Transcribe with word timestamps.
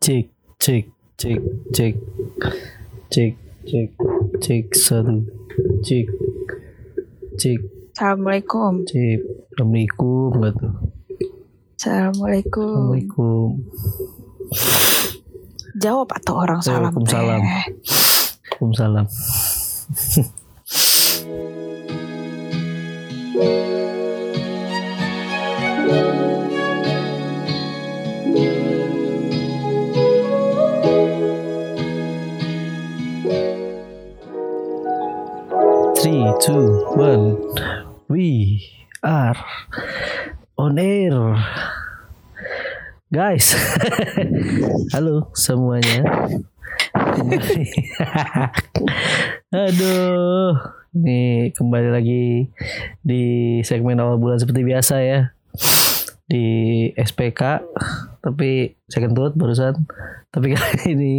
cek 0.00 0.32
cek 0.56 0.84
cek 1.20 1.40
cek 1.76 1.94
cek 3.12 3.32
cek 3.68 3.88
cek 4.40 4.64
satu 4.72 5.28
cek 5.84 6.08
cek 7.36 7.60
Assalamualaikum. 7.92 8.80
cek 8.88 9.20
assalamualaikum 9.52 10.32
tuh 10.56 10.72
Assalamualaikum. 11.76 12.96
assalamualaikum 12.96 13.48
Jawab 15.76 16.08
atau 16.16 16.34
orang 16.40 16.64
salam. 16.64 16.96
Waalaikumsalam. 16.96 17.40
Waalaikumsalam 17.44 19.06
two, 36.40 36.88
one. 36.96 37.36
We 38.08 38.64
are 39.04 39.36
on 40.56 40.80
air. 40.80 41.12
Guys, 43.12 43.52
halo 44.96 45.28
semuanya. 45.36 46.00
Aduh, 49.52 50.56
ini 50.96 51.52
kembali 51.52 51.88
lagi 51.92 52.48
di 53.04 53.22
segmen 53.60 54.00
awal 54.00 54.16
bulan 54.16 54.40
seperti 54.40 54.64
biasa 54.64 54.96
ya. 55.04 55.36
Di 56.24 56.88
SPK, 56.96 57.68
tapi 58.24 58.80
second 58.88 59.12
thought 59.12 59.36
barusan. 59.36 59.84
Tapi 60.32 60.56
kali 60.56 60.96
ini 60.96 61.14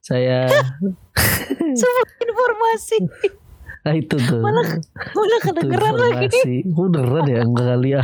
saya 0.00 0.48
informasi. 2.24 3.04
Nah 3.80 3.94
itu 4.00 4.16
tuh. 4.16 4.40
Malah 4.40 4.66
Malah 5.16 5.40
kedengeran 5.40 5.94
lagi. 5.96 6.64
beneran 6.64 7.24
ya 7.28 7.38
enggak 7.44 7.66
kali 7.76 7.88
ya. 7.96 8.02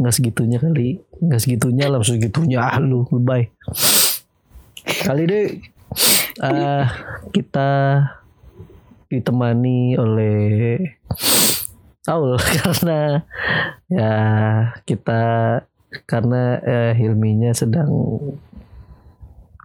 Enggak 0.00 0.14
segitunya 0.16 0.58
kali. 0.60 0.88
Enggak 1.20 1.40
segitunya 1.44 1.86
lah 1.88 2.00
segitunya. 2.04 2.58
Ah, 2.60 2.80
lu 2.80 3.08
lebay. 3.12 3.48
Kali 4.80 5.22
ini 5.28 5.40
eh 6.40 6.84
Kita 7.36 7.70
Ditemani 9.10 9.98
oleh 9.98 10.38
Saul. 12.00 12.38
Karena 12.56 13.20
Ya 13.90 14.12
Kita 14.88 15.22
Karena 16.06 16.56
eh, 16.62 16.92
Hilminya 16.96 17.52
sedang 17.52 17.90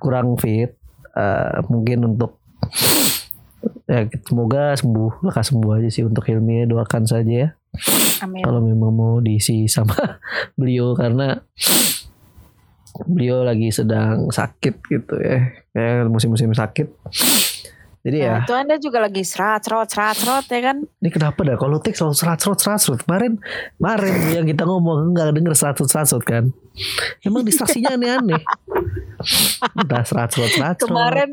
Kurang 0.01 0.35
fit 0.41 0.75
eh, 1.15 1.55
Mungkin 1.69 2.11
untuk 2.11 2.41
ya 3.85 4.09
semoga 4.25 4.73
sembuh 4.77 5.25
lekas 5.25 5.53
sembuh 5.53 5.71
aja 5.77 5.89
sih 5.89 6.03
untuk 6.05 6.25
Hilmi 6.25 6.63
ya. 6.63 6.65
doakan 6.65 7.03
saja 7.05 7.33
ya. 7.33 7.49
Kalau 8.21 8.63
memang 8.63 8.91
mau 8.95 9.13
diisi 9.19 9.67
sama 9.67 9.95
beliau 10.59 10.95
karena 10.95 11.37
beliau 13.03 13.43
lagi 13.43 13.69
sedang 13.69 14.31
sakit 14.31 14.75
gitu 14.87 15.15
ya. 15.19 15.51
Kayak 15.75 16.07
musim-musim 16.07 16.55
sakit. 16.55 16.87
Jadi 18.05 18.21
ya. 18.21 18.37
Nah, 18.37 18.45
itu 18.45 18.53
anda 18.53 18.75
juga 18.77 19.01
lagi 19.01 19.25
serat, 19.25 19.65
serot, 19.65 19.89
serat, 19.89 20.13
serot 20.13 20.45
ya 20.45 20.61
kan? 20.61 20.77
ini 21.01 21.09
kenapa 21.09 21.41
dah? 21.41 21.57
Kalau 21.57 21.81
teks 21.81 21.97
selalu 21.97 22.13
serat 22.13 22.37
serat 22.37 22.59
serat 22.61 22.79
serat 22.85 22.99
kemarin 23.01 23.41
kemarin 23.81 24.13
yang 24.37 24.45
kita 24.45 24.63
ngomong 24.69 25.17
nggak 25.17 25.33
denger 25.33 25.53
serat 25.57 25.75
serat 25.81 26.05
serat 26.05 26.23
kan? 26.23 26.43
Emang 27.25 27.41
distraksinya 27.41 27.97
aneh-aneh. 27.97 28.45
Entah 29.81 30.05
serat 30.05 30.29
serat 30.37 30.51
serat 30.53 30.77
serat. 30.77 30.85
Kemarin, 30.85 31.29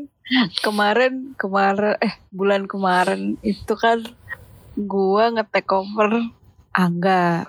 kemarin, 0.59 1.33
kemarin, 1.35 1.95
eh 1.99 2.13
bulan 2.29 2.65
kemarin 2.65 3.35
itu 3.41 3.73
kan 3.75 4.01
gua 4.73 5.29
nge-take 5.31 5.69
over 5.69 6.09
Angga 6.73 7.45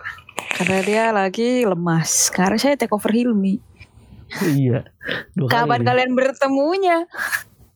karena 0.55 0.79
dia 0.85 1.05
lagi 1.11 1.65
lemas. 1.65 2.29
Sekarang 2.29 2.61
saya 2.61 2.77
take 2.77 2.93
over 2.93 3.09
Hilmi. 3.09 3.59
iya 4.51 4.83
dua 5.37 5.47
Kapan 5.47 5.81
kali 5.81 5.87
kalian 5.87 6.13
bertemunya? 6.17 6.99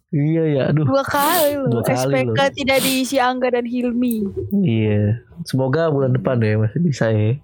iya 0.08 0.42
ya 0.48 0.62
aduh 0.72 0.84
Dua 0.88 1.04
kali 1.04 1.54
loh. 1.56 1.69
Dua 1.78 1.84
kali 1.84 2.25
SPK 2.25 2.32
loh. 2.34 2.52
tidak 2.56 2.78
diisi 2.80 3.16
Angga 3.20 3.48
dan 3.52 3.69
Hilmi. 3.69 4.25
Iya, 4.64 5.20
semoga 5.44 5.88
bulan 5.88 6.16
depan 6.16 6.40
ya 6.40 6.56
masih 6.56 6.80
bisa 6.80 7.12
ya. 7.12 7.36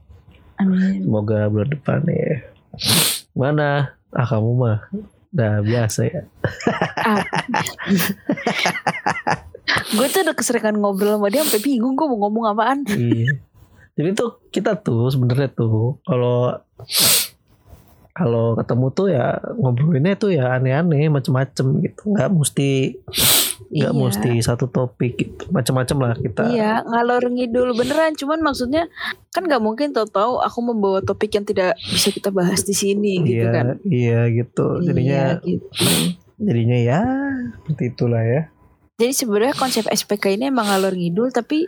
Amin. 0.58 1.04
Semoga 1.04 1.48
bulan 1.48 1.68
depan 1.70 2.00
ya. 2.08 2.32
Mana? 3.34 3.92
Ah 4.10 4.26
kamu 4.26 4.50
mah 4.54 4.78
udah 5.34 5.66
biasa 5.66 6.00
ya. 6.06 6.22
Gue 9.98 10.06
tuh 10.06 10.22
udah 10.22 10.36
keseringan 10.38 10.78
ngobrol 10.78 11.18
sama 11.18 11.28
dia 11.32 11.42
sampai 11.42 11.60
bingung 11.64 11.98
gue 11.98 12.06
mau 12.06 12.18
ngomong 12.26 12.54
apaan. 12.54 12.86
iya. 12.94 13.34
Jadi 13.94 14.10
tuh 14.14 14.38
kita 14.50 14.78
tuh 14.78 15.10
sebenarnya 15.10 15.50
tuh 15.50 15.98
kalau 16.06 16.58
kalau 18.14 18.54
ketemu 18.54 18.86
tuh 18.94 19.06
ya 19.10 19.38
ngobrolinnya 19.58 20.14
tuh 20.14 20.30
ya 20.30 20.54
aneh-aneh 20.58 21.10
macem-macem 21.10 21.82
gitu. 21.82 22.14
Nggak 22.14 22.30
mesti 22.30 22.70
nggak 23.70 23.90
Iya. 23.90 23.96
mesti 23.96 24.30
satu 24.40 24.66
topik 24.66 25.12
gitu. 25.14 25.46
Macem-macem 25.48 25.96
lah 25.96 26.14
kita. 26.14 26.48
Iya, 26.48 26.82
ngalor 26.82 27.26
ngidul 27.26 27.72
beneran. 27.72 28.12
Cuman 28.12 28.40
maksudnya 28.40 28.86
kan 29.28 29.42
nggak 29.42 29.58
mungkin 29.58 29.90
tahu-tahu 29.90 30.38
aku 30.38 30.58
membawa 30.60 31.00
topik 31.00 31.30
yang 31.30 31.42
tidak 31.42 31.74
bisa 31.84 32.08
kita 32.08 32.28
bahas 32.28 32.62
di 32.62 32.72
sini 32.72 33.22
gitu 33.22 33.44
Iya, 33.44 33.50
kan. 33.50 33.66
iya 33.84 34.20
gitu. 34.28 34.66
Jadinya 34.80 35.38
Iya, 35.38 35.44
gitu. 35.44 35.86
jadinya 36.36 36.78
ya 36.78 37.00
seperti 37.56 37.84
itulah 37.88 38.22
ya. 38.22 38.42
Jadi 38.94 39.12
sebenarnya 39.12 39.54
konsep 39.54 39.84
SPK 39.84 40.34
ini 40.34 40.48
emang 40.48 40.66
ngalor 40.66 40.92
ngidul 40.92 41.30
tapi 41.30 41.66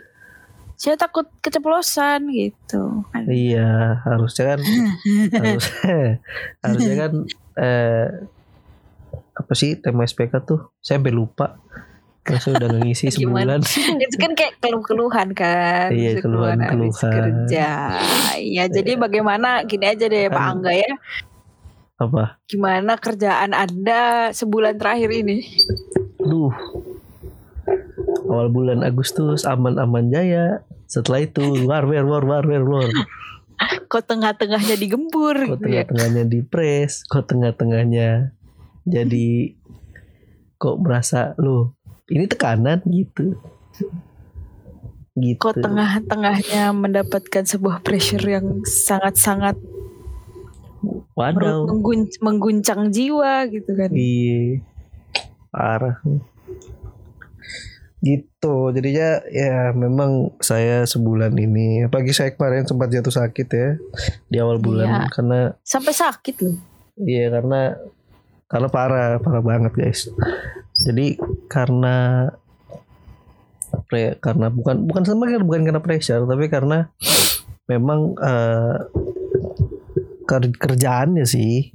saya 0.73 0.93
takut 0.93 1.25
keceplosan 1.41 2.29
gitu. 2.29 3.01
Iya, 3.25 3.97
harusnya 4.03 4.53
kan 4.53 4.59
harus 5.41 5.65
harusnya 6.63 6.95
kan 6.95 7.11
eh 7.57 8.07
apa 9.37 9.53
sih 9.53 9.77
tema 9.77 10.01
SPK 10.03 10.33
tuh? 10.43 10.73
Saya 10.81 10.97
sampai 10.97 11.13
lupa. 11.13 11.61
Saya 12.27 12.59
udah 12.59 12.69
ngisi 12.83 13.07
sebulan. 13.15 13.61
itu 14.03 14.17
kan 14.19 14.33
kayak 14.33 14.59
keluh-keluhan 14.59 15.31
kan. 15.37 15.93
Iya, 15.93 16.19
keluhan 16.19 16.59
keluhan-keluhan. 16.59 17.13
kerja. 17.13 17.69
Iya, 18.35 18.63
jadi 18.67 18.97
bagaimana 18.97 19.63
gini 19.63 19.85
aja 19.87 20.05
deh 20.09 20.27
Pak 20.27 20.43
Angga 20.43 20.73
ya. 20.73 20.91
Apa? 21.97 22.41
Gimana 22.45 22.97
kerjaan 22.99 23.55
Anda 23.55 24.29
sebulan 24.33 24.77
terakhir 24.77 25.09
ini? 25.13 25.45
Duh. 26.21 26.53
Awal 28.27 28.51
bulan 28.51 28.83
Agustus 28.83 29.47
aman-aman 29.47 30.11
jaya. 30.11 30.67
Setelah 30.87 31.23
itu 31.23 31.43
war 31.67 31.87
war 31.87 32.05
war 32.05 32.23
war 32.27 32.43
war 32.43 32.63
war. 32.63 32.91
Kok 33.87 34.03
tengah-tengahnya 34.03 34.75
digempur 34.77 35.33
Kok 35.33 35.57
gitu 35.57 35.67
ya? 35.73 35.87
tengah-tengahnya 35.87 36.23
dipres, 36.29 37.01
kok 37.09 37.25
tengah-tengahnya 37.25 38.36
jadi 38.87 39.53
kok 40.55 40.79
merasa 40.79 41.35
loh 41.37 41.75
ini 42.07 42.23
tekanan 42.25 42.79
gitu. 42.87 43.35
Gitu. 45.13 45.37
Kok 45.37 45.59
tengah-tengahnya 45.59 46.71
mendapatkan 46.71 47.43
sebuah 47.43 47.81
pressure 47.81 48.21
yang 48.23 48.61
sangat-sangat 48.63 49.57
Waduh. 51.17 51.65
menggun- 51.65 52.13
mengguncang 52.21 52.93
jiwa 52.93 53.49
gitu 53.49 53.73
kan. 53.73 53.89
Iya. 53.91 54.61
Parah. 55.49 55.97
Gitu. 57.97 58.55
Jadinya 58.71 59.25
ya 59.27 59.73
memang 59.73 60.37
saya 60.37 60.85
sebulan 60.85 61.33
ini 61.33 61.89
pagi 61.89 62.13
saya 62.13 62.29
kemarin 62.29 62.69
sempat 62.69 62.93
jatuh 62.93 63.09
sakit 63.11 63.47
ya 63.49 63.69
di 64.29 64.37
awal 64.37 64.61
bulan 64.61 64.85
Iya. 64.85 65.01
karena 65.09 65.39
Sampai 65.65 65.97
sakit 65.97 66.35
loh. 66.39 66.57
iya 66.99 67.33
karena 67.33 67.73
karena 68.47 68.67
parah, 68.67 69.19
parah 69.19 69.39
banget 69.41 69.73
guys. 69.73 70.07
Jadi 70.77 71.19
karena 71.45 72.27
pre, 73.85 74.15
karena 74.17 74.47
bukan 74.47 74.83
bukan 74.83 75.03
sama 75.03 75.27
bukan 75.37 75.63
karena 75.63 75.79
pressure 75.79 76.23
tapi 76.23 76.47
karena 76.47 76.87
memang 77.65 78.15
eh, 78.15 78.75
ker- 80.23 80.55
kerjaannya 80.55 81.23
sih 81.23 81.71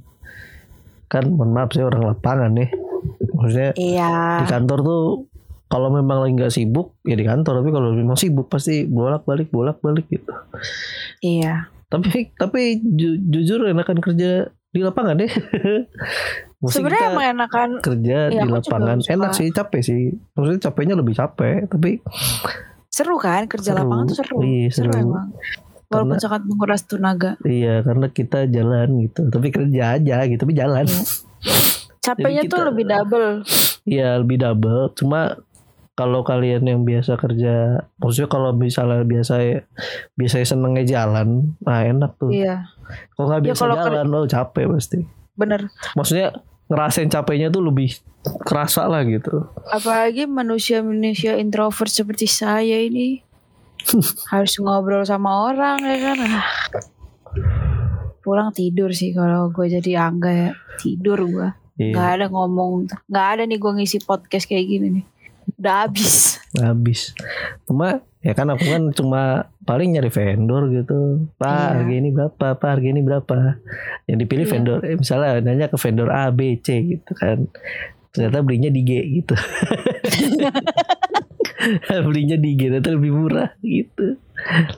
kan 1.05 1.29
mohon 1.29 1.53
maaf 1.53 1.69
saya 1.71 1.85
orang 1.87 2.09
lapangan 2.09 2.51
nih 2.53 2.71
maksudnya 3.35 3.71
Iya. 3.77 4.13
di 4.41 4.47
kantor 4.47 4.79
tuh 4.81 5.03
kalau 5.69 5.89
memang 5.91 6.21
lagi 6.21 6.33
nggak 6.35 6.55
sibuk 6.55 6.97
ya 7.03 7.13
di 7.13 7.25
kantor 7.25 7.61
tapi 7.61 7.71
kalau 7.71 7.93
memang 7.93 8.17
sibuk 8.17 8.49
pasti 8.49 8.85
bolak 8.85 9.25
balik 9.25 9.49
bolak 9.49 9.77
balik 9.79 10.09
gitu 10.09 10.33
Iya. 11.21 11.69
tapi 11.87 12.33
tapi 12.33 12.81
ju- 12.81 13.21
jujur 13.21 13.67
enakan 13.67 14.01
kerja 14.01 14.31
di 14.49 14.81
lapangan 14.81 15.21
deh 15.21 15.29
Mesti 16.63 16.79
Sebenarnya 16.79 17.07
emang 17.11 17.27
enakan 17.33 17.69
kerja 17.81 18.19
Iya, 18.29 18.41
di 18.41 18.49
lapangan 18.49 18.99
enak 19.03 19.31
sih 19.33 19.51
capek 19.51 19.81
sih 19.83 20.01
maksudnya 20.33 20.61
capeknya 20.63 20.95
lebih 20.95 21.11
capek 21.13 21.67
tapi 21.67 21.99
seru 22.87 23.17
kan 23.17 23.45
kerja 23.45 23.73
Seru. 23.73 23.79
lapangan 23.83 24.05
tuh 24.07 24.17
seru. 24.17 24.37
Iya, 24.41 24.69
seru. 24.71 24.93
emang. 24.93 25.35
Walaupun 25.85 25.91
Karena- 26.09 26.23
sangat 26.23 26.43
menguras 26.45 26.83
tenaga. 26.83 27.31
iya 27.43 27.81
karena 27.81 28.07
kita 28.09 28.47
jalan 28.47 28.89
gitu 29.03 29.27
tapi 29.27 29.49
kerja 29.49 29.83
aja 29.93 30.17
gitu 30.25 30.41
tapi 30.41 30.55
jalan 30.55 30.87
Iya. 30.87 31.03
Capeknya 32.01 32.43
tuh 32.45 32.63
lebih 32.65 32.85
double. 32.85 33.47
Iya 33.85 34.19
lebih 34.19 34.37
double. 34.37 34.91
Cuma 34.93 35.39
kalau 35.93 36.23
kalian 36.23 36.63
yang 36.63 36.83
biasa 36.83 37.15
kerja, 37.15 37.55
maksudnya 37.95 38.27
kalau 38.27 38.51
misalnya 38.51 39.03
biasa 39.03 39.63
biasanya 40.13 40.47
senengnya 40.49 40.85
jalan, 40.85 41.29
nah 41.61 41.79
enak 41.81 42.17
tuh. 42.17 42.33
Iya, 42.33 42.67
Kalau 43.13 43.27
nggak 43.29 43.41
Ya, 43.41 43.47
biasa 43.47 43.61
kalau 43.61 43.75
ker- 43.77 43.87
jalan, 43.93 44.09
oh 44.13 44.27
capek 44.27 44.65
pasti. 44.69 44.99
bener. 45.33 45.69
Maksudnya 45.93 46.29
ngerasain 46.73 47.13
capeknya 47.13 47.53
tuh 47.53 47.61
lebih 47.61 48.01
kerasa 48.49 48.89
lah 48.89 49.05
gitu. 49.05 49.45
Apalagi 49.69 50.25
manusia-manusia 50.25 51.37
introvert 51.37 51.93
seperti 51.93 52.25
saya 52.25 52.81
ini 52.81 53.21
harus 54.33 54.57
ngobrol 54.57 55.05
sama 55.05 55.53
orang 55.53 55.85
ya 55.85 55.97
kan. 56.01 56.17
Ah. 56.25 56.49
Pulang 58.25 58.55
tidur 58.57 58.95
sih 58.97 59.13
kalau 59.13 59.53
gue 59.53 59.69
jadi 59.69 60.09
angga 60.09 60.33
ya 60.33 60.51
tidur 60.81 61.29
gue. 61.29 61.49
Iya, 61.77 61.93
Gak 61.97 62.09
ada 62.21 62.27
ngomong, 62.29 62.89
gak 63.09 63.27
ada 63.37 63.43
nih 63.49 63.59
gue 63.61 63.73
ngisi 63.77 64.01
podcast 64.05 64.49
kayak 64.49 64.65
gini 64.65 64.87
nih. 65.01 65.05
Udah 65.59 65.85
habis. 65.85 66.39
habis. 66.57 67.13
Cuma 67.69 68.01
ya 68.23 68.33
kan 68.33 68.49
aku 68.49 68.65
kan 68.65 68.83
cuma 68.95 69.52
paling 69.63 69.93
nyari 69.93 70.09
vendor 70.09 70.69
gitu. 70.69 71.29
Pak 71.37 71.47
Iya. 71.47 71.67
harga 71.73 71.95
ini 71.95 72.09
berapa? 72.11 72.47
Pak 72.55 72.69
harga 72.69 72.87
ini 72.89 73.01
berapa? 73.01 73.35
Yang 74.05 74.17
dipilih 74.21 74.45
Iya. 74.45 74.53
vendor, 74.53 74.79
eh, 74.83 74.97
misalnya 74.97 75.29
nanya 75.41 75.67
ke 75.67 75.77
vendor 75.77 76.09
A, 76.09 76.29
B, 76.29 76.57
C 76.59 76.67
gitu 76.89 77.11
kan. 77.13 77.47
Ternyata 78.11 78.41
belinya 78.41 78.69
di 78.69 78.81
G 78.83 78.91
gitu. 79.15 79.33
belinya 82.05 82.37
di 82.37 82.51
G 82.53 82.61
ternyata 82.69 82.91
lebih 82.91 83.11
murah 83.13 83.49
gitu. 83.61 84.17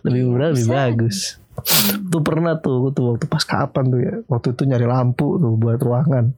Lebih 0.04 0.20
Iya, 0.20 0.28
murah 0.28 0.46
lebih 0.52 0.62
bisa. 0.62 0.74
bagus. 0.74 1.16
Tuh 2.04 2.20
pernah 2.20 2.52
tuh, 2.58 2.90
tuh 2.90 3.02
waktu 3.10 3.24
pas 3.24 3.42
kapan 3.42 3.84
tuh 3.88 4.00
ya? 4.02 4.14
Waktu 4.26 4.52
itu 4.52 4.62
nyari 4.66 4.84
lampu 4.84 5.38
tuh 5.38 5.54
buat 5.54 5.78
ruangan. 5.78 6.34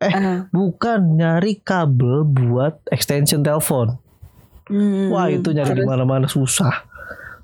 Ah. 0.00 0.48
Bukan 0.50 1.16
nyari 1.16 1.60
kabel 1.60 2.24
buat 2.24 2.80
extension 2.90 3.40
telepon. 3.40 3.96
Hmm, 4.64 5.12
Wah 5.12 5.28
itu 5.28 5.52
nyari 5.52 5.76
di 5.76 5.84
mana-mana 5.84 6.24
susah. 6.24 6.72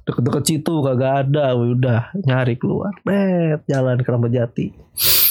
Deket-deket 0.05 0.45
situ 0.45 0.75
kagak 0.81 1.29
ada, 1.29 1.53
udah 1.55 2.11
nyari 2.25 2.57
keluar. 2.57 2.97
Bet, 3.05 3.65
jalan 3.69 4.01
ke 4.01 4.09
Ramadjati. 4.09 4.67
Jati. 4.73 5.27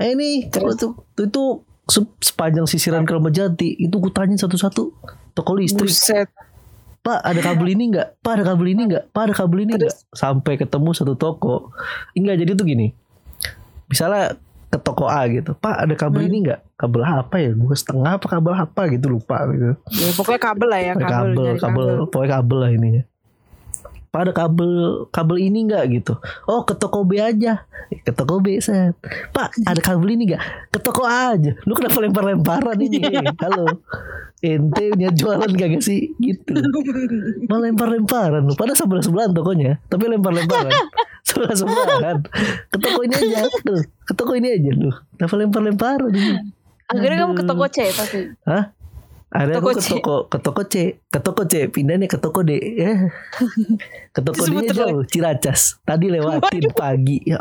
Eh 0.00 0.16
ini 0.16 0.48
tuh, 0.48 0.96
itu 1.20 1.42
se- 1.84 2.16
sepanjang 2.24 2.64
sisiran 2.64 3.04
Keramat 3.04 3.36
Jati 3.36 3.76
itu 3.76 3.92
gue 3.92 4.08
tanyain 4.08 4.40
satu-satu 4.40 4.82
toko 5.36 5.52
listrik. 5.52 5.92
Buset. 5.92 6.28
Pak 7.00 7.20
ada 7.20 7.40
kabel 7.40 7.76
ini 7.76 7.92
enggak? 7.92 8.16
Pak 8.20 8.32
ada 8.40 8.44
kabel 8.48 8.76
ini 8.76 8.82
enggak? 8.88 9.04
Pak 9.12 9.22
ada 9.28 9.34
kabel 9.36 9.64
ini 9.64 9.72
enggak? 9.76 9.96
Sampai 10.12 10.56
ketemu 10.56 10.92
satu 10.92 11.16
toko. 11.16 11.72
Enggak 12.12 12.40
jadi 12.40 12.52
tuh 12.52 12.64
gini. 12.64 12.92
Misalnya 13.88 14.36
ke 14.70 14.78
toko 14.80 15.08
A 15.08 15.24
gitu. 15.28 15.56
Pak 15.56 15.88
ada 15.88 15.94
kabel 15.96 16.24
Hmm. 16.24 16.28
ini 16.32 16.36
enggak? 16.48 16.60
Kabel 16.76 17.02
apa 17.04 17.36
ya? 17.40 17.50
Dua 17.52 17.72
setengah 17.76 18.20
apa 18.20 18.26
kabel 18.28 18.52
apa 18.52 18.82
gitu 18.92 19.06
lupa 19.12 19.48
gitu. 19.52 19.76
Ya, 19.96 20.10
pokoknya 20.16 20.40
kabel 20.40 20.68
lah 20.68 20.80
ya 20.80 20.92
kabel. 20.96 21.08
kabel, 21.08 21.44
nyari 21.44 21.60
kabel, 21.60 21.88
pokoknya 22.08 22.30
kabel 22.36 22.58
lah 22.60 22.70
ininya. 22.72 23.02
Pak 24.10 24.26
ada 24.26 24.32
kabel, 24.34 25.06
kabel 25.14 25.38
ini 25.38 25.70
enggak 25.70 25.86
gitu? 25.94 26.18
Oh 26.50 26.66
ke 26.66 26.74
toko 26.74 27.06
B 27.06 27.22
aja, 27.22 27.62
ke 28.02 28.10
toko 28.10 28.42
B 28.42 28.58
set. 28.58 28.98
Pak 29.30 29.54
ada 29.62 29.78
kabel 29.78 30.18
ini 30.18 30.34
enggak? 30.34 30.42
Ke 30.74 30.82
toko 30.82 31.06
A 31.06 31.38
aja. 31.38 31.54
Lu 31.62 31.78
kenapa 31.78 32.02
lempar-lemparan 32.02 32.74
ini? 32.82 33.06
Halo, 33.38 33.70
ente 34.42 34.84
niat 34.98 35.14
jualan 35.14 35.46
gak 35.46 35.78
sih? 35.78 36.10
Gitu. 36.18 36.58
Malah 37.46 37.70
lempar-lemparan 37.70 38.50
lu. 38.50 38.58
Padahal 38.58 38.74
sebelah 38.74 39.02
sebelahan 39.06 39.30
tokonya, 39.30 39.78
tapi 39.86 40.10
lempar-lemparan. 40.10 40.74
sebelah 41.30 41.54
sebelahan. 41.54 42.18
Ke 42.66 42.76
toko 42.82 43.06
ini 43.06 43.14
aja, 43.14 43.46
tuh. 43.62 43.82
Ke 44.10 44.12
toko 44.18 44.32
ini 44.34 44.48
aja 44.58 44.70
lu. 44.74 44.90
Kenapa 45.14 45.34
lempar-lemparan 45.38 46.10
ini? 46.10 46.34
Akhirnya 46.90 47.16
kamu 47.22 47.34
ke 47.38 47.44
toko 47.46 47.64
C 47.70 47.86
tapi. 47.94 48.34
Hah? 48.42 48.74
Ada 49.30 49.62
aku 49.62 49.78
ke 49.78 49.82
toko 49.86 50.16
ke 50.26 50.38
toko 50.42 50.62
C, 50.66 50.74
ke 51.06 51.18
toko 51.22 51.46
C, 51.46 51.70
pindahnya 51.70 52.10
ke 52.10 52.18
toko 52.18 52.42
D. 52.42 52.58
Ya. 52.58 53.14
Ke 54.14 54.26
toko 54.26 54.42
D 54.42 54.66
jauh, 54.74 55.06
Ciracas. 55.06 55.78
Tadi 55.86 56.10
lewatin 56.10 56.66
pagi. 56.74 57.22
Ya. 57.22 57.38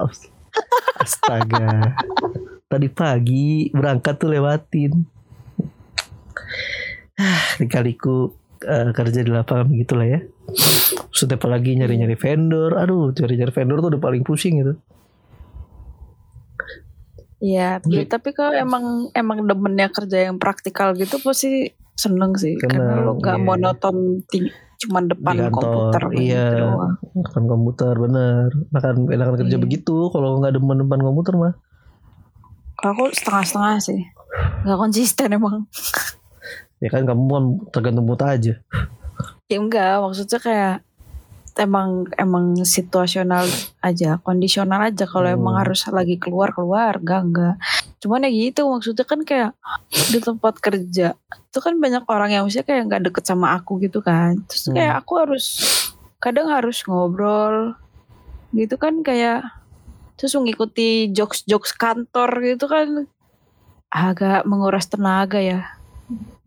Astaga. 1.01 1.97
Tadi 2.69 2.87
pagi 2.93 3.73
berangkat 3.73 4.21
tuh 4.21 4.29
lewatin. 4.29 5.01
Ah, 7.17 7.57
Kali-kaliku 7.57 8.37
eh, 8.61 8.93
kerja 8.93 9.19
di 9.25 9.31
lapangan 9.33 9.65
begitulah 9.73 10.05
ya. 10.05 10.19
Setiap 11.09 11.49
lagi 11.49 11.73
nyari-nyari 11.73 12.13
vendor. 12.13 12.77
Aduh, 12.77 13.17
nyari-nyari 13.17 13.49
vendor 13.49 13.81
tuh 13.81 13.89
udah 13.97 14.01
paling 14.01 14.21
pusing 14.21 14.61
gitu. 14.61 14.77
Iya, 17.39 17.79
ya, 17.87 18.03
tapi 18.03 18.35
kalau 18.35 18.51
emang 18.51 19.07
emang 19.15 19.47
demennya 19.47 19.87
kerja 19.87 20.27
yang 20.27 20.35
praktikal 20.35 20.91
gitu 20.91 21.23
pasti 21.23 21.71
seneng 21.95 22.35
sih 22.35 22.59
karena 22.59 22.99
Seneng, 22.99 23.07
lu 23.07 23.11
nggak 23.19 23.37
iya. 23.39 23.43
monoton 23.43 23.95
ting- 24.27 24.51
cuman 24.79 25.11
depan 25.11 25.35
Di 25.35 25.43
kantor, 25.43 25.59
komputer 25.59 26.03
gitu 26.15 26.23
iya. 26.23 26.45
doang. 26.55 26.93
Depan 27.15 27.43
komputer 27.47 27.93
bener. 27.99 28.47
Enakan, 28.71 28.95
enakan 29.11 29.35
kerja 29.43 29.55
Iya. 29.59 29.63
begitu. 29.63 29.95
Kalau 30.07 30.39
nggak 30.39 30.55
demen 30.55 30.77
depan 30.83 30.99
komputer 30.99 31.33
mah. 31.35 31.53
Kalau 32.79 32.91
aku 32.95 33.03
setengah-setengah 33.11 33.75
sih, 33.83 33.99
nggak 34.63 34.79
konsisten 34.79 35.35
emang. 35.35 35.67
Ya 36.79 36.87
kan 36.87 37.03
kamu 37.03 37.27
kan 37.27 37.45
tergantung 37.75 38.07
mood 38.07 38.23
aja. 38.23 38.55
Ya 39.51 39.57
enggak, 39.59 39.99
maksudnya 39.99 40.39
kayak 40.39 40.75
emang 41.57 42.05
emang 42.15 42.61
situasional 42.61 43.47
aja, 43.79 44.21
kondisional 44.21 44.85
aja. 44.85 45.03
Kalau 45.03 45.25
Hmm. 45.25 45.39
emang 45.39 45.55
harus 45.63 45.81
lagi 45.89 46.19
keluar 46.19 46.53
keluar, 46.53 47.01
enggak 47.01 47.21
enggak. 47.25 47.55
Cuman 47.99 48.25
ya 48.25 48.31
gitu, 48.31 48.67
maksudnya 48.67 49.03
kan 49.03 49.19
kayak 49.23 49.51
di 49.89 50.19
tempat 50.19 50.59
kerja 50.59 51.17
itu 51.49 51.59
kan 51.59 51.73
banyak 51.75 52.05
orang 52.05 52.29
yang 52.29 52.41
maksudnya 52.45 52.67
kayak 52.67 52.83
nggak 52.85 53.03
deket 53.09 53.23
sama 53.25 53.57
aku 53.57 53.81
gitu 53.81 53.99
kan. 53.99 54.37
Terus 54.45 54.69
Hmm. 54.69 54.75
kayak 54.77 54.93
aku 55.01 55.13
harus 55.17 55.45
kadang 56.19 56.47
harus 56.51 56.83
ngobrol 56.85 57.73
gitu 58.51 58.75
kan 58.75 59.01
kayak 59.01 59.45
terus 60.15 60.35
mengikuti 60.35 61.07
jokes-jokes 61.09 61.71
kantor 61.73 62.29
gitu 62.43 62.67
kan 62.67 63.07
agak 63.89 64.45
menguras 64.45 64.85
tenaga 64.85 65.39
ya. 65.39 65.65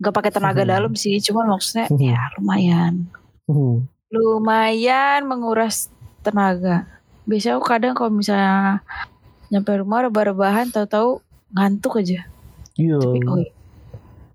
Gak 0.02 0.10
pakai 0.12 0.34
tenaga 0.34 0.66
Hmm. 0.66 0.70
dalam 0.74 0.92
sih, 0.98 1.22
cuman 1.22 1.54
maksudnya 1.54 1.86
Hmm. 1.86 1.98
ya 1.98 2.18
lumayan 2.36 2.94
Hmm. 3.46 3.86
Lumayan 4.12 5.24
menguras 5.24 5.88
tenaga. 6.20 6.84
Biasanya 7.24 7.56
aku 7.58 7.66
kadang 7.66 7.96
kalau 7.96 8.12
misalnya 8.12 8.84
nyampe 9.48 9.72
rumah 9.72 10.04
rebah-rebahan 10.06 10.68
tahu-tahu 10.68 11.24
ngantuk 11.56 11.98
aja. 11.98 12.28
Iya. 12.76 12.96
Oh, 13.00 13.16
iya. 13.40 13.52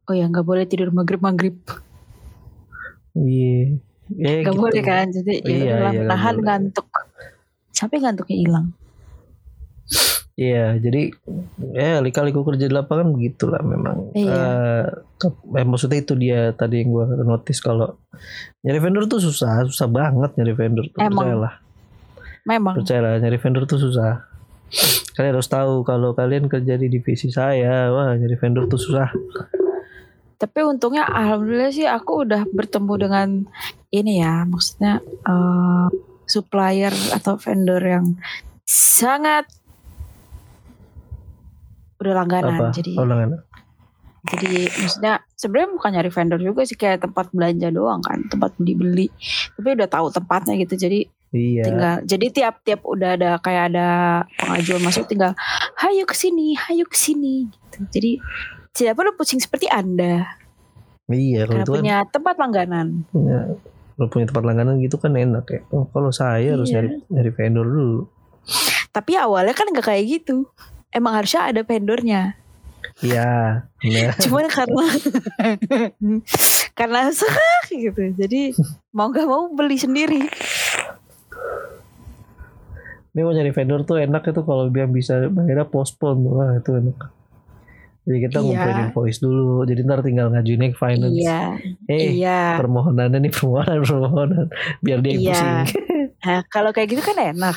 oh 0.10 0.14
ya 0.18 0.26
nggak 0.30 0.46
boleh 0.46 0.66
tidur 0.66 0.90
maghrib 0.90 1.22
maghrib. 1.22 1.56
Iya. 3.14 3.78
Ya, 4.08 4.30
Nggak 4.42 4.56
gitu. 4.56 4.62
boleh 4.64 4.82
kan. 4.82 5.06
Jadi 5.12 5.34
ya 5.44 5.50
Iya, 5.52 5.74
iya, 5.94 6.06
boleh. 6.10 6.44
ngantuk. 6.44 6.88
Sampai 7.70 8.02
ngantuknya 8.02 8.38
hilang. 8.40 8.68
Iya, 10.38 10.78
jadi 10.78 11.10
ya 11.74 11.98
lika-liku 11.98 12.46
kerja 12.46 12.70
di 12.70 12.74
lapangan 12.78 13.10
begitulah 13.10 13.58
memang. 13.66 14.14
Iya. 14.14 14.38
Eh, 15.26 15.66
maksudnya 15.66 15.98
itu 16.06 16.14
dia 16.14 16.54
tadi 16.54 16.86
yang 16.86 16.94
gua 16.94 17.10
notice 17.10 17.58
kalau 17.58 17.98
nyari 18.62 18.78
vendor 18.78 19.10
tuh 19.10 19.18
susah, 19.18 19.66
susah 19.66 19.90
banget 19.90 20.38
nyari 20.38 20.54
vendor 20.54 20.86
tuh. 20.94 21.02
Emang. 21.02 21.26
Percayalah, 21.26 21.54
Memang. 22.46 22.74
percayalah 22.78 23.18
nyari 23.18 23.38
vendor 23.42 23.66
tuh 23.66 23.82
susah. 23.82 24.30
Kalian 25.18 25.34
harus 25.34 25.50
tahu 25.50 25.82
kalau 25.82 26.14
kalian 26.14 26.46
kerja 26.46 26.78
di 26.78 26.86
divisi 26.86 27.34
saya, 27.34 27.90
wah 27.90 28.14
nyari 28.14 28.38
vendor 28.38 28.70
tuh 28.70 28.78
susah. 28.78 29.10
Tapi 30.38 30.60
untungnya 30.62 31.10
alhamdulillah 31.10 31.74
sih 31.74 31.90
aku 31.90 32.30
udah 32.30 32.46
bertemu 32.54 32.94
dengan 32.94 33.30
ini 33.90 34.22
ya, 34.22 34.46
maksudnya 34.46 35.02
eh, 35.02 35.88
supplier 36.30 36.94
atau 36.94 37.42
vendor 37.42 37.82
yang 37.82 38.22
sangat 38.70 39.50
udah 41.98 42.14
langganan. 42.14 42.60
Apa? 42.60 42.66
Jadi 42.72 42.94
Oh, 42.96 43.06
langganan. 43.06 43.40
jadi 44.28 44.68
maksudnya 44.76 45.14
sebenarnya 45.34 45.70
bukan 45.72 45.90
nyari 45.94 46.12
vendor 46.12 46.40
juga 46.40 46.62
sih 46.64 46.76
kayak 46.76 47.00
tempat 47.02 47.32
belanja 47.32 47.72
doang 47.72 48.04
kan, 48.04 48.28
tempat 48.28 48.52
beli-beli. 48.56 49.08
Tapi 49.56 49.68
udah 49.74 49.88
tahu 49.88 50.08
tempatnya 50.12 50.60
gitu. 50.60 50.76
Jadi 50.76 51.00
Iya. 51.28 51.64
tinggal 51.68 51.94
jadi 52.04 52.26
tiap-tiap 52.32 52.88
udah 52.88 53.20
ada 53.20 53.36
kayak 53.38 53.76
ada 53.76 53.88
pengajuan 54.40 54.80
masuk 54.80 55.06
tinggal 55.06 55.36
hayu 55.76 56.08
ke 56.08 56.16
sini, 56.16 56.56
hayu 56.56 56.88
ke 56.88 56.96
sini 56.96 57.52
gitu. 57.52 57.78
Jadi 57.92 58.12
tidak 58.72 58.96
perlu 58.96 59.12
pusing 59.12 59.38
seperti 59.38 59.68
Anda 59.68 60.24
Iya, 61.08 61.44
kalau 61.44 61.52
karena 61.52 61.64
itu 61.64 61.72
kan 61.72 61.80
punya 61.80 61.98
tempat 62.08 62.36
langganan. 62.36 62.88
punya 63.10 63.40
kalau 63.96 64.08
punya 64.08 64.26
tempat 64.28 64.44
langganan 64.44 64.76
gitu 64.80 64.96
kan 64.96 65.16
enak 65.16 65.46
ya. 65.48 65.60
Oh, 65.72 65.88
kalau 65.88 66.12
saya 66.12 66.52
harus 66.52 66.68
Iya. 66.68 66.84
nyari 66.84 66.90
nyari 67.08 67.32
vendor 67.32 67.66
dulu. 67.66 68.00
Tapi 68.92 69.12
awalnya 69.16 69.52
kan 69.52 69.68
nggak 69.68 69.84
kayak 69.84 70.04
gitu. 70.08 70.48
Emang 70.98 71.14
harusnya 71.14 71.46
ada 71.46 71.62
vendornya. 71.62 72.34
Iya. 73.06 73.62
Cuman 74.26 74.50
karena 74.50 74.86
karena 76.80 77.00
serak 77.14 77.66
gitu. 77.70 78.18
Jadi 78.18 78.58
mau 78.90 79.14
nggak 79.14 79.28
mau 79.30 79.54
beli 79.54 79.78
sendiri. 79.78 80.26
Ini 83.14 83.22
mau 83.22 83.34
nyari 83.34 83.50
vendor 83.50 83.82
tuh 83.82 83.98
enak 83.98 84.30
itu 84.30 84.42
kalau 84.42 84.70
dia 84.70 84.86
bisa 84.86 85.26
bayarnya 85.30 85.66
postpone 85.66 86.22
tuh, 86.22 86.32
wah 86.34 86.54
itu 86.54 86.72
enak. 86.76 86.98
Jadi 88.08 88.18
kita 88.24 88.38
Iya. 88.40 88.46
ngumpulin 88.46 88.78
invoice 88.88 89.20
dulu. 89.20 89.66
Jadi 89.66 89.80
ntar 89.84 90.00
tinggal 90.00 90.32
ngajuin 90.32 90.72
ke 90.72 90.78
finance. 90.80 91.12
Iya, 91.12 91.42
Eh, 91.86 92.14
iya. 92.16 92.56
permohonannya 92.56 93.20
nih 93.20 93.34
permohonan 93.34 93.78
permohonan. 93.84 94.46
Biar 94.80 95.00
dia 95.02 95.14
Iya. 95.14 95.34
pusing. 95.34 95.58
Nah, 96.18 96.44
kalau 96.52 96.76
kayak 96.76 96.92
gitu 96.92 97.00
kan 97.00 97.16
enak. 97.16 97.56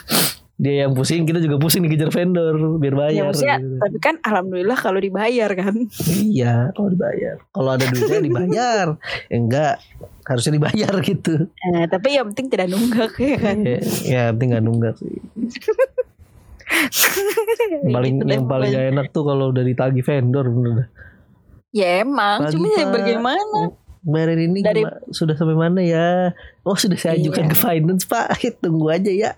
Dia 0.61 0.85
yang 0.85 0.93
pusing, 0.93 1.25
kita 1.25 1.41
juga 1.41 1.57
pusing 1.57 1.81
dikejar 1.81 2.13
vendor 2.13 2.53
biar 2.77 2.93
Ya 2.93 3.01
bayar. 3.01 3.25
maksudnya, 3.27 3.57
gitu. 3.57 3.81
tapi 3.81 3.97
kan 3.97 4.15
alhamdulillah 4.21 4.77
kalau 4.77 5.01
dibayar 5.01 5.49
kan. 5.51 5.73
Iya, 6.05 6.69
kalau 6.71 6.89
dibayar. 6.91 7.41
Kalau 7.49 7.71
ada 7.73 7.85
duitnya 7.87 8.21
dibayar. 8.21 8.87
Ya 9.27 9.37
enggak, 9.41 9.75
harusnya 10.23 10.53
dibayar 10.55 10.93
gitu. 11.01 11.49
Nah, 11.49 11.89
tapi 11.89 12.09
yang 12.13 12.29
penting 12.29 12.47
tidak 12.49 12.69
nunggak 12.69 13.13
ya 13.17 13.37
kan. 13.37 13.57
Ya, 13.65 13.81
ya 14.05 14.23
penting 14.31 14.49
nggak 14.53 14.65
nunggak 14.65 14.95
sih. 14.97 15.17
Yang 17.81 17.91
paling 17.91 18.15
Gitu 18.15 18.31
yang 18.31 18.47
paling 18.47 18.71
gak 18.71 18.87
enak 18.93 19.07
tuh 19.11 19.25
kalau 19.25 19.51
udah 19.51 19.65
ditagih 19.65 20.03
vendor 20.03 20.47
bener. 20.47 20.87
Ya 21.71 22.03
emang, 22.03 22.45
Pagi, 22.45 22.55
cuma 22.55 22.67
ya 22.71 22.87
bagaimana? 22.87 23.59
Bayarin 24.01 24.41
ini 24.49 24.61
Dari- 24.61 24.87
sudah 25.09 25.35
sampai 25.35 25.55
mana 25.55 25.81
ya? 25.81 26.31
Oh 26.63 26.75
sudah 26.75 26.95
saya 26.95 27.15
ajukan 27.15 27.47
Iya. 27.47 27.51
ke 27.51 27.57
finance 27.57 28.05
pak. 28.05 28.29
Tunggu 28.63 28.87
aja 28.87 29.11
ya. 29.11 29.33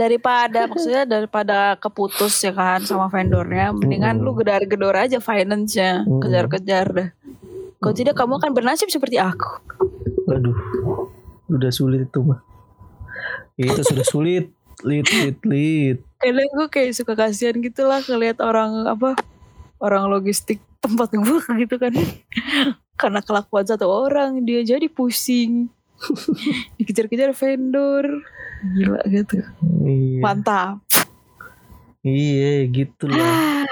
Daripada 0.00 0.64
maksudnya 0.64 1.04
daripada 1.04 1.76
keputus 1.76 2.40
ya 2.40 2.56
kan 2.56 2.80
sama 2.80 3.12
vendornya, 3.12 3.76
mendingan 3.76 4.24
lu 4.24 4.32
gedar-gedor 4.32 4.96
aja 4.96 5.20
finance-nya, 5.20 6.08
Mm-mm. 6.08 6.24
kejar-kejar 6.24 6.86
dah. 6.88 7.08
Kalau 7.80 7.92
tidak 7.92 8.16
kamu 8.16 8.40
akan 8.40 8.56
bernasib 8.56 8.88
seperti 8.88 9.20
aku. 9.20 9.60
Waduh, 10.24 10.56
udah 11.52 11.68
sulit 11.68 12.08
itu 12.08 12.20
mah. 12.24 12.40
Itu 13.60 13.84
sudah 13.84 14.04
sulit, 14.08 14.48
lit, 14.84 15.04
lit, 15.12 15.36
lit. 15.44 15.98
Kadang 16.16 16.48
gue 16.48 16.68
kayak 16.72 16.96
suka 16.96 17.12
kasihan 17.12 17.60
gitu 17.60 17.84
lah 17.84 18.00
ngeliat 18.00 18.40
orang 18.40 18.88
apa 18.88 19.20
orang 19.80 20.08
logistik 20.08 20.60
tempat 20.80 21.12
gue 21.12 21.40
gitu 21.64 21.76
kan. 21.76 21.92
Karena 22.96 23.20
kelakuan 23.20 23.68
satu 23.68 23.88
orang 23.88 24.44
dia 24.48 24.64
jadi 24.64 24.88
pusing. 24.88 25.68
Dikejar-kejar 26.80 27.36
vendor. 27.36 28.24
Gila 28.60 29.00
gitu. 29.08 29.40
Iya, 29.82 30.20
Mantap. 30.20 30.84
iya 32.00 32.64
gitu 32.66 33.08
lah. 33.08 33.64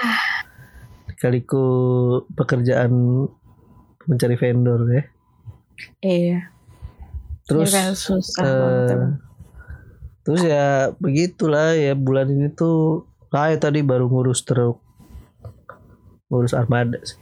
Kaliku 1.17 1.65
pekerjaan 2.31 2.91
mencari 4.03 4.35
vendor 4.35 4.81
ya. 4.87 5.03
Iya. 5.99 6.39
Terus 7.43 7.69
Ya 7.69 7.91
susah 7.91 8.45
banget. 8.45 8.89
emang. 8.93 9.13
terus 10.19 10.45
ya 10.45 10.93
begitulah 11.01 11.73
ya 11.73 11.97
bulan 11.97 12.29
ini 12.29 12.53
tuh 12.53 13.01
saya 13.33 13.57
tadi 13.57 13.81
baru 13.81 14.05
ngurus 14.05 14.45
truk 14.45 14.77
ngurus 16.29 16.53
armada 16.53 17.01
sih. 17.01 17.17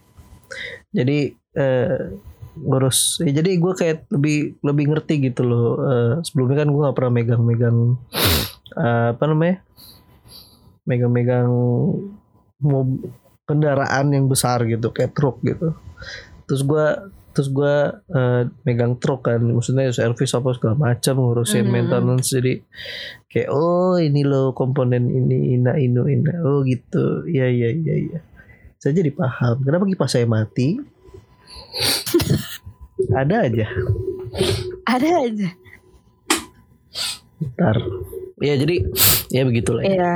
jadi 0.92 1.32
eh, 1.56 2.20
ngurus 2.60 3.22
ya 3.22 3.32
jadi 3.36 3.56
gue 3.56 3.74
kayak 3.74 3.98
lebih 4.10 4.38
lebih 4.62 4.86
ngerti 4.90 5.30
gitu 5.30 5.42
loh. 5.44 5.68
Eh, 5.80 6.14
sebelumnya 6.22 6.62
kan 6.62 6.70
gue 6.70 6.82
nggak 6.82 6.96
pernah 6.96 7.14
megang-megang 7.14 7.78
eh, 8.74 9.08
apa 9.12 9.24
namanya? 9.26 9.58
Megang-megang 10.84 11.50
mob- 12.58 13.04
kendaraan 13.44 14.12
yang 14.12 14.26
besar 14.28 14.64
gitu 14.64 14.90
kayak 14.90 15.14
truk 15.14 15.40
gitu. 15.42 15.76
Terus 16.46 16.62
gue 16.64 16.86
terus 17.32 17.50
gue 17.50 17.76
eh, 18.10 18.44
megang 18.64 18.98
truk 18.98 19.28
kan. 19.28 19.40
Maksudnya 19.40 19.92
servis 19.92 20.32
apa 20.32 20.52
segala 20.52 20.76
macam 20.76 21.16
ngurusin 21.18 21.64
Mhm. 21.64 21.72
maintenance. 21.72 22.32
Jadi 22.32 22.64
kayak 23.28 23.50
oh 23.52 23.96
ini 23.96 24.24
loh 24.24 24.52
komponen 24.52 25.08
ini 25.08 25.54
ina 25.54 25.76
inu 25.76 26.08
ina. 26.08 26.40
Oh 26.42 26.64
gitu. 26.64 27.28
Iya 27.28 27.46
iya 27.48 27.70
iya 27.70 27.96
iya. 28.08 28.20
Saya 28.78 28.94
jadi 28.96 29.12
paham. 29.12 29.62
Kenapa 29.62 29.84
kipas 29.86 30.12
saya 30.12 30.26
mati 30.26 30.78
ada 33.18 33.36
aja 33.44 33.66
Ada 34.86 35.10
aja. 35.26 35.50
ntar 37.54 37.78
ya 38.42 38.54
jadi 38.56 38.76
ya 39.30 39.42
begitulah 39.46 39.84
ya. 39.84 39.92
Iya. 39.94 40.14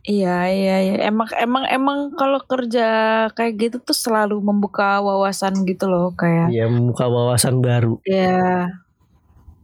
Iya, 0.00 0.36
iya, 0.48 0.76
iya. 0.80 0.94
Emang, 1.06 1.28
emang, 1.36 1.64
emang 1.68 1.98
kalau 2.16 2.40
kerja 2.40 2.88
kayak 3.30 3.52
gitu 3.60 3.76
tuh 3.84 3.92
selalu 3.92 4.40
membuka 4.40 4.96
wawasan 4.96 5.52
gitu 5.68 5.92
loh, 5.92 6.16
kayak. 6.16 6.48
ya 6.48 6.64
membuka 6.66 7.04
wawasan 7.04 7.60
baru 7.60 8.00
Iya. 8.08 8.72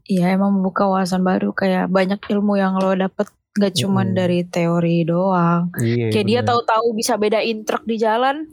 Iya, 0.07 0.37
emang 0.37 0.61
membuka 0.61 0.85
wawasan 0.87 1.25
baru 1.25 1.51
kayak 1.51 1.89
banyak 1.89 2.21
ilmu 2.31 2.61
yang 2.61 2.77
lo 2.77 2.93
dapet 2.93 3.27
gak 3.57 3.75
cuman 3.75 4.13
Mm-mm. 4.13 4.19
dari 4.21 4.41
teori 4.45 5.03
doang. 5.03 5.73
iya 5.81 6.13
Kayak 6.13 6.27
dia 6.29 6.41
bener. 6.45 6.49
tahu-tahu 6.53 6.87
bisa 6.93 7.13
bedain 7.17 7.59
truk 7.65 7.89
di 7.89 7.97
jalan. 7.97 8.45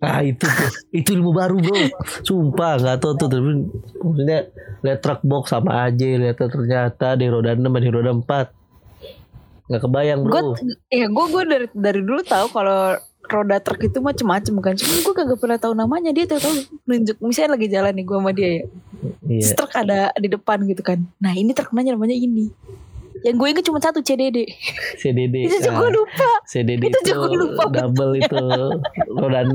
Nah 0.00 0.24
itu 0.24 0.48
itu 0.96 1.08
ilmu 1.20 1.30
baru 1.36 1.60
bro. 1.60 1.76
Sumpah 2.24 2.80
nggak 2.80 2.98
tahu 3.04 3.12
tuh 3.20 3.28
tapi 3.28 3.68
maksudnya 4.00 4.48
lihat 4.80 4.98
truk 5.04 5.20
box 5.22 5.52
sama 5.52 5.84
aja 5.84 6.08
lihat 6.16 6.40
ternyata 6.40 7.14
di 7.20 7.28
roda 7.28 7.52
6 7.52 7.68
di 7.68 7.90
roda 7.92 8.12
4 8.16 9.68
nggak 9.70 9.82
kebayang 9.86 10.20
Gue, 10.26 10.34
bro. 10.34 10.50
ya 10.90 11.06
gue 11.06 11.26
gue 11.30 11.42
dari 11.46 11.66
dari 11.70 12.00
dulu 12.02 12.26
tahu 12.26 12.50
kalau 12.50 12.98
roda 13.30 13.56
truk 13.62 13.80
itu 13.86 13.98
macem-macem 14.02 14.54
kan. 14.58 14.74
Cuma 14.74 14.94
gue 15.06 15.14
kagak 15.14 15.38
pernah 15.38 15.58
tahu 15.60 15.72
namanya 15.78 16.10
dia 16.10 16.26
tahu 16.26 16.42
nunjuk. 16.88 17.16
Misalnya 17.22 17.54
lagi 17.54 17.66
jalan 17.70 17.92
nih 17.94 18.04
gue 18.04 18.16
sama 18.18 18.30
dia 18.34 18.48
ya. 18.50 18.64
Iya. 19.30 19.40
Terus 19.46 19.52
truk 19.54 19.72
ada 19.78 20.10
di 20.18 20.28
depan 20.28 20.58
gitu 20.66 20.82
kan. 20.82 20.98
Nah 21.22 21.32
ini 21.36 21.54
truk 21.54 21.70
nanya 21.70 21.94
namanya 21.94 22.18
ini. 22.18 22.50
Yang 23.26 23.34
gue 23.36 23.48
inget 23.52 23.64
cuma 23.68 23.78
satu 23.82 24.00
CDD. 24.00 24.48
CDD. 24.96 25.34
Itu 25.48 25.58
juga 25.60 25.86
Nah, 25.88 25.92
lupa. 25.92 26.30
CDD 26.48 26.82
Itu 26.88 26.98
itu, 27.00 27.12
juga 27.12 27.28
lupa 27.36 27.64
double 27.68 28.14
itu 28.20 28.46
roda 29.16 29.40
6 29.44 29.54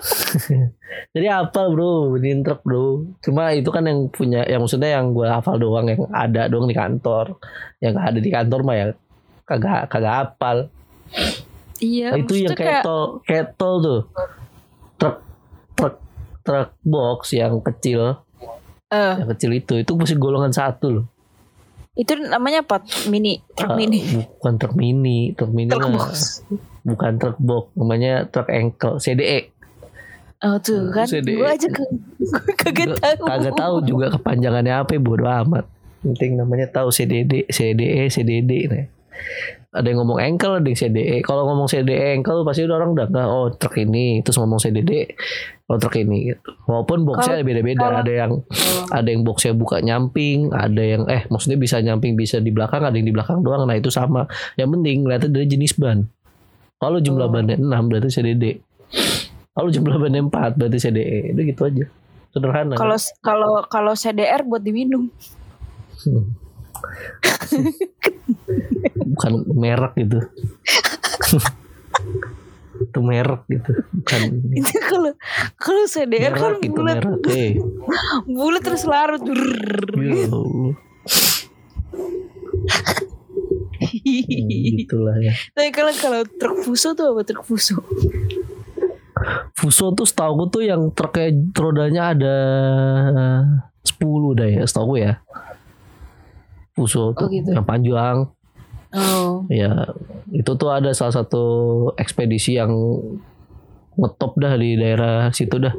Jadi 1.14 1.26
hafal 1.26 1.74
bro, 1.74 2.16
ini 2.18 2.42
truk 2.42 2.62
bro. 2.64 3.04
Cuma 3.22 3.52
itu 3.52 3.68
kan 3.70 3.84
yang 3.86 4.08
punya, 4.10 4.46
yang 4.46 4.62
maksudnya 4.62 4.98
yang 4.98 5.12
gue 5.12 5.26
hafal 5.26 5.58
doang, 5.58 5.86
yang 5.90 6.06
ada 6.10 6.46
doang 6.48 6.66
di 6.70 6.76
kantor. 6.76 7.36
Yang 7.82 7.90
nggak 7.96 8.06
ada 8.14 8.20
di 8.20 8.30
kantor 8.30 8.60
mah 8.64 8.76
ya 8.76 8.86
kagak 9.46 9.90
kagak 9.90 10.14
hafal. 10.14 10.56
Iya. 11.82 12.14
Nah, 12.14 12.18
itu 12.20 12.32
yang 12.44 12.54
maksudnya 12.54 12.58
kayak 12.58 12.84
tol, 12.86 13.04
kayak 13.26 13.46
tol 13.58 13.74
tuh. 13.82 14.00
Truk 15.00 15.16
truk 15.74 15.94
truk 16.44 16.68
box 16.84 17.20
yang 17.34 17.54
kecil, 17.64 18.20
eh, 18.92 19.14
yang 19.20 19.28
kecil 19.36 19.50
itu 19.56 19.74
itu 19.80 19.92
mesti 19.96 20.14
golongan 20.16 20.52
satu 20.52 20.86
loh. 20.90 21.04
Itu 21.92 22.12
namanya 22.16 22.62
apa? 22.62 22.80
Mini, 23.06 23.42
truk 23.52 23.74
Ah, 23.74 23.76
mini. 23.76 24.00
Bukan 24.00 24.52
truk 24.56 24.74
mini, 24.74 25.34
truk 25.34 25.50
mini 25.50 25.68
Truk 25.68 25.90
mah 25.90 26.06
box. 26.06 26.46
bukan 26.80 27.12
truk 27.18 27.36
box, 27.38 27.64
namanya 27.74 28.24
truk 28.24 28.48
ankle 28.48 28.96
CDE. 28.96 29.50
Oh 30.40 30.56
tuh 30.56 30.88
kan, 30.88 31.04
CDE. 31.04 31.36
gue 31.36 31.44
aja 31.44 31.68
ke, 31.68 31.82
gue 32.16 32.54
kagak 32.56 32.96
tahu. 32.96 33.24
Kagak 33.28 33.54
tahu 33.54 33.76
juga 33.84 34.08
kepanjangannya 34.08 34.72
apa, 34.72 34.96
bodo 34.96 35.28
amat. 35.28 35.68
Penting 36.00 36.40
namanya 36.40 36.64
tahu 36.66 36.88
CDD, 36.88 37.44
CDE, 37.46 38.08
CDD. 38.08 38.52
Nah. 38.66 38.88
Ada 39.70 39.86
yang 39.86 40.02
ngomong 40.02 40.18
ankle, 40.18 40.58
ada 40.58 40.66
yang 40.66 40.74
CDE. 40.74 41.22
Kalau 41.22 41.46
ngomong 41.46 41.70
CDE 41.70 42.18
ankle 42.18 42.42
pasti 42.42 42.66
udah 42.66 42.74
orang 42.74 42.90
udah 42.90 43.06
oh 43.30 43.54
truk 43.54 43.78
ini, 43.78 44.18
terus 44.18 44.34
ngomong 44.42 44.58
CDD, 44.58 45.14
oh 45.70 45.78
truk 45.78 45.94
ini 45.94 46.34
gitu. 46.34 46.50
Walaupun 46.66 47.06
boxnya 47.06 47.38
Kalau- 47.38 47.46
beda-beda, 47.46 47.86
ada 48.02 48.10
yang 48.10 48.32
ada 48.90 49.06
yang 49.06 49.22
boxnya 49.22 49.54
buka 49.54 49.78
nyamping, 49.78 50.50
ada 50.50 50.82
yang 50.82 51.06
eh 51.06 51.22
maksudnya 51.30 51.54
bisa 51.54 51.78
nyamping 51.78 52.18
bisa 52.18 52.42
di 52.42 52.50
belakang, 52.50 52.82
ada 52.82 52.98
yang 52.98 53.06
di 53.06 53.14
belakang 53.14 53.46
doang. 53.46 53.62
Nah 53.62 53.78
itu 53.78 53.94
sama. 53.94 54.26
Yang 54.58 54.74
penting 54.74 54.96
lihatnya 55.06 55.30
dari 55.30 55.46
jenis 55.46 55.78
ban. 55.78 56.02
Kalau 56.82 56.98
jumlah 56.98 57.28
Oh. 57.28 57.30
bannya 57.30 57.54
6 57.54 57.86
berarti 57.86 58.10
CDD. 58.10 58.44
Kalau 59.54 59.70
jumlah 59.70 59.96
bannya 60.02 60.26
4 60.26 60.58
berarti 60.58 60.78
CDE. 60.82 61.30
Itu 61.30 61.40
gitu 61.46 61.62
aja. 61.62 61.84
Sederhana. 62.30 62.74
Kalau 62.74 62.98
kalau 63.22 63.50
kalau 63.70 63.92
CDR 63.94 64.42
buat 64.42 64.66
diminum. 64.66 65.06
Hmm. 66.02 66.26
Bukan 69.10 69.32
merek 69.54 69.92
gitu. 69.98 70.18
itu 72.80 72.98
merek 73.04 73.44
gitu. 73.46 73.70
Bukan 73.92 74.20
Itu 74.56 74.74
kalau 74.80 75.12
kalau 75.60 75.84
CDR 75.84 76.32
kan 76.32 76.56
merek 76.56 76.64
itu 76.64 76.72
bulat 76.74 76.96
merek. 76.98 77.22
Eh, 77.28 77.52
bulat 78.24 78.62
terus 78.64 78.84
larut. 78.88 79.20
ya 79.20 80.26
Allah. 80.30 80.74
Gitulah 84.80 85.16
ya. 85.20 85.32
Tapi 85.56 85.68
kalau 85.72 85.92
kalau 85.96 86.20
truk 86.26 86.56
fuso 86.64 86.92
tuh 86.92 87.16
apa 87.16 87.22
truk 87.24 87.44
fuso? 87.44 87.80
Fuso 89.56 89.92
tuh 89.92 90.08
setahu 90.08 90.44
gue 90.44 90.48
tuh 90.48 90.62
yang 90.64 90.88
truknya 90.96 91.28
rodanya 91.52 92.02
ada 92.16 92.36
10 93.84 94.38
dah 94.38 94.48
ya 94.48 94.62
setahu 94.64 94.96
gue 94.96 95.00
ya. 95.04 95.20
Fuso 96.80 97.12
tuh 97.12 97.26
Oh, 97.26 97.28
gitu. 97.28 97.52
yang 97.52 97.62
panjang. 97.62 98.24
Oh. 98.90 99.44
Ya 99.46 99.84
itu 100.30 100.50
tuh 100.50 100.68
ada 100.68 100.90
salah 100.90 101.12
satu 101.14 101.44
ekspedisi 101.94 102.56
yang 102.56 102.72
ngetop 103.94 104.32
dah 104.34 104.56
di 104.56 104.74
daerah 104.74 105.28
situ 105.28 105.60
dah. 105.60 105.76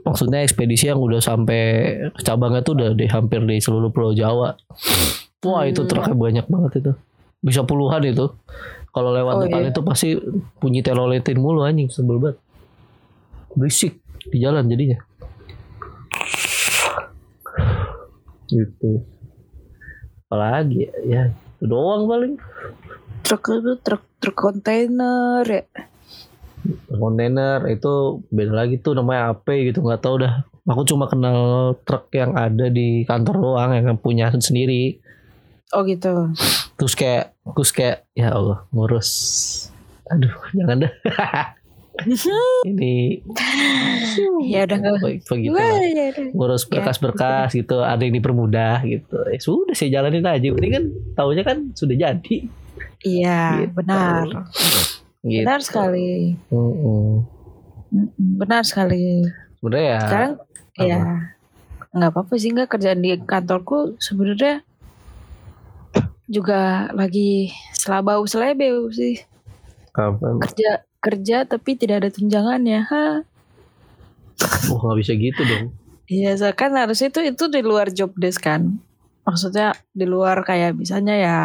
Maksudnya 0.00 0.40
ekspedisi 0.40 0.88
yang 0.88 0.96
udah 0.96 1.20
sampai 1.20 1.92
cabangnya 2.18 2.64
tuh 2.64 2.72
udah 2.72 2.88
di 2.92 3.04
hampir 3.04 3.44
di 3.44 3.60
seluruh 3.60 3.88
pulau 3.88 4.10
Jawa. 4.10 4.56
Wah 5.40 5.62
itu 5.64 5.80
Hmm. 5.80 5.88
truknya 5.88 6.16
banyak 6.16 6.46
banget 6.46 6.72
itu. 6.80 6.92
bisa 7.40 7.64
puluhan 7.64 8.04
itu 8.04 8.28
kalau 8.90 9.16
lewat 9.16 9.34
Oh, 9.34 9.40
depan 9.40 9.64
iya. 9.64 9.72
itu 9.72 9.80
pasti 9.80 10.12
bunyi 10.56 10.84
teloletin 10.84 11.40
mulu 11.40 11.64
anjing 11.64 11.88
sebel 11.88 12.20
banget 12.20 12.36
berisik 13.56 13.96
di 14.28 14.36
jalan 14.38 14.68
jadinya 14.68 15.00
gitu 18.46 19.00
apalagi 20.30 20.86
ya, 20.86 20.94
ya 21.02 21.22
itu 21.58 21.66
doang 21.66 22.06
paling. 22.06 22.38
Truk 23.26 23.42
itu 23.50 23.74
truk 23.82 24.02
truk 24.22 24.36
kontainer 24.38 25.42
ya. 25.42 25.66
kontainer 26.92 27.64
itu 27.72 28.22
beda 28.30 28.52
lagi 28.52 28.78
tuh 28.78 28.94
namanya 28.94 29.34
apa 29.34 29.58
gitu 29.58 29.82
nggak 29.82 30.06
tahu 30.06 30.22
dah. 30.22 30.46
Aku 30.70 30.86
cuma 30.86 31.10
kenal 31.10 31.74
truk 31.82 32.14
yang 32.14 32.38
ada 32.38 32.70
di 32.70 33.02
kantor 33.02 33.42
doang 33.42 33.74
yang 33.74 33.98
punya 33.98 34.30
sendiri. 34.30 35.02
Oh 35.74 35.82
gitu. 35.82 36.30
terus 36.78 36.94
kayak 36.94 37.34
terus 37.58 37.74
kayak 37.74 38.06
ya 38.14 38.30
Allah 38.30 38.70
ngurus. 38.70 39.10
Aduh 40.14 40.30
jangan 40.54 40.86
dah 40.86 40.92
ini 42.66 43.20
Ya 44.44 44.64
udah 44.64 44.76
nggak. 44.76 44.94
begitu 45.22 45.52
ya 45.52 46.08
udah. 46.10 46.26
ngurus 46.30 46.62
berkas-berkas 46.64 47.54
gitu 47.54 47.80
ada 47.80 48.00
yang 48.00 48.12
dipermudah 48.12 48.82
gitu 48.82 49.16
ya 49.24 49.38
sudah 49.38 49.72
saya 49.72 49.90
jalanin 49.92 50.22
aja 50.22 50.40
ini 50.42 50.68
kan 50.68 50.84
taunya 51.12 51.42
kan 51.42 51.70
sudah 51.72 51.94
jadi 51.94 52.36
Iya, 53.00 53.64
Gitu. 53.64 53.72
benar. 53.74 54.28
gitu 55.22 55.40
Benar 55.40 55.60
sekali. 55.60 56.36
Mm-mm. 56.48 57.24
Mm-mm, 57.90 58.28
Benar 58.36 58.60
sekali. 58.62 59.24
sebenarnya 59.56 59.86
ya 59.86 60.00
Sekarang 60.00 60.32
ya 60.76 60.98
nggak 61.90 62.10
apa-apa 62.10 62.34
sih 62.36 62.48
nggak 62.50 62.68
kerjaan 62.70 63.00
di 63.00 63.16
kantorku 63.18 63.96
sebenarnya 63.96 64.60
juga 66.24 66.60
lagi 66.90 67.48
selabau 67.72 68.22
selebeu 68.22 68.86
sih 68.88 69.18
apa- 69.90 70.38
kerja 70.40 70.84
kerja 71.00 71.48
tapi 71.48 71.74
tidak 71.74 72.04
ada 72.04 72.10
tunjangannya 72.12 72.80
ha? 72.86 73.24
Oh 74.72 74.78
nggak 74.80 74.98
bisa 75.00 75.12
gitu 75.16 75.40
dong. 75.44 75.72
Iya 76.10 76.34
so 76.36 76.48
kan 76.52 76.74
harusnya 76.74 77.08
itu 77.08 77.20
itu 77.22 77.44
di 77.48 77.60
luar 77.64 77.88
job 77.92 78.12
desk 78.16 78.44
kan. 78.44 78.78
Maksudnya 79.24 79.76
di 79.92 80.06
luar 80.08 80.42
kayak 80.44 80.76
misalnya 80.76 81.14
ya 81.16 81.36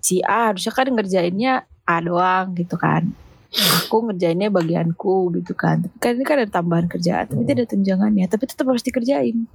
si 0.00 0.20
A 0.24 0.52
harusnya 0.52 0.72
kan 0.72 0.88
ngerjainnya 0.90 1.68
A 1.88 1.96
doang 2.00 2.56
gitu 2.56 2.76
kan. 2.76 3.12
Aku 3.86 4.06
ngerjainnya 4.06 4.50
bagianku 4.50 5.34
gitu 5.42 5.58
kan. 5.58 5.82
Tapi 5.82 5.96
kan 5.98 6.12
ini 6.14 6.24
kan 6.24 6.36
ada 6.42 6.50
tambahan 6.50 6.86
kerjaan 6.86 7.26
tapi 7.26 7.42
tidak 7.46 7.66
ada 7.66 7.66
tunjangannya. 7.74 8.26
Tapi 8.30 8.44
tetap 8.46 8.66
harus 8.66 8.82
dikerjain. 8.82 9.46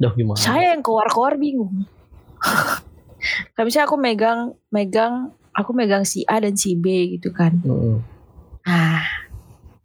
Dah 0.00 0.12
gimana? 0.16 0.40
Saya 0.40 0.74
yang 0.74 0.82
keluar-keluar 0.82 1.36
bingung. 1.36 1.84
Kayak 3.54 3.64
misalnya 3.64 3.86
aku 3.86 3.96
megang 3.96 4.40
megang 4.72 5.14
aku 5.54 5.70
megang 5.76 6.02
si 6.02 6.26
A 6.26 6.42
dan 6.42 6.58
si 6.58 6.74
B 6.74 7.16
gitu 7.16 7.30
kan. 7.30 7.60
Mm-mm. 7.62 8.11
Nah, 8.66 9.02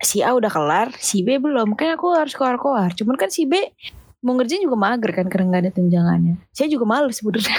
si 0.02 0.22
A 0.22 0.34
udah 0.34 0.52
kelar, 0.52 0.94
si 0.98 1.26
B 1.26 1.42
belum. 1.42 1.74
Kan 1.74 1.98
aku 1.98 2.14
harus 2.14 2.34
keluar-keluar. 2.38 2.94
Cuman 2.94 3.16
kan 3.18 3.30
si 3.34 3.50
B 3.50 3.58
mau 4.22 4.34
ngerjain 4.34 4.66
juga 4.66 4.78
mager 4.78 5.12
kan 5.14 5.26
karena 5.30 5.46
nggak 5.54 5.64
ada 5.68 5.72
tunjangannya. 5.74 6.36
Saya 6.52 6.68
juga 6.68 6.86
males 6.90 7.18
sebenarnya. 7.18 7.58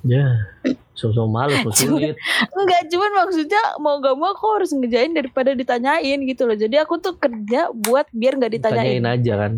ya 0.00 0.48
sosok 0.96 1.28
males 1.28 1.60
lo 1.68 1.72
sulit 1.76 2.16
Enggak, 2.56 2.88
cuman 2.88 3.10
maksudnya 3.20 3.62
mau 3.84 4.00
gak 4.00 4.16
mau 4.16 4.32
aku 4.32 4.48
harus 4.56 4.72
ngerjain 4.72 5.12
daripada 5.12 5.52
ditanyain 5.52 6.18
gitu 6.24 6.48
loh. 6.48 6.56
Jadi 6.56 6.76
aku 6.80 6.96
tuh 7.00 7.16
kerja 7.20 7.68
buat 7.72 8.08
biar 8.12 8.40
nggak 8.40 8.52
ditanyain. 8.60 9.00
tanyain 9.00 9.06
aja 9.08 9.34
kan 9.36 9.52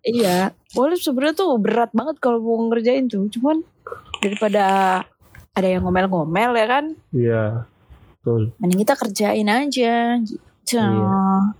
Iya, 0.00 0.56
boleh 0.72 0.96
sebenarnya 0.96 1.36
tuh 1.36 1.60
berat 1.60 1.92
banget 1.92 2.16
kalau 2.24 2.40
mau 2.40 2.56
ngerjain 2.72 3.04
tuh. 3.04 3.28
Cuman 3.28 3.60
daripada 4.24 4.64
ada 5.52 5.68
yang 5.68 5.84
ngomel-ngomel 5.84 6.56
ya 6.56 6.66
kan, 6.70 6.84
iya 7.12 7.68
betul 8.20 8.52
mending 8.56 8.80
kita 8.80 8.94
kerjain 8.94 9.48
aja 9.48 9.96
gitu. 10.20 10.76
Iya. 10.76 11.56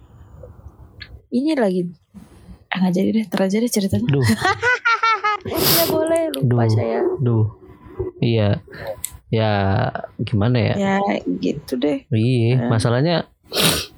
Ini 1.31 1.57
lagi 1.57 1.89
ah, 2.69 2.77
nggak 2.79 2.93
jadi 2.93 3.09
deh, 3.13 3.27
ter 3.27 3.41
aja 3.41 3.57
deh 3.57 3.71
ceritanya. 3.71 4.07
duh 4.07 4.23
Ya 5.41 5.85
boleh, 5.89 6.23
lupa 6.37 6.63
Duh. 6.63 6.71
saya. 6.71 7.01
duh 7.19 7.47
iya 8.21 8.61
ya 9.29 9.51
gimana 10.19 10.59
ya 10.61 10.75
Ya 10.77 10.95
gitu 11.35 11.75
deh. 11.75 12.05
Iya, 12.07 12.59
Eh. 12.59 12.69
masalahnya 12.69 13.25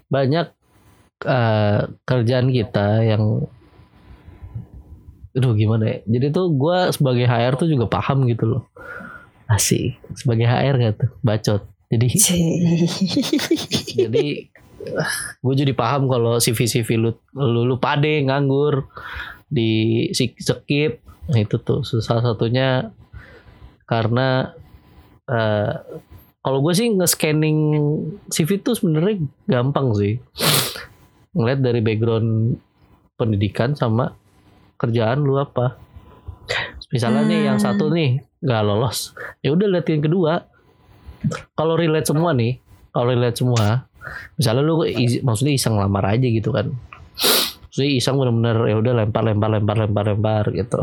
banyak 0.06 0.46
eh, 1.22 1.78
kerjaan 2.04 2.48
kita 2.48 3.02
yang 3.02 3.42
Aduh 5.32 5.56
gimana 5.56 5.88
ya 5.88 5.98
Jadi 6.06 6.28
tuh 6.28 6.52
gue 6.52 6.78
sebagai 6.92 7.24
HR 7.24 7.56
tuh 7.56 7.64
juga 7.64 7.88
paham 7.88 8.28
gitu 8.28 8.44
loh 8.46 8.62
Asik 9.48 9.96
Sebagai 10.12 10.44
HR 10.44 10.76
gak 10.78 10.94
tuh 10.98 11.10
Bacot 11.20 11.62
Jadi 11.92 12.08
Jadi 14.00 14.26
Gue 15.38 15.54
jadi 15.54 15.76
paham 15.76 16.10
kalau 16.10 16.42
CV-CV 16.42 16.88
lu, 16.98 17.14
lu, 17.36 17.68
lu 17.68 17.76
pade 17.78 18.24
nganggur 18.24 18.88
Di 19.46 20.08
skip 20.10 21.04
Nah 21.28 21.38
itu 21.38 21.60
tuh 21.60 21.84
salah 21.84 22.32
satunya 22.32 22.90
Karena 23.86 24.48
eh, 25.28 25.72
kalau 26.42 26.58
gue 26.58 26.74
sih 26.74 26.90
nge-scanning 26.90 27.58
CV 28.26 28.58
tuh 28.66 28.74
sebenarnya 28.74 29.22
gampang 29.46 29.94
sih. 29.94 30.18
Ngeliat 31.38 31.62
dari 31.62 31.78
background 31.78 32.58
pendidikan 33.14 33.78
sama 33.78 34.10
kerjaan 34.74 35.22
lu 35.22 35.38
apa. 35.38 35.78
Misalnya 36.90 37.22
nih 37.30 37.40
yang 37.46 37.62
Hmm. 37.62 37.66
satu 37.70 37.94
nih 37.94 38.18
nggak 38.42 38.62
lolos, 38.66 39.14
ya 39.38 39.54
udah 39.54 39.70
lihat 39.70 39.86
yang 39.86 40.02
kedua. 40.02 40.50
Kalau 41.54 41.74
relate 41.78 42.08
semua 42.08 42.30
nih, 42.34 42.58
kalau 42.90 43.06
relate 43.12 43.38
semua, 43.38 43.86
misalnya 44.36 44.62
lu 44.62 44.82
is- 44.84 45.22
maksudnya 45.22 45.54
iseng 45.54 45.78
lamar 45.78 46.04
aja 46.10 46.26
gitu 46.26 46.50
kan. 46.50 46.72
Maksudnya 47.68 47.90
iseng 47.96 48.16
bener-bener 48.20 48.58
ya 48.68 48.76
udah 48.76 48.92
lempar 49.00 49.22
lempar 49.24 49.50
lempar 49.52 49.76
lempar 49.80 50.04
lempar 50.12 50.44
gitu. 50.52 50.80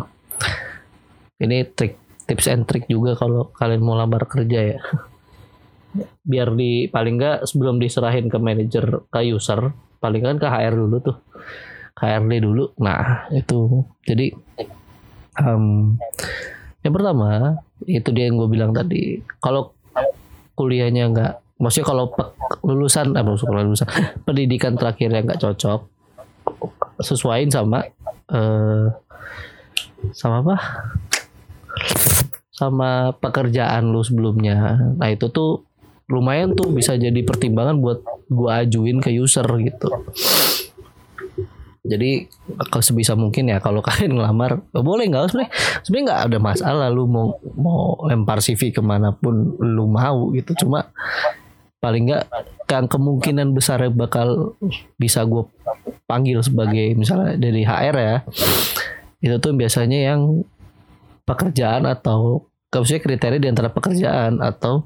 Ini 1.39 1.71
trik 1.71 2.25
tips 2.25 2.45
and 2.49 2.63
trick 2.65 2.85
juga 2.89 3.13
kalau 3.13 3.49
kalian 3.53 3.81
mau 3.81 3.93
lamar 3.93 4.25
kerja 4.25 4.77
ya. 4.77 4.79
Biar 6.21 6.53
di 6.53 6.85
paling 6.89 7.17
nggak 7.17 7.37
sebelum 7.45 7.81
diserahin 7.81 8.29
ke 8.29 8.37
manajer 8.37 9.05
ke 9.09 9.19
user 9.29 9.73
paling 9.99 10.21
kan 10.23 10.37
ke 10.37 10.47
HR 10.47 10.73
dulu 10.77 10.97
tuh. 11.01 11.17
HRD 11.99 12.33
dulu. 12.39 12.71
Nah 12.79 13.27
itu. 13.35 13.83
Jadi 14.07 14.31
em, 15.39 15.93
yang 16.79 16.93
pertama 16.95 17.59
itu 17.83 18.09
dia 18.15 18.31
yang 18.31 18.39
gue 18.39 18.49
bilang 18.49 18.71
tadi. 18.71 19.19
Kalau 19.43 19.75
kuliahnya 20.59 21.07
nggak 21.15 21.33
maksudnya 21.63 21.87
kalau 21.87 22.11
lulusan 22.67 23.15
eh 23.15 23.23
maksudnya 23.23 23.63
lulusan 23.63 23.87
pendidikan 24.27 24.75
terakhirnya 24.75 25.23
nggak 25.23 25.39
cocok 25.39 25.87
sesuaiin 26.99 27.47
sama 27.47 27.87
eh 28.27 28.87
sama 30.11 30.43
apa 30.43 30.55
sama 32.59 33.15
pekerjaan 33.15 33.87
lu 33.95 34.03
sebelumnya. 34.03 34.75
Nah 34.99 35.07
itu 35.07 35.31
tuh 35.31 35.63
lumayan 36.11 36.51
tuh 36.59 36.67
bisa 36.75 36.99
jadi 36.99 37.23
pertimbangan 37.23 37.79
buat 37.79 38.03
gua 38.27 38.67
ajuin 38.67 38.99
ke 38.99 39.15
user 39.15 39.47
gitu. 39.63 39.87
Jadi 41.89 42.29
kalau 42.69 42.83
sebisa 42.85 43.17
mungkin 43.17 43.49
ya 43.49 43.57
kalau 43.57 43.81
kalian 43.87 44.15
ngelamar 44.15 44.61
oh, 44.77 44.85
boleh 44.85 45.09
nggak? 45.09 45.33
Sebenarnya 45.33 45.51
sebenarnya 45.81 46.05
nggak 46.05 46.21
ada 46.29 46.37
masalah 46.37 46.87
lu 46.93 47.09
mau 47.09 47.35
mau 47.57 47.97
lempar 48.05 48.39
CV 48.39 48.69
ke 48.69 48.81
mana 48.85 49.09
pun 49.11 49.57
lu 49.57 49.89
mau 49.89 50.29
gitu. 50.37 50.53
Cuma 50.65 50.93
paling 51.81 52.13
nggak 52.13 52.23
yang 52.69 52.85
kemungkinan 52.85 53.57
besar 53.57 53.81
bakal 53.89 54.53
bisa 55.01 55.25
gue 55.25 55.41
panggil 56.05 56.37
sebagai 56.45 56.93
misalnya 56.93 57.33
dari 57.35 57.65
HR 57.65 57.95
ya. 57.97 58.17
Itu 59.19 59.35
tuh 59.41 59.57
biasanya 59.57 60.13
yang 60.13 60.45
pekerjaan 61.25 61.89
atau 61.89 62.49
maksudnya 62.69 63.01
kriteria 63.01 63.41
di 63.41 63.49
antara 63.49 63.73
pekerjaan 63.73 64.45
atau 64.45 64.85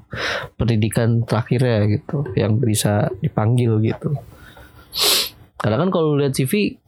pendidikan 0.56 1.20
terakhirnya 1.28 1.84
gitu 2.00 2.24
yang 2.32 2.56
bisa 2.56 3.12
dipanggil 3.20 3.76
gitu. 3.84 4.16
Karena 5.60 5.76
kan 5.80 5.88
kalau 5.92 6.16
lihat 6.16 6.32
CV 6.32 6.80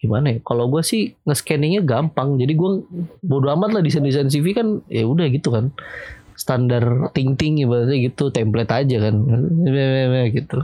gimana 0.00 0.32
ya? 0.34 0.38
Kalau 0.40 0.72
gue 0.72 0.80
sih 0.80 1.12
nge-scanningnya 1.28 1.84
gampang. 1.84 2.40
Jadi 2.40 2.56
gue 2.56 2.70
bodo 3.20 3.46
amat 3.52 3.78
lah 3.78 3.82
desain-desain 3.84 4.32
CV 4.32 4.56
kan 4.56 4.80
ya 4.88 5.04
udah 5.04 5.28
gitu 5.28 5.52
kan. 5.52 5.70
Standar 6.34 7.12
ting-ting 7.12 7.60
ibaratnya 7.60 8.00
gitu, 8.00 8.32
template 8.32 8.72
aja 8.72 8.96
kan. 8.96 9.14
gitu. 10.36 10.58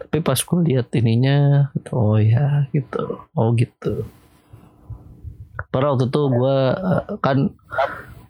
Tapi 0.00 0.16
pas 0.24 0.40
gue 0.40 0.58
lihat 0.72 0.88
ininya, 0.96 1.68
oh 1.92 2.16
ya 2.16 2.64
gitu. 2.72 3.28
Oh 3.36 3.52
gitu. 3.54 4.08
Padahal 5.70 5.94
waktu 6.00 6.08
itu 6.08 6.22
gue 6.32 6.58
kan 7.20 7.38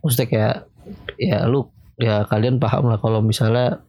maksudnya 0.02 0.28
kayak 0.28 0.56
ya 1.16 1.46
lu 1.46 1.70
ya 2.00 2.24
kalian 2.26 2.58
paham 2.58 2.90
lah 2.90 2.98
kalau 2.98 3.20
misalnya 3.22 3.80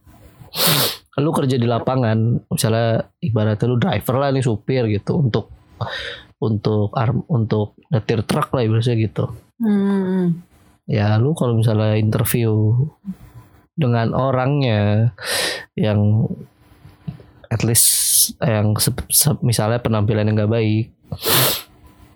lu 1.20 1.32
kerja 1.36 1.56
di 1.56 1.68
lapangan 1.68 2.48
misalnya 2.48 3.08
ibaratnya 3.24 3.68
lu 3.68 3.80
driver 3.80 4.16
lah 4.20 4.30
nih 4.32 4.44
supir 4.44 4.88
gitu 4.88 5.20
untuk 5.20 5.52
untuk 6.38 6.90
arm 6.94 7.22
untuk 7.28 7.78
nyetir 7.88 8.22
truk 8.22 8.50
lah 8.52 8.62
ibaratnya 8.62 8.98
gitu 8.98 9.26
Hmm. 9.62 10.42
ya 10.84 11.16
lu 11.16 11.38
kalau 11.38 11.54
misalnya 11.54 11.94
interview 11.94 12.74
dengan 13.72 14.12
orangnya 14.12 15.14
yang 15.74 16.26
at 17.46 17.62
least 17.62 17.86
yang 18.40 18.74
se- 18.76 18.94
se- 19.08 19.38
misalnya 19.42 19.78
penampilan 19.78 20.26
yang 20.26 20.40
gak 20.40 20.50
baik 20.52 20.90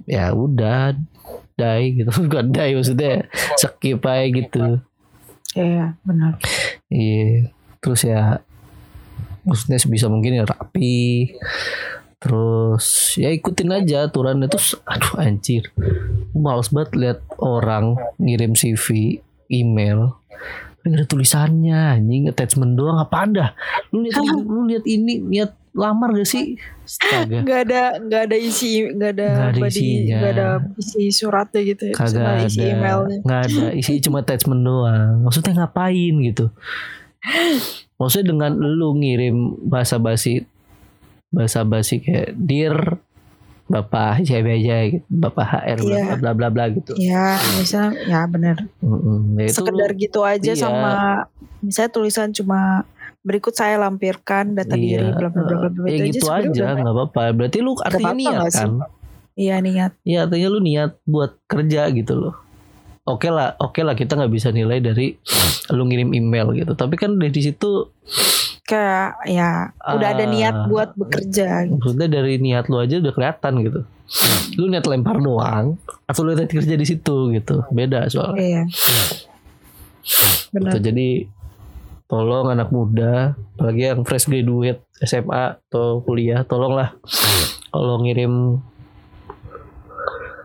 ya 0.05 0.31
udah 0.31 0.97
die 1.53 1.85
gitu 1.95 2.09
bukan 2.25 2.49
die 2.49 2.73
maksudnya 2.73 3.29
skip 3.55 4.01
aja 4.01 4.25
gitu 4.27 4.65
Iya, 5.53 5.95
benar. 6.01 6.35
iya 6.89 7.47
terus 7.79 8.03
ya 8.03 8.43
maksudnya 9.41 9.77
sebisa 9.77 10.09
mungkin 10.09 10.35
ya 10.35 10.43
rapi 10.43 11.31
terus 12.25 13.13
ya 13.15 13.29
ikutin 13.29 13.69
aja 13.69 14.09
aturan 14.09 14.41
itu 14.41 14.57
aduh 14.83 15.13
anjir. 15.21 15.69
Males 16.33 16.73
banget 16.73 16.91
lihat 16.97 17.19
orang 17.37 17.93
ngirim 18.17 18.57
CV 18.57 19.21
email. 19.47 20.17
Ada 20.81 21.05
tulisannya 21.05 22.01
anjing. 22.01 22.25
Attachment 22.25 22.73
doang 22.73 22.97
apa 22.97 23.15
anda 23.21 23.45
lu 23.93 24.01
lihat 24.01 24.25
lu 24.25 24.65
lihat 24.65 24.85
ini 24.85 25.21
lihat 25.23 25.53
lamar 25.75 26.15
gak 26.15 26.25
sih? 26.25 26.55
Astaga. 26.81 27.43
Nggak 27.43 27.59
ada 27.67 27.81
nggak 27.99 28.21
ada 28.31 28.37
isi 28.39 28.87
nggak 28.87 29.11
ada, 29.11 29.27
Nggak 29.27 29.49
ada 29.51 29.59
body, 29.59 29.75
isinya. 29.75 30.15
nggak 30.17 30.31
ada 30.31 30.47
isi 30.79 31.03
suratnya 31.11 31.61
gitu 31.61 31.83
ya. 31.89 31.93
kagak 31.93 32.13
Cuma 32.15 32.29
ada. 32.31 32.45
isi 32.47 32.61
emailnya. 32.63 33.17
nggak 33.21 33.41
ada. 33.43 33.63
Isi 33.75 33.93
cuma 33.99 34.17
attachment 34.23 34.61
doang. 34.61 35.13
Maksudnya 35.21 35.51
ngapain 35.59 36.13
gitu? 36.23 36.45
Maksudnya 37.95 38.25
dengan 38.27 38.51
lu 38.55 38.95
ngirim 38.95 39.35
bahasa 39.65 39.97
basi 39.97 40.45
bahasa 41.29 41.61
basi 41.61 41.99
kayak 41.99 42.33
dear 42.35 42.97
bapak 43.65 44.21
siapa 44.21 44.51
aja 44.51 44.77
gitu 44.87 45.05
bapak 45.09 45.47
HR 45.65 45.79
Iya. 45.81 46.03
bla 46.15 46.31
bla 46.31 46.47
bla 46.49 46.69
gitu 46.69 46.93
Ya, 46.95 47.33
misalnya 47.55 47.97
ya 48.05 48.19
benar. 48.25 48.61
Mm-mm. 48.77 49.41
Ya 49.41 49.49
Sekedar 49.49 49.89
lu- 49.89 49.97
gitu 49.97 50.21
aja 50.21 50.45
iya. 50.47 50.55
sama 50.55 51.25
misalnya 51.59 51.91
tulisan 51.91 52.29
cuma 52.29 52.85
berikut 53.19 53.51
saya 53.51 53.75
lampirkan 53.75 54.53
data 54.53 54.77
iya, 54.77 55.01
diri 55.01 55.09
bla 55.11 55.27
bla 55.27 55.41
bla 55.41 55.55
bla 55.57 55.69
bla. 55.71 55.85
ya 55.87 55.97
Itu 55.97 56.21
gitu 56.21 56.27
aja 56.29 56.77
nggak 56.77 56.93
apa-apa 56.93 57.21
berarti 57.33 57.57
lu 57.59 57.73
artinya 57.75 58.05
apa-apa 58.07 58.21
niat 58.21 58.51
kan 58.51 58.69
Iya 59.35 59.55
niat. 59.59 59.91
ya 60.03 60.17
artinya 60.23 60.47
lu 60.47 60.59
niat 60.61 60.91
buat 61.03 61.33
kerja 61.43 61.89
gitu 61.89 62.13
loh 62.15 62.37
oke 63.03 63.25
lah 63.27 63.57
oke 63.57 63.81
lah 63.81 63.91
kita 63.91 64.13
nggak 64.13 64.29
bisa 64.29 64.49
nilai 64.49 64.77
dari 64.77 65.17
lu 65.73 65.83
ngirim 65.83 66.13
email 66.13 66.53
gitu 66.53 66.71
tapi 66.71 66.95
kan 66.95 67.17
dari 67.17 67.33
situ 67.35 67.89
Kayak 68.65 69.21
ya 69.23 69.49
udah 69.87 70.09
ada 70.09 70.25
Ah. 70.25 70.31
niat 70.31 70.55
buat 70.65 70.89
bekerja. 70.93 71.63
gitu. 71.63 71.77
maksudnya 71.77 72.09
dari 72.11 72.37
niat 72.37 72.65
lu 72.65 72.77
aja 72.77 72.97
udah 72.97 73.13
kelihatan 73.13 73.53
gitu 73.61 73.81
lu 74.55 74.65
niat 74.67 74.83
lempar 74.83 75.17
doang 75.17 75.77
atau 76.03 76.21
lu 76.21 76.33
niat 76.33 76.49
kerja 76.49 76.73
di 76.73 76.81
situ 76.83 77.29
gitu 77.31 77.61
beda 77.69 78.05
soalnya 78.07 78.41
Iya. 78.41 78.63
Benar. 80.51 80.71
Gitu. 80.71 80.77
jadi 80.83 81.09
tolong 82.05 82.47
anak 82.47 82.69
muda 82.69 83.33
apalagi 83.53 83.81
yang 83.87 84.01
fresh 84.01 84.25
graduate 84.25 84.81
SMA 84.99 85.43
atau 85.61 86.01
kuliah 86.01 86.41
tolonglah 86.41 86.97
kalau 87.67 87.97
ngirim 87.99 88.61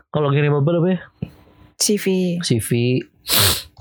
kalau 0.09 0.29
ngirim 0.29 0.53
apa 0.53 0.69
namanya 0.71 0.99
CV. 1.75 2.37
CV 2.39 3.01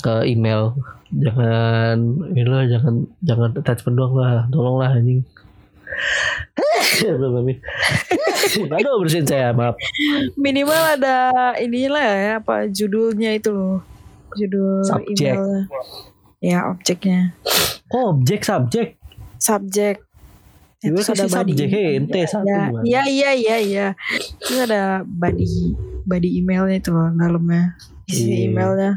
ke 0.00 0.24
email 0.24 0.74
jangan 1.10 1.96
inilah 2.30 2.64
jangan 2.66 2.94
jangan 3.20 3.50
attachment 3.54 3.94
doang 3.94 4.14
lah 4.14 4.46
tolonglah 4.48 4.90
anjing 4.92 5.22
Belum, 7.00 7.40
Amin. 7.40 7.58
Aduh 8.76 9.00
bersihin 9.00 9.24
saya 9.24 9.50
maaf 9.50 9.74
Minimal 10.34 10.76
ada 10.96 11.16
inilah 11.56 12.02
ya 12.04 12.32
apa 12.38 12.66
judulnya 12.66 13.34
itu 13.34 13.50
loh. 13.50 13.80
Judul 14.32 14.84
Subjek. 14.84 15.34
emailnya. 15.34 15.62
Ya 16.38 16.58
objeknya. 16.66 17.34
Oh, 17.90 18.14
objek 18.14 18.40
subjek 18.40 18.96
Subjek. 19.36 20.00
Terus 20.78 21.08
ada 21.10 21.26
body. 21.26 21.52
subjek 21.52 21.68
ente 21.94 22.20
satu 22.24 22.46
Ya, 22.46 22.60
gimana? 22.68 22.82
iya 22.82 23.02
iya 23.04 23.30
iya 23.34 23.56
iya. 23.58 23.86
Terus 24.38 24.60
ada 24.64 24.82
body 25.02 25.74
body 26.04 26.28
emailnya 26.38 26.76
itu 26.78 26.90
loh 26.90 27.10
dalamnya. 27.12 27.76
Isi 28.06 28.24
Iya. 28.24 28.36
emailnya. 28.48 28.92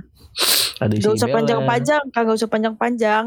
Ada 0.84 0.93
isi 0.93 1.06
Gak 1.06 1.15
usah 1.15 1.30
panjang-panjang, 1.32 2.02
kagak 2.12 2.36
usah 2.36 2.50
panjang-panjang. 2.50 3.24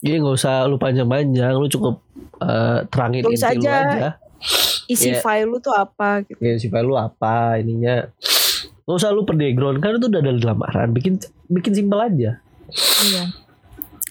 Iya 0.00 0.16
nggak 0.20 0.36
usah 0.36 0.68
lu 0.68 0.76
panjang-panjang, 0.76 1.52
lu 1.54 1.66
cukup 1.66 2.04
eh, 2.38 2.78
terangin 2.88 3.24
Tulis 3.24 3.40
inti 3.40 3.56
lu 3.56 3.62
aja. 3.64 3.76
aja. 3.88 4.10
Isi 4.84 5.08
Iya. 5.10 5.24
file 5.24 5.48
lu 5.48 5.56
tuh 5.58 5.72
apa 5.72 6.20
gitu. 6.22 6.36
Ya 6.38 6.60
si 6.60 6.68
file 6.68 6.84
lu 6.84 6.92
apa 6.92 7.56
ininya. 7.56 8.04
Gak 8.84 8.96
usah 9.00 9.08
lu 9.10 9.24
per 9.24 9.32
background 9.34 9.80
kan 9.80 9.96
itu 9.96 10.06
udah 10.06 10.20
ada 10.20 10.32
di 10.36 10.44
lamaran. 10.44 10.92
Bikin 10.92 11.16
bikin 11.48 11.72
simpel 11.72 12.04
aja. 12.04 12.36
Iya. 13.00 13.22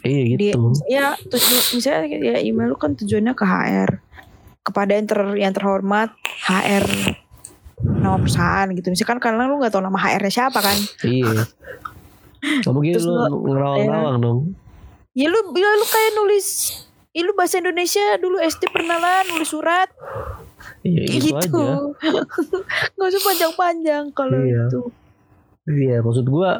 Iya 0.03 0.21
Di, 0.25 0.49
gitu. 0.49 0.73
ya 0.89 1.13
tuju, 1.15 1.77
misalnya 1.77 2.09
ya 2.11 2.35
email 2.41 2.73
lu 2.73 2.75
kan 2.75 2.97
tujuannya 2.97 3.31
ke 3.31 3.45
HR. 3.45 3.89
Kepada 4.63 4.95
yang, 4.95 5.05
ter, 5.05 5.19
yang 5.37 5.53
terhormat 5.53 6.09
HR 6.43 6.83
nama 7.83 8.17
perusahaan 8.17 8.65
gitu. 8.71 8.89
Misalkan 8.89 9.19
karena 9.19 9.45
lu 9.45 9.59
gak 9.59 9.71
tahu 9.71 9.83
nama 9.83 9.95
HR-nya 9.95 10.33
siapa 10.33 10.57
kan. 10.57 10.75
Iya. 11.05 11.45
Mungkin 12.65 12.93
Terus 12.93 13.05
lu 13.05 13.13
lu- 13.13 13.43
ngerawang-rawang 13.47 14.17
dong. 14.19 14.39
Ya 15.13 15.27
lu, 15.27 15.39
ya 15.51 15.69
lu 15.73 15.85
kayak 15.85 16.11
nulis 16.15 16.47
Ya 17.09 17.21
lu 17.21 17.31
bahasa 17.31 17.57
Indonesia 17.57 18.01
dulu 18.17 18.37
SD 18.37 18.65
pernah 18.67 18.97
lah 18.97 19.21
nulis 19.23 19.45
surat 19.47 19.85
Iya 20.81 21.05
gitu, 21.05 21.29
gitu. 21.29 21.61
aja. 21.61 21.77
Gak 22.97 23.07
usah 23.07 23.21
panjang-panjang 23.21 24.03
kalau 24.11 24.33
Iya. 24.35 24.65
itu. 24.65 24.81
Iya 25.63 26.01
maksud 26.01 26.25
gua 26.25 26.59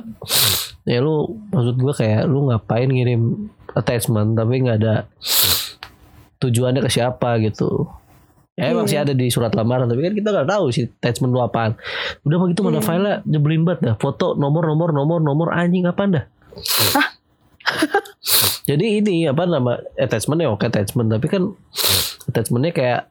ya 0.84 1.00
lu 1.00 1.16
maksud 1.50 1.76
gua 1.76 1.92
kayak 1.92 2.24
lu 2.24 2.48
ngapain 2.48 2.86
ngirim 2.86 3.50
attachment 3.74 4.32
tapi 4.34 4.62
nggak 4.62 4.78
ada 4.78 4.96
tujuannya 6.38 6.80
ke 6.80 6.92
siapa 6.92 7.40
gitu. 7.42 7.90
Ya 8.54 8.70
emang 8.70 8.86
Iya. 8.86 8.92
sih 8.92 9.00
ada 9.00 9.14
di 9.14 9.28
surat 9.28 9.50
lamaran 9.52 9.86
tapi 9.86 10.00
kan 10.00 10.14
kita 10.14 10.30
nggak 10.30 10.46
tahu 10.48 10.66
sih 10.70 10.86
attachment 10.86 11.32
lu 11.32 11.40
apaan. 11.40 11.74
Udah 12.22 12.38
begitu 12.38 12.62
mana 12.62 12.78
Iya. 12.78 12.86
filenya 12.86 13.14
nyebelin 13.24 13.64
banget 13.64 13.80
dah. 13.84 13.96
Foto 13.98 14.34
nomor 14.34 14.64
nomor 14.64 14.90
nomor 14.92 15.20
nomor 15.20 15.48
anjing 15.52 15.84
apa 15.84 16.04
dah. 16.06 16.24
Jadi 18.64 18.86
ini 18.98 19.26
apa 19.26 19.44
nama 19.44 19.76
attachmentnya 19.96 20.48
oke 20.48 20.64
attachment 20.64 21.10
tapi 21.10 21.28
kan 21.28 21.52
attachmentnya 22.26 22.72
kayak 22.72 23.02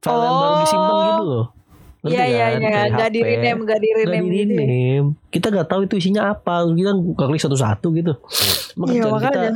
file 0.00 0.20
yang 0.20 0.34
baru 0.34 0.54
disimpan 0.58 0.88
Oh. 0.88 1.04
gitu 1.04 1.24
loh. 1.24 1.46
Ngerti 1.98 2.14
Iya 2.14 2.24
iya 2.24 2.46
kan? 2.46 2.60
iya, 2.62 2.80
nggak 2.88 3.10
di 3.10 3.20
rename, 3.20 3.60
nggak 3.60 3.78
di 3.78 3.88
Nggak 3.88 3.98
rename 4.00 4.26
gitu. 4.26 4.52
ya. 4.52 4.58
rename. 4.58 5.08
Kita 5.28 5.46
nggak 5.50 5.68
tahu 5.68 5.80
itu 5.84 5.94
isinya 5.96 6.22
apa. 6.28 6.54
Kita 6.66 6.90
buka 6.94 7.24
klik 7.26 7.42
satu-satu 7.42 7.86
gitu. 7.92 8.12
Emang 8.72 8.88
Iya, 8.88 9.02
kerjaan 9.04 9.20
kita 9.20 9.38
makanya. 9.38 9.52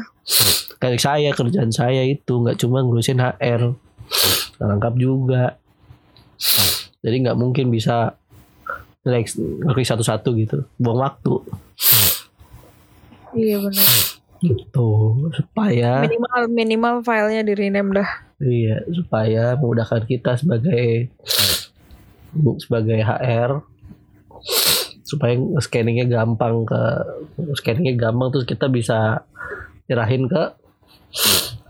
kayak 0.77 0.99
saya 0.99 1.31
kerjaan 1.31 1.71
saya 1.71 2.03
itu 2.03 2.33
nggak 2.37 2.57
cuma 2.57 2.79
ngurusin 2.81 3.19
HR, 3.19 3.63
nggak 4.61 4.69
lengkap 4.77 4.95
juga. 5.01 5.57
Jadi 7.01 7.17
nggak 7.25 7.39
mungkin 7.41 7.73
bisa 7.73 8.13
like, 9.09 9.33
klik 9.73 9.89
satu-satu 9.89 10.37
gitu. 10.37 10.69
Buang 10.77 11.01
waktu. 11.01 11.33
Iya 13.33 13.57
benar. 13.65 13.89
Gitu. 14.45 14.89
Supaya 15.33 16.05
Minimal 16.05 16.41
minimal 16.53 16.95
filenya 17.01 17.41
di 17.41 17.57
rename 17.57 18.05
dah. 18.05 18.11
iya 18.41 18.81
supaya 18.89 19.53
memudahkan 19.57 20.09
kita 20.09 20.33
sebagai 20.41 21.13
sebagai 22.57 23.05
HR 23.05 23.61
supaya 25.05 25.37
scanningnya 25.61 26.09
gampang 26.09 26.65
ke 26.65 26.81
scanningnya 27.61 28.01
gampang 28.01 28.33
terus 28.33 28.49
kita 28.49 28.73
bisa 28.73 29.29
nyerahin 29.93 30.25
ke 30.25 30.57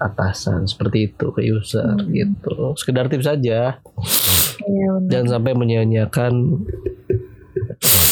atasan 0.00 0.64
seperti 0.64 1.06
itu 1.06 1.28
ke 1.28 1.44
user 1.44 1.84
Hmm. 1.94 2.08
gitu 2.08 2.72
sekedar 2.74 3.06
tips 3.06 3.26
saja 3.26 3.78
benar. 4.58 5.06
jangan 5.06 5.28
sampai 5.30 5.52
menyia-nyiakan 5.54 6.32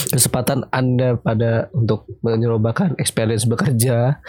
kesempatan 0.09 0.69
anda 0.71 1.17
pada 1.17 1.73
untuk 1.73 2.05
menyerobakan 2.21 2.97
experience 2.97 3.45
bekerja 3.45 4.21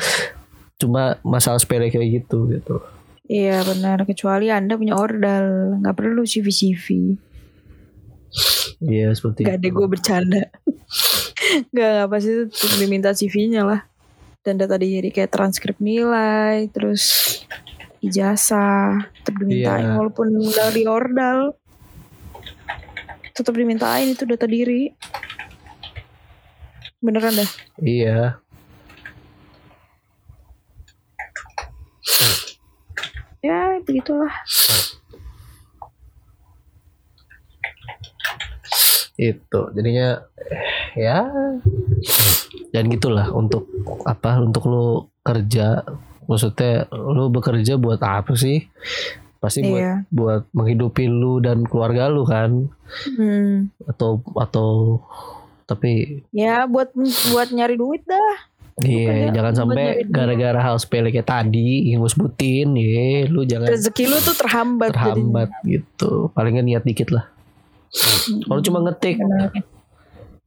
cuma 0.76 1.20
masalah 1.22 1.60
sepele 1.60 1.88
kayak 1.88 2.24
gitu 2.24 2.48
gitu 2.50 2.80
Iya 3.26 3.62
benar. 3.62 4.02
Kecuali 4.04 4.50
anda 4.50 4.74
punya 4.74 4.98
ordal, 4.98 5.78
nggak 5.78 5.94
perlu 5.94 6.26
CV 6.26 6.50
CV. 6.50 6.86
Iya 8.82 9.14
seperti 9.14 9.46
Gak 9.46 9.62
ada 9.62 9.68
itu. 9.68 9.76
gue 9.76 9.86
bercanda. 9.88 10.42
Gak 11.70 11.90
nggak 11.94 12.08
pasti 12.10 12.30
itu 12.32 12.44
terus 12.48 12.76
diminta 12.78 13.14
CV-nya 13.14 13.62
lah. 13.64 13.86
Dan 14.40 14.56
data 14.56 14.80
diri 14.80 15.12
kayak 15.12 15.36
transkrip 15.36 15.78
nilai, 15.78 16.72
terus 16.72 17.04
ijazah, 18.00 19.12
tetap 19.20 19.36
dimintain 19.36 19.84
Iya. 19.84 19.96
walaupun 20.00 20.28
dari 20.50 20.84
ordal. 20.88 21.60
Tetap 23.36 23.52
dimintain 23.52 24.08
itu 24.08 24.24
data 24.24 24.48
diri. 24.48 24.96
Beneran 27.00 27.36
dah. 27.36 27.52
Iya 27.80 28.40
Ya 33.40 33.80
begitulah. 33.84 34.36
itu 39.20 39.60
jadinya 39.76 40.24
eh, 40.40 40.69
ya 40.92 41.26
dan 42.70 42.84
gitulah 42.88 43.30
untuk 43.30 43.66
apa 44.04 44.38
untuk 44.38 44.64
lu 44.66 44.86
kerja 45.20 45.82
maksudnya 46.24 46.86
lu 46.90 47.28
bekerja 47.28 47.76
buat 47.76 48.00
apa 48.00 48.34
sih 48.34 48.70
pasti 49.38 49.64
buat 49.64 49.80
Iya. 49.80 49.94
buat 50.10 50.44
menghidupi 50.52 51.06
lu 51.06 51.40
dan 51.40 51.64
keluarga 51.64 52.08
lu 52.08 52.24
kan 52.24 52.70
Hmm. 53.12 53.70
atau 53.86 54.18
atau 54.36 55.00
tapi 55.64 56.26
Ya 56.30 56.66
buat 56.66 56.90
buat 57.30 57.50
nyari 57.50 57.76
duit 57.76 58.02
dah. 58.04 58.36
iya 58.80 59.06
kerja 59.06 59.28
jangan 59.34 59.54
sampai 59.56 59.86
gara-gara 60.06 60.58
hal 60.58 60.76
sepele 60.76 61.10
kayak 61.10 61.28
tadi 61.28 61.88
yang 61.88 62.00
gue 62.00 62.10
sebutin 62.10 62.74
ya 62.74 63.28
lu 63.28 63.44
jangan 63.44 63.70
Rezeki 63.70 64.04
lu 64.06 64.18
tuh 64.20 64.36
terhambat. 64.36 64.90
terhambat 64.92 65.50
gitu 65.64 66.32
palingan 66.32 66.64
niat 66.64 66.82
dikit 66.82 67.10
lah 67.10 67.30
jadinya. 67.90 68.46
kalau 68.46 68.62
cuma 68.62 68.80
ngetik. 68.82 69.18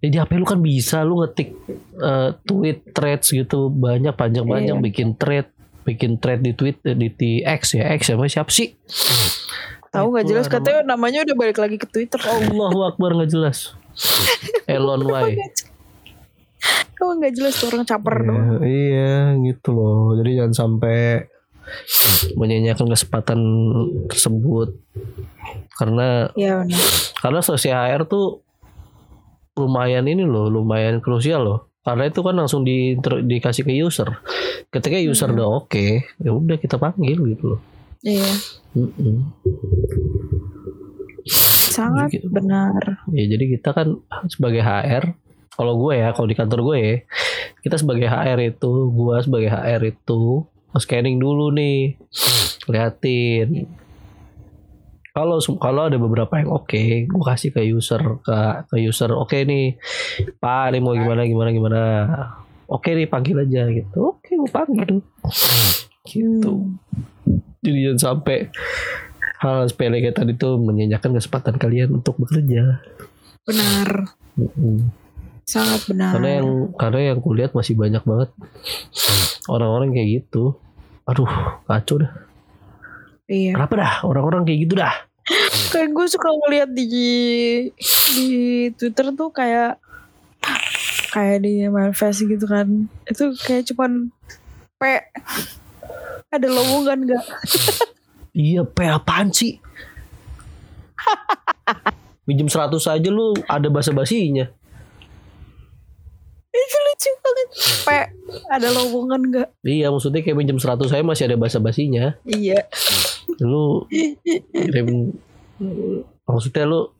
Ya 0.03 0.09
di 0.11 0.19
HP 0.19 0.35
lu 0.35 0.45
kan 0.45 0.59
bisa 0.59 1.01
lu 1.01 1.23
ngetik 1.23 1.55
eh, 1.95 2.31
tweet 2.43 2.91
threads 2.91 3.31
gitu 3.31 3.71
banyak 3.71 4.13
panjang-panjang 4.13 4.77
Iya. 4.77 4.85
bikin 4.85 5.15
thread 5.15 5.47
bikin 5.83 6.19
thread 6.19 6.43
di 6.43 6.53
tweet 6.53 6.83
eh, 6.85 6.95
di, 6.95 7.09
di 7.09 7.31
X 7.41 7.75
ya 7.75 7.87
X 7.93 8.11
siapa 8.11 8.27
siapa 8.27 8.51
sih 8.51 8.75
Tahu 9.93 10.09
nggak 10.09 10.25
jelas 10.25 10.47
katanya 10.49 10.97
namanya 10.97 11.21
udah 11.21 11.37
balik 11.37 11.61
lagi 11.61 11.77
ke 11.77 11.85
Twitter. 11.85 12.17
Allahu 12.17 12.81
Akbar 12.83 13.13
nggak 13.13 13.29
jelas 13.29 13.77
Elon 14.67 15.05
Y 15.05 15.37
Kamu 16.95 17.19
nggak 17.19 17.35
jelas 17.35 17.59
tuh 17.59 17.69
orang 17.69 17.85
caper. 17.85 18.17
Iya, 18.25 18.43
iya 18.63 19.15
gitu 19.37 19.69
loh 19.71 20.17
jadi 20.17 20.43
jangan 20.43 20.55
sampai 20.57 21.29
menyanyiakan 22.35 22.89
kesempatan 22.89 23.41
tersebut 24.09 24.75
karena 25.77 26.31
benar. 26.33 26.67
karena 27.21 27.41
sosial 27.41 27.79
HR 27.87 28.03
tuh 28.07 28.41
lumayan 29.55 30.05
ini 30.05 30.23
loh 30.23 30.49
lumayan 30.49 30.99
krusial 30.99 31.43
loh 31.43 31.59
karena 31.83 32.07
itu 32.07 32.21
kan 32.21 32.33
langsung 32.33 32.63
di, 32.63 32.95
ter- 32.97 33.21
dikasih 33.21 33.63
ke 33.63 33.75
user 33.75 34.09
ketika 34.69 34.97
user 34.97 35.29
Hmm. 35.29 35.37
udah 35.37 35.49
oke 35.59 35.87
ya 36.17 36.31
udah 36.31 36.57
kita 36.57 36.77
panggil 36.77 37.19
gitu 37.29 37.45
loh 37.49 37.61
Iya. 38.03 38.27
Mm-mm. 38.75 39.31
Sangat 41.71 42.11
Jadi- 42.11 42.27
benar. 42.27 43.07
ya 43.09 43.25
jadi 43.29 43.45
kita 43.53 43.71
kan 43.71 43.95
sebagai 44.27 44.59
HR 44.59 45.15
kalau 45.53 45.79
gue 45.79 45.95
ya 45.97 46.11
kalau 46.11 46.27
di 46.27 46.35
kantor 46.35 46.61
gue 46.65 46.77
ya 46.77 46.95
kita 47.61 47.77
sebagai 47.77 48.05
HR 48.05 48.39
itu 48.49 48.71
gue 48.89 49.17
sebagai 49.21 49.49
HR 49.49 49.83
itu 49.87 50.43
scanning 50.75 51.17
dulu 51.17 51.53
nih 51.53 51.95
liatin 52.67 53.71
kalau 55.13 55.37
kalau 55.61 55.93
ada 55.93 56.01
beberapa 56.01 56.41
yang 56.41 56.49
oke 56.49 56.81
gue 57.05 57.23
kasih 57.29 57.53
ke 57.53 57.61
user 57.69 58.01
ke 58.25 58.37
ke 58.73 58.77
user 58.81 59.13
oke 59.13 59.37
nih 59.37 59.77
pak 60.41 60.73
ini 60.73 60.79
mau 60.81 60.97
gimana 60.97 61.29
gimana 61.29 61.51
gimana? 61.53 61.83
Oke 62.73 62.97
nih 62.97 63.05
panggil 63.05 63.37
aja 63.45 63.69
gitu. 63.69 64.17
Oke 64.17 64.33
gue 64.33 64.49
panggil. 64.49 65.05
Gitu. 66.09 66.53
Hmm. 66.57 67.39
jadi 67.63 67.79
jangan 67.95 68.01
sampai 68.01 68.51
hal 69.39 69.71
sepele 69.71 70.03
kayak 70.03 70.19
tadi 70.19 70.35
tuh 70.35 70.59
menyanyikan 70.59 71.15
kesempatan 71.15 71.61
kalian 71.61 71.93
untuk 72.01 72.17
bekerja. 72.17 72.81
Benar. 73.45 74.17
Sangat 75.45 75.85
benar. 75.93 76.17
karena 76.17 76.31
yang 76.41 76.49
karena 76.75 77.01
yang 77.13 77.19
kulihat 77.21 77.53
masih 77.53 77.77
banyak 77.77 78.01
banget 78.03 78.31
orang-orang 79.53 79.93
kayak 79.93 80.25
gitu. 80.25 80.57
Aduh 81.05 81.29
kacau 81.69 82.01
dah 82.01 82.32
Iya. 83.33 83.57
kenapa 83.57 83.75
dah 83.75 83.93
orang-orang 84.05 84.45
kayak 84.45 84.61
gitu 84.63 84.77
dah 84.77 84.93
Kayak 85.71 85.89
gue 85.91 86.07
suka 86.09 86.29
ngeliat 86.29 86.69
di 86.69 86.85
di 88.11 88.29
Twitter 88.73 89.09
tuh 89.13 89.31
kayak 89.31 89.79
kayak 91.09 91.39
di 91.41 91.63
manifest 91.65 92.25
gitu 92.25 92.43
kan. 92.43 92.67
Itu 93.05 93.31
kayak 93.39 93.71
cuman 93.71 94.11
P 94.75 94.83
ada 96.29 96.43
lowongan 96.45 97.07
gak? 97.07 97.23
iya 98.35 98.65
pe 98.65 98.83
apaan 98.85 99.31
sih 99.31 99.63
minjem 102.25 102.49
100 102.49 102.73
aja 102.83 103.09
lu 103.09 103.37
ada 103.45 103.69
bahasa 103.69 103.93
basinya 103.93 104.51
Itu 106.51 106.77
lucu 106.83 107.11
banget. 107.17 107.49
P 107.79 107.89
ada 108.51 108.69
lowongan 108.73 109.21
gak? 109.31 109.49
iya 109.63 109.87
maksudnya 109.87 110.19
kayak 110.19 110.35
minjem 110.35 110.57
100 110.57 110.83
saya 110.89 111.01
masih 111.01 111.25
ada 111.27 111.37
bahasa 111.37 111.57
basinya 111.59 112.19
Iya. 112.25 112.67
Lu 113.43 113.87
kirim 114.53 115.15
maksudnya 116.27 116.65
lu 116.67 116.91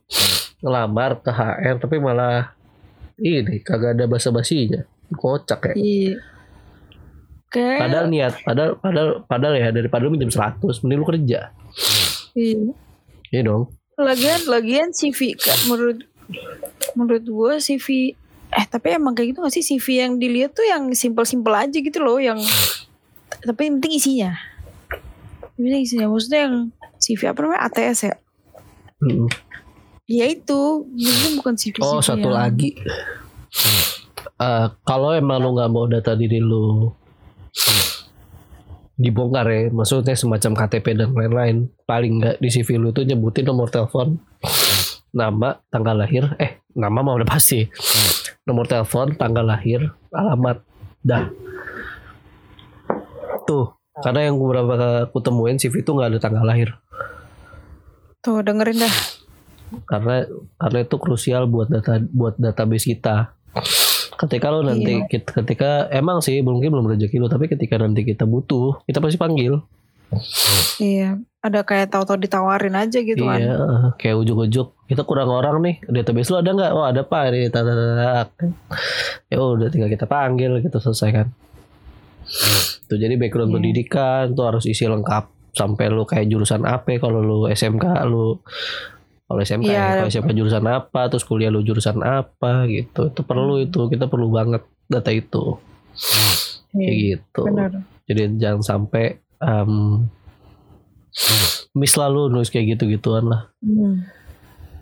ngelamar 0.63 1.19
ke 1.19 1.31
HR 1.31 1.75
tapi 1.83 1.99
malah 1.99 2.55
ini 3.19 3.59
kagak 3.61 3.99
ada 3.99 4.05
bahasa 4.07 4.31
basinya 4.31 4.81
kocak 5.13 5.71
ya 5.71 5.75
Iya. 5.77 6.15
Kayak 7.53 7.79
padahal 7.85 8.05
niat 8.09 8.33
padahal 8.41 8.71
padahal 8.81 9.09
padahal 9.29 9.53
ya 9.61 9.69
daripada 9.69 10.01
lu 10.01 10.11
minjem 10.17 10.33
100 10.33 10.57
mending 10.57 10.97
lu 10.97 11.05
kerja 11.05 11.53
iya. 12.33 12.73
iya 13.29 13.41
dong 13.45 13.69
Lagian 13.93 14.41
lagian 14.49 14.89
CV 14.89 15.37
kan 15.37 15.53
menurut 15.69 16.01
menurut 16.97 17.21
gue 17.21 17.51
CV 17.61 18.17
eh 18.53 18.65
tapi 18.65 18.97
emang 18.97 19.13
kayak 19.13 19.33
gitu 19.33 19.45
gak 19.45 19.53
sih 19.53 19.61
CV 19.61 20.01
yang 20.01 20.17
dilihat 20.17 20.57
tuh 20.57 20.65
yang 20.65 20.89
simpel-simpel 20.97 21.53
aja 21.53 21.77
gitu 21.77 22.01
loh 22.01 22.17
yang 22.17 22.41
tapi 23.41 23.67
yang 23.67 23.81
penting 23.81 23.93
isinya. 23.97 24.31
Yang 25.53 25.63
penting 25.63 25.83
isinya 25.85 26.07
maksudnya 26.09 26.39
yang 26.49 26.55
CV 26.97 27.19
apa 27.29 27.39
namanya 27.45 27.61
ATS 27.69 27.99
ya? 28.09 28.15
Mm. 29.03 29.27
Ya 30.03 30.25
itu, 30.27 30.61
itu 30.99 31.27
bukan 31.39 31.55
CV. 31.55 31.79
oh 31.79 32.03
satu 32.03 32.27
lagi 32.27 32.75
Eh, 34.43 34.67
kalau 34.83 35.13
emang 35.13 35.39
lu 35.39 35.55
nggak 35.55 35.71
mau 35.71 35.85
data 35.85 36.17
diri 36.17 36.41
lu 36.41 36.89
dibongkar 38.97 39.45
ya 39.49 39.61
maksudnya 39.69 40.17
semacam 40.17 40.51
KTP 40.53 40.85
dan 40.97 41.09
lain-lain 41.13 41.57
paling 41.85 42.21
nggak 42.21 42.35
di 42.41 42.49
CV 42.49 42.77
lu 42.77 42.89
tuh 42.93 43.05
nyebutin 43.05 43.45
nomor 43.45 43.69
telepon 43.69 44.21
nama 45.13 45.57
tanggal 45.69 45.97
lahir 45.97 46.33
eh 46.41 46.61
nama 46.77 47.01
mah 47.01 47.13
udah 47.21 47.29
pasti 47.29 47.65
nomor 48.45 48.65
telepon 48.69 49.13
tanggal 49.17 49.45
lahir 49.45 49.93
alamat 50.13 50.61
dah 51.01 51.29
tuh 53.49 53.73
karena 53.95 54.25
yang 54.25 54.35
beberapa 54.35 54.73
aku 55.05 55.17
temuin 55.19 55.55
CV 55.55 55.81
itu 55.81 55.91
nggak 55.91 56.09
ada 56.09 56.19
tanggal 56.19 56.41
lahir 56.41 56.73
Tuh 58.19 58.39
dengerin 58.39 58.79
dah. 58.79 58.95
karena 59.83 60.25
karena 60.55 60.79
itu 60.79 60.95
krusial 60.95 61.45
buat 61.45 61.67
data 61.67 61.97
buat 62.07 62.33
database 62.35 62.87
kita 62.87 63.33
ketika 64.15 64.47
lo 64.47 64.61
nanti 64.61 65.01
Iya. 65.03 65.19
ketika 65.19 65.69
emang 65.89 66.21
sih 66.21 66.39
mungkin 66.39 66.69
belum 66.69 66.87
rezeki 66.87 67.17
lo 67.17 67.27
tapi 67.27 67.45
ketika 67.45 67.75
nanti 67.75 68.01
kita 68.01 68.23
butuh 68.23 68.81
kita 68.83 68.97
pasti 68.97 69.17
panggil 69.17 69.61
Iya, 70.77 71.17
ada 71.41 71.65
kayak 71.65 71.89
tahu-tahu 71.89 72.21
ditawarin 72.21 72.77
aja 72.77 73.01
gitu 73.01 73.25
kan. 73.25 73.33
iya 73.35 73.57
kayak 73.97 74.13
ujuk-ujuk 74.15 74.77
kita 74.85 75.01
kurang 75.01 75.25
orang 75.27 75.57
nih 75.59 75.81
database 75.83 76.29
lo 76.29 76.37
ada 76.37 76.53
nggak 76.53 76.71
oh 76.71 76.85
ada 76.85 77.01
pak 77.01 77.33
ini 77.33 77.49
tak. 77.49 77.65
ya 79.25 79.37
udah 79.37 79.67
tinggal 79.67 79.89
kita 79.89 80.05
panggil 80.05 80.61
gitu 80.61 80.77
selesai 80.77 81.09
kan 81.11 81.27
tuh 82.85 82.95
jadi 82.95 83.15
background 83.15 83.49
Iya. 83.49 83.55
pendidikan 83.55 84.23
tuh 84.31 84.45
harus 84.45 84.63
isi 84.63 84.83
lengkap 84.83 85.23
sampai 85.51 85.85
lu 85.87 86.03
kayak 86.03 86.27
jurusan 86.27 86.63
apa 86.63 86.97
kalau 86.97 87.19
lu 87.19 87.39
SMK 87.45 87.85
lu 88.03 88.41
kalau 89.23 89.39
SMK 89.39 89.65
Iya, 89.65 89.77
ya, 89.77 89.89
kalau 89.97 90.09
SMK 90.09 90.31
jurusan 90.33 90.65
apa 90.65 91.01
terus 91.07 91.23
kuliah 91.23 91.47
lu 91.47 91.61
jurusan 91.61 91.99
apa 91.99 92.65
gitu 92.67 93.07
itu 93.07 93.21
perlu 93.21 93.55
Hmm. 93.55 93.65
itu 93.65 93.79
kita 93.87 94.05
perlu 94.05 94.27
banget 94.29 94.61
data 94.85 95.09
itu 95.09 95.57
kayak 96.69 96.81
Iya, 96.83 96.91
gitu 97.15 97.41
benar. 97.45 97.71
jadi 98.03 98.21
jangan 98.35 98.61
sampai 98.61 99.05
em 99.39 99.71
miss 101.71 101.93
lalu 101.93 102.27
nulis 102.27 102.49
kayak 102.49 102.73
gitu 102.73 102.89
gituan 102.89 103.25
lah 103.25 103.53
Hmm, 103.59 104.05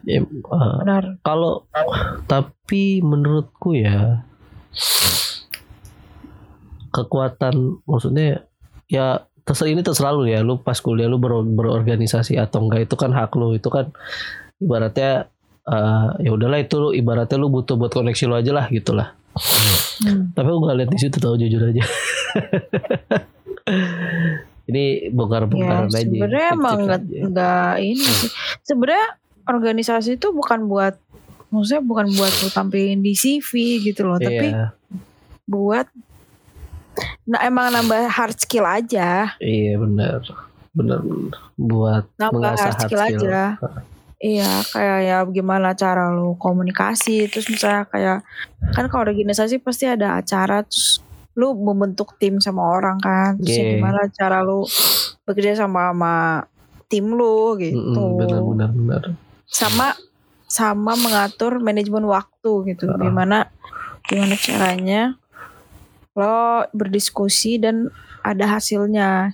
Ya, 0.02 0.24
benar. 0.24 1.22
kalau 1.22 1.68
tapi 2.26 3.00
menurutku 3.00 3.76
ya 3.76 4.26
kekuatan 6.92 7.56
maksudnya 7.84 8.44
ya 8.86 9.20
terserah 9.42 9.70
ini 9.70 9.82
terserah 9.82 10.12
lu 10.12 10.24
ya 10.24 10.40
lu 10.40 10.58
pas 10.58 10.76
kuliah 10.76 11.08
lu 11.08 11.18
ber- 11.18 11.42
berorganisasi 11.42 12.36
atau 12.36 12.62
enggak 12.62 12.86
itu 12.86 12.96
kan 12.96 13.10
hak 13.10 13.34
lu 13.34 13.52
itu 13.52 13.68
kan 13.68 13.90
ibaratnya 14.58 15.32
eh, 15.64 16.08
ya 16.20 16.30
udahlah 16.30 16.60
itu 16.60 16.76
lu 16.78 16.90
ibaratnya 16.92 17.36
lu 17.36 17.50
butuh 17.50 17.74
buat 17.74 17.90
koneksi 17.90 18.24
lu 18.26 18.36
aja 18.36 18.52
lah 18.52 18.68
gitulah 18.68 19.16
Hmm. 20.02 20.34
tapi 20.34 20.44
aku 20.46 20.60
gak 20.62 20.76
lihat 20.76 20.90
di 20.90 21.00
situ 21.00 21.16
tau 21.16 21.38
jujur 21.38 21.62
aja 21.64 21.80
ini 24.66 24.84
bongkar-bongkaran 25.10 25.86
Ya, 25.86 25.90
aja 25.90 26.00
sebenarnya 26.02 26.48
emang 26.52 26.80
nggak 26.82 27.02
aja. 27.02 27.20
nggak 27.28 27.74
ini 27.82 28.04
sih. 28.04 28.30
Sebenarnya 28.62 29.08
organisasi 29.46 30.10
itu 30.16 30.28
bukan 30.32 30.66
buat 30.66 30.96
maksudnya 31.48 31.80
bukan 31.82 32.08
buat 32.12 32.34
lu 32.34 32.50
tampilin 32.50 33.00
di 33.00 33.12
CV 33.12 33.52
gitu 33.84 34.04
loh, 34.04 34.18
tapi 34.18 34.48
iya 34.48 34.72
buat 35.44 35.88
nah 37.28 37.40
emang 37.46 37.72
nambah 37.72 38.10
hard 38.10 38.38
skill 38.38 38.66
aja, 38.66 39.34
iya 39.40 39.78
benar 39.78 40.24
benar 40.72 41.00
buat 41.60 42.06
nambah 42.16 42.34
mengasah 42.38 42.72
hard 42.74 42.82
skill 42.88 43.02
aja. 43.02 43.60
Iya, 44.22 44.62
kayak 44.70 45.00
ya 45.02 45.18
gimana 45.26 45.74
cara 45.74 46.14
lu 46.14 46.38
komunikasi, 46.38 47.26
terus 47.26 47.50
misalnya 47.50 47.90
kayak 47.90 48.22
kan 48.70 48.86
kalau 48.86 49.10
organisasi 49.10 49.58
pasti 49.58 49.90
ada 49.90 50.22
acara 50.22 50.62
terus 50.62 51.02
lu 51.34 51.58
membentuk 51.58 52.14
tim 52.22 52.38
sama 52.38 52.62
orang 52.62 53.02
kan. 53.02 53.42
Terus 53.42 53.58
Yeah. 53.58 53.82
gimana 53.82 54.06
cara 54.14 54.46
lu 54.46 54.62
bekerja 55.26 55.66
sama 55.66 55.90
sama 55.90 56.16
tim 56.86 57.10
lu 57.10 57.58
gitu. 57.58 57.98
Mm-mm, 57.98 58.20
benar 58.22 58.42
benar 58.46 58.70
benar 58.78 59.02
sama 59.50 59.98
sama 60.46 60.94
mengatur 61.02 61.58
manajemen 61.58 62.06
waktu 62.06 62.78
gitu. 62.78 62.94
Ah. 62.94 63.02
gimana 63.02 63.38
gimana 64.06 64.36
caranya 64.38 65.18
lo 66.16 66.68
berdiskusi 66.76 67.62
dan 67.62 67.88
ada 68.22 68.58
hasilnya. 68.60 69.34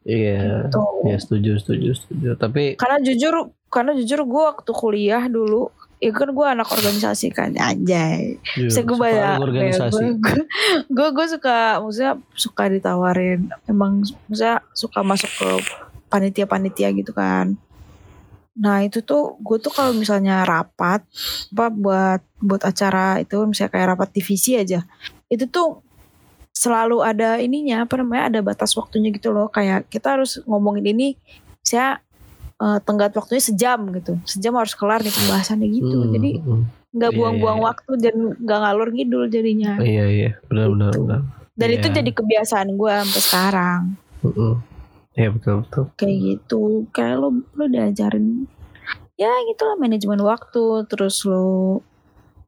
Iya 0.00 0.64
gitu. 0.66 0.80
ya 1.04 1.16
setuju 1.20 1.50
setuju 1.60 1.90
setuju. 1.92 2.28
Tapi 2.40 2.80
karena 2.80 2.98
jujur 3.04 3.52
karena 3.68 3.92
jujur 3.94 4.24
gue 4.24 4.42
waktu 4.42 4.70
kuliah 4.72 5.24
dulu 5.28 5.68
ya 6.00 6.10
kan 6.16 6.32
gue 6.32 6.46
anak 6.48 6.68
organisasi 6.72 7.28
kan 7.30 7.52
anjay. 7.60 8.40
Bisa 8.56 8.80
gue 8.80 8.96
suka 8.96 9.04
banyak 9.04 9.36
organisasi. 9.36 10.04
Gue 10.96 11.08
gue 11.12 11.26
suka 11.28 11.76
maksudnya 11.84 12.16
suka 12.32 12.72
ditawarin. 12.72 13.52
Emang 13.68 14.00
maksudnya 14.26 14.64
suka 14.72 15.04
masuk 15.04 15.28
ke 15.28 15.50
panitia-panitia 16.08 16.88
gitu 16.96 17.12
kan. 17.12 17.60
Nah 18.56 18.80
itu 18.80 19.04
tuh 19.04 19.36
gue 19.44 19.60
tuh 19.60 19.68
kalau 19.68 19.92
misalnya 19.92 20.48
rapat 20.48 21.04
apa 21.52 21.66
buat 21.68 22.20
buat 22.40 22.64
acara 22.64 23.20
itu 23.20 23.36
misalnya 23.44 23.72
kayak 23.76 23.88
rapat 23.94 24.08
divisi 24.16 24.56
aja 24.56 24.80
itu 25.30 25.46
tuh 25.46 25.80
selalu 26.50 27.00
ada 27.00 27.38
ininya 27.38 27.86
apa 27.86 27.96
namanya 27.96 28.28
ada 28.28 28.40
batas 28.42 28.74
waktunya 28.74 29.08
gitu 29.08 29.30
loh 29.30 29.48
kayak 29.48 29.86
kita 29.88 30.18
harus 30.18 30.42
ngomongin 30.44 30.84
ini 30.84 31.08
saya 31.62 32.02
eh, 32.58 32.78
tenggat 32.82 33.14
waktunya 33.14 33.40
sejam 33.40 33.88
gitu 33.94 34.18
sejam 34.26 34.52
harus 34.54 34.74
kelar 34.74 35.00
nih 35.00 35.14
pembahasannya 35.14 35.68
gitu 35.70 35.96
Hmm, 35.96 36.12
jadi 36.12 36.30
hmm. 36.42 36.62
nggak 36.90 37.10
Iya, 37.14 37.16
buang-buang 37.16 37.58
iya. 37.58 37.64
waktu 37.64 37.90
dan 37.96 38.14
nggak 38.36 38.58
ngalur 38.60 38.88
ngidul 38.90 39.24
jadinya 39.30 39.72
iya 39.80 40.04
iya 40.04 40.30
benar 40.44 40.66
benar 40.68 40.90
Gitu. 40.90 41.00
benar 41.00 41.20
dan 41.54 41.68
itu 41.70 41.86
Iya. 41.86 41.96
jadi 42.02 42.10
kebiasaan 42.12 42.68
gue 42.74 42.92
sampai 42.92 43.22
sekarang 43.22 43.80
Mm-mm. 44.20 44.52
iya 45.14 45.28
betul 45.30 45.54
betul 45.62 45.84
kayak 45.94 46.16
gitu 46.18 46.60
kayak 46.90 47.14
lo 47.16 47.28
lo 47.54 47.64
diajarin 47.64 48.50
ya 49.14 49.30
gitulah 49.46 49.76
manajemen 49.76 50.18
waktu 50.20 50.64
terus 50.84 51.22
lo 51.22 51.78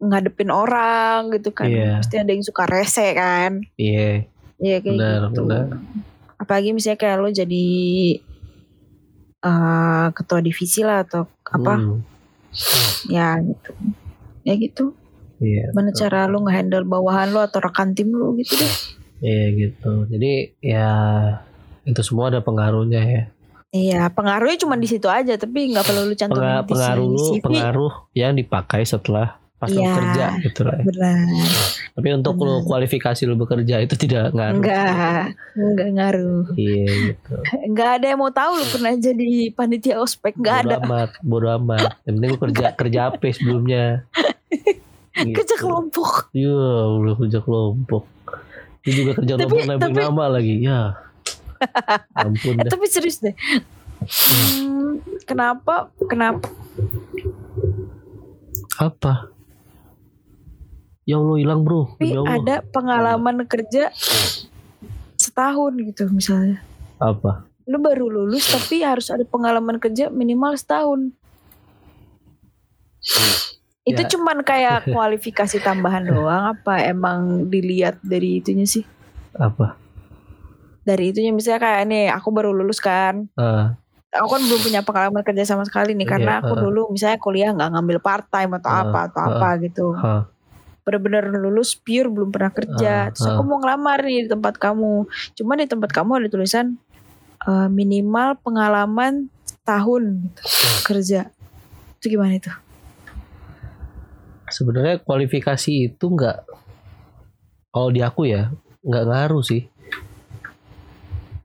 ngadepin 0.02 0.50
orang 0.50 1.30
gitu 1.30 1.50
kan. 1.50 1.66
Iya. 1.66 1.96
pasti 1.96 2.16
ada 2.16 2.28
yang 2.28 2.42
suka 2.42 2.66
rese 2.66 3.06
kan. 3.12 3.62
Iya. 3.76 4.26
Iya 4.58 4.76
kayak 4.78 4.94
Benar, 4.94 5.20
gitu. 5.28 5.40
benar. 5.44 5.66
apalagi 6.36 6.70
misalnya 6.70 6.98
kayak 6.98 7.16
lo 7.16 7.30
jadi 7.30 7.66
eh, 9.40 10.06
ketua 10.12 10.40
divisi 10.40 10.82
lah 10.82 11.02
atau 11.02 11.26
apa. 11.44 11.74
Hmm, 11.76 12.02
ya 13.08 13.38
gitu. 13.38 13.70
Ya 14.42 14.54
gitu. 14.56 14.84
Iya 15.38 15.70
gimana 15.70 15.90
betul. 15.90 16.00
cara 16.00 16.20
lo 16.26 16.38
ngehandle 16.40 16.84
bawahan 16.84 17.30
lo 17.30 17.40
atau 17.40 17.58
rekan 17.58 17.92
tim 17.92 18.10
lo 18.10 18.34
gitu 18.36 18.54
deh. 18.54 18.72
Iya 19.20 19.44
gitu. 19.56 20.06
Jadi 20.08 20.32
ya 20.60 20.90
itu 21.82 22.00
semua 22.00 22.30
ada 22.30 22.38
pengaruhnya 22.38 23.02
ya. 23.02 23.24
Iya, 23.72 24.12
pengaruhnya 24.12 24.60
cuma 24.60 24.76
di 24.76 24.84
situ 24.84 25.08
aja, 25.08 25.32
tapi 25.34 25.72
nggak 25.72 25.80
perlu 25.80 26.04
lu 26.04 26.12
cantumin 26.12 26.44
Penga- 26.44 26.60
di 26.60 26.70
pengaruh 26.70 27.06
lu 27.08 27.24
CV. 27.24 27.40
pengaruh 27.40 27.92
yang 28.12 28.32
dipakai 28.36 28.84
setelah 28.84 29.40
pas 29.62 29.70
Iya. 29.70 29.94
kerja 29.94 30.26
gitu 30.42 30.60
lah 30.62 30.78
Benar. 30.82 31.22
tapi 31.92 32.08
untuk 32.10 32.34
Benar. 32.34 32.66
kualifikasi 32.66 33.22
lu 33.22 33.34
bekerja 33.36 33.78
itu 33.78 33.94
tidak 33.96 34.32
ngaruh 34.32 34.58
Enggak, 34.58 35.24
enggak 35.54 35.88
ngaruh. 35.92 36.44
iya 36.52 36.84
gitu 37.08 37.32
Enggak 37.68 37.90
ada 37.94 38.06
yang 38.08 38.18
mau 38.18 38.32
tahu 38.32 38.52
lu 38.54 38.66
pernah 38.66 38.90
jadi 38.92 39.30
panitia 39.50 39.96
ospek, 39.96 40.34
enggak 40.34 40.56
bodo 40.58 40.68
ada. 40.68 40.76
amat 40.82 41.10
bodo 41.22 41.46
amat 41.54 41.94
yang 42.02 42.14
penting 42.16 42.28
lu 42.28 42.38
kerja 42.40 42.64
kerja 42.72 43.00
apa 43.08 43.24
sebelumnya 43.28 43.84
Gitu. 45.12 45.36
Kerja 45.36 45.54
kelompok. 45.54 46.32
Iya, 46.32 46.56
udah 46.94 47.14
kerja 47.14 47.38
kelompok. 47.38 48.08
Dia 48.80 48.92
juga 48.96 49.12
kerja 49.14 49.36
Tapi- 49.36 49.44
kelompok 49.60 49.78
tapi- 49.78 50.00
nama 50.00 50.24
lagi. 50.26 50.54
Ya. 50.58 50.80
Ampun 52.18 52.54
Eh, 52.54 52.64
dah. 52.64 52.70
tapi 52.72 52.84
serius 52.88 53.20
deh. 53.20 53.36
Hmm, 54.02 54.98
kenapa? 55.22 55.92
Kenapa? 56.02 56.48
Apa? 58.74 59.31
Ya 61.02 61.18
Allah 61.18 61.36
hilang 61.36 61.60
bro. 61.66 61.98
Tapi 61.98 62.14
Ya 62.14 62.22
Allah. 62.22 62.34
ada 62.38 62.56
pengalaman 62.64 63.36
kerja 63.44 63.90
setahun 65.18 65.72
gitu 65.82 66.06
misalnya. 66.08 66.62
Apa? 66.98 67.46
Lu 67.66 67.78
baru 67.78 68.06
lulus 68.06 68.46
tapi 68.46 68.82
harus 68.82 69.10
ada 69.10 69.22
pengalaman 69.22 69.78
kerja 69.78 70.10
minimal 70.10 70.54
setahun. 70.54 71.10
Itu 73.82 73.98
Ya. 73.98 74.08
cuman 74.14 74.46
kayak 74.46 74.86
kualifikasi 74.94 75.58
tambahan 75.58 76.06
doang 76.06 76.54
apa 76.54 76.86
emang 76.86 77.50
dilihat 77.50 77.98
dari 77.98 78.38
itunya 78.38 78.62
sih? 78.62 78.86
Apa? 79.34 79.74
Dari 80.82 81.10
itunya 81.10 81.34
misalnya 81.34 81.62
kayak 81.62 81.82
nih 81.86 82.04
aku 82.10 82.30
baru 82.30 82.54
lulus 82.54 82.78
kan. 82.78 83.26
Ah, 83.34 83.74
Aku 84.12 84.28
kan 84.28 84.44
belum 84.44 84.60
punya 84.60 84.84
pengalaman 84.84 85.24
kerja 85.24 85.48
sama 85.48 85.64
sekali 85.64 85.96
nih 85.96 86.04
karena 86.04 86.38
Iya, 86.38 86.40
aku 86.44 86.52
uh. 86.52 86.60
dulu 86.60 86.82
misalnya 86.92 87.16
kuliah 87.16 87.48
nggak 87.56 87.70
ngambil 87.72 87.96
part 88.04 88.28
time 88.28 88.52
atau 88.60 88.68
Uh, 88.68 88.78
apa 88.84 88.98
atau 89.08 89.20
uh. 89.20 89.26
apa 89.32 89.48
gitu. 89.64 89.86
ha. 89.96 90.14
Bener-bener 90.82 91.30
lulus 91.30 91.78
pure 91.78 92.10
belum 92.10 92.34
pernah 92.34 92.50
kerja. 92.50 93.08
Uh, 93.08 93.12
Terus 93.14 93.26
aku 93.30 93.42
uh. 93.42 93.46
mau 93.46 93.58
ngelamar 93.62 93.98
nih 94.02 94.26
di 94.26 94.30
tempat 94.30 94.54
kamu. 94.58 95.06
Cuman 95.38 95.56
di 95.62 95.68
tempat 95.70 95.90
kamu 95.94 96.10
ada 96.22 96.28
tulisan 96.28 96.66
eh, 97.42 97.68
minimal 97.70 98.38
pengalaman 98.42 99.30
tahun 99.62 100.34
kerja. 100.86 101.30
Itu 101.98 102.06
gimana 102.10 102.34
itu? 102.34 102.50
Sebenarnya 104.52 105.00
kualifikasi 105.00 105.88
itu 105.88 106.04
enggak 106.12 106.44
kalau 107.72 107.88
di 107.88 108.04
aku 108.04 108.28
ya 108.28 108.52
nggak 108.84 109.04
ngaruh 109.08 109.40
sih. 109.40 109.64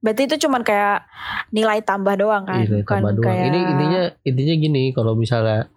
Berarti 0.03 0.29
itu 0.29 0.35
cuman 0.45 0.61
kayak 0.61 1.07
nilai 1.49 1.81
tambah 1.81 2.13
doang 2.19 2.45
kan, 2.45 2.61
Iya, 2.61 2.83
bukan 2.83 2.95
tambah 3.01 3.13
doang. 3.17 3.25
kayak 3.25 3.45
Ini 3.49 3.59
intinya 3.73 4.01
intinya 4.27 4.55
gini, 4.59 4.83
kalau 4.93 5.13
misalnya 5.17 5.71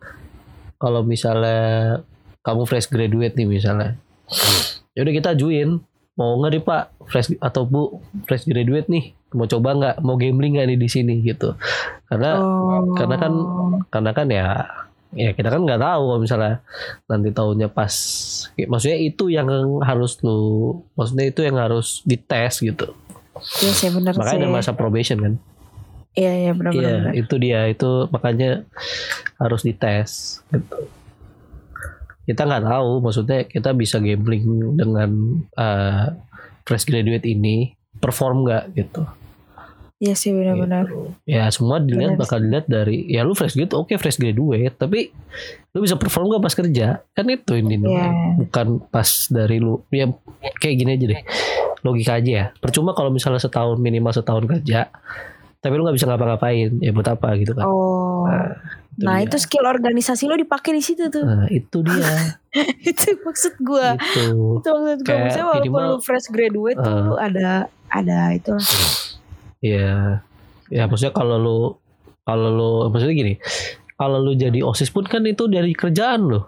kalau 0.76 1.06
misalnya 1.06 2.02
kamu 2.40 2.62
fresh 2.64 2.86
graduate 2.86 3.34
nih 3.34 3.46
misalnya. 3.46 3.96
Ya 4.92 5.02
udah 5.02 5.14
kita 5.14 5.28
ajuin. 5.32 5.80
Mau 6.12 6.36
nggak 6.36 6.50
nih 6.50 6.62
Pak 6.62 6.82
fresh 7.06 7.28
atau 7.38 7.64
Bu 7.64 7.82
fresh 8.24 8.44
graduate 8.44 8.86
nih? 8.86 9.12
Mau 9.30 9.46
coba 9.46 9.72
nggak? 9.72 9.96
Mau 10.00 10.14
gambling 10.14 10.54
nggak 10.54 10.66
nih 10.66 10.78
di 10.78 10.88
sini 10.88 11.14
gitu. 11.22 11.54
Karena 12.06 12.36
Oh. 12.36 12.92
karena 12.92 13.16
kan 13.16 13.32
karena 13.88 14.10
kan 14.10 14.26
ya 14.28 14.46
ya 15.10 15.30
kita 15.30 15.48
kan 15.48 15.60
nggak 15.60 15.80
tahu 15.80 16.02
kalau 16.06 16.20
misalnya 16.20 16.54
nanti 17.04 17.28
tahunnya 17.28 17.66
pas 17.68 17.90
maksudnya 18.60 18.94
itu 18.96 19.26
yang 19.26 19.50
harus 19.80 20.14
lu 20.20 20.38
maksudnya 20.94 21.26
itu 21.26 21.42
yang 21.42 21.58
harus 21.58 22.02
dites 22.04 22.62
gitu 22.62 22.94
Iya 23.58 23.72
sih 23.72 23.90
bener 23.90 24.14
makanya 24.14 24.30
sih. 24.30 24.42
ada 24.44 24.54
masa 24.54 24.72
probation 24.72 25.18
kan 25.18 25.34
Iya 26.12 26.32
iya 26.36 26.52
benar 26.52 26.70
benar. 26.70 26.82
Iya, 26.84 26.94
benar. 27.00 27.12
itu 27.16 27.34
dia 27.36 27.60
itu 27.66 27.90
makanya 28.06 28.62
harus 29.36 29.60
dites 29.62 30.10
gitu. 30.46 30.78
Kita 32.30 32.46
nggak 32.46 32.62
tahu, 32.62 32.90
maksudnya 33.02 33.38
kita 33.50 33.74
bisa 33.74 33.98
gambling 33.98 34.78
dengan 34.78 35.10
eh, 35.58 36.14
fresh 36.62 36.86
graduate 36.86 37.26
ini 37.26 37.74
perform 37.98 38.46
nggak 38.46 38.64
gitu. 38.78 39.02
Iya 40.00 40.16
sih 40.16 40.32
benar-benar. 40.32 40.88
Ya 41.28 41.44
semua 41.52 41.76
dilihat 41.76 42.16
Benar 42.16 42.22
bakal 42.24 42.40
dilihat 42.40 42.64
dari 42.64 43.04
ya 43.04 43.20
lu 43.20 43.36
fresh 43.36 43.52
graduate, 43.52 43.76
oke 43.76 43.92
fresh 44.00 44.16
graduate, 44.16 44.72
tapi 44.80 45.12
lu 45.76 45.84
bisa 45.84 46.00
perform 46.00 46.32
gak 46.32 46.40
pas 46.40 46.56
kerja? 46.56 47.04
Kan 47.12 47.28
itu 47.28 47.52
ini 47.60 47.76
Iya. 47.84 48.08
bukan 48.40 48.80
pas 48.88 49.28
dari 49.28 49.60
lu. 49.60 49.84
Ya 49.92 50.08
kayak 50.56 50.76
gini 50.80 50.90
aja 50.96 51.04
deh. 51.04 51.20
Logika 51.84 52.16
aja 52.16 52.30
ya. 52.32 52.44
Percuma 52.64 52.96
kalau 52.96 53.12
misalnya 53.12 53.44
setahun 53.44 53.76
minimal 53.76 54.08
setahun 54.16 54.48
kerja, 54.48 54.88
tapi 55.60 55.72
lu 55.76 55.84
nggak 55.84 55.96
bisa 56.00 56.08
ngapa-ngapain, 56.08 56.80
ya 56.80 56.90
buat 56.96 57.08
apa 57.12 57.28
gitu 57.36 57.52
kan? 57.52 57.68
Oh. 57.68 58.24
Itu 58.24 58.79
Nah, 58.98 59.16
dia. 59.16 59.30
itu 59.30 59.36
skill 59.38 59.64
organisasi 59.64 60.26
lo 60.26 60.34
dipakai 60.34 60.72
di 60.72 60.82
situ 60.82 61.06
tuh. 61.06 61.22
Nah, 61.22 61.46
itu 61.46 61.78
dia. 61.80 62.40
itu 62.90 63.16
maksud 63.18 63.54
gua. 63.60 63.94
itu. 63.94 64.58
Itu 64.58 64.68
maksud 64.68 65.00
gua. 65.00 65.06
Kayak 65.06 65.22
Maksudnya 65.24 65.46
walaupun 65.46 65.70
minimal- 65.70 65.90
lu 65.90 65.98
fresh 66.00 66.28
graduate 66.28 66.78
tuh 66.78 66.90
Uh. 66.92 67.04
lu 67.04 67.14
ada 67.16 67.48
ada 67.88 68.18
itu. 68.30 68.54
Ya. 69.60 70.20
Ya 70.66 70.86
maksudnya 70.86 71.10
kalau 71.10 71.36
lu 71.36 71.58
kalau 72.22 72.48
lu 72.48 72.70
maksudnya 72.88 73.12
gini, 73.12 73.34
kalau 73.94 74.18
lu 74.18 74.32
jadi 74.32 74.60
OSIS 74.60 74.88
pun 74.88 75.02
kan 75.02 75.22
itu 75.22 75.46
dari 75.46 75.72
kerjaan 75.72 76.20
lu. 76.22 76.40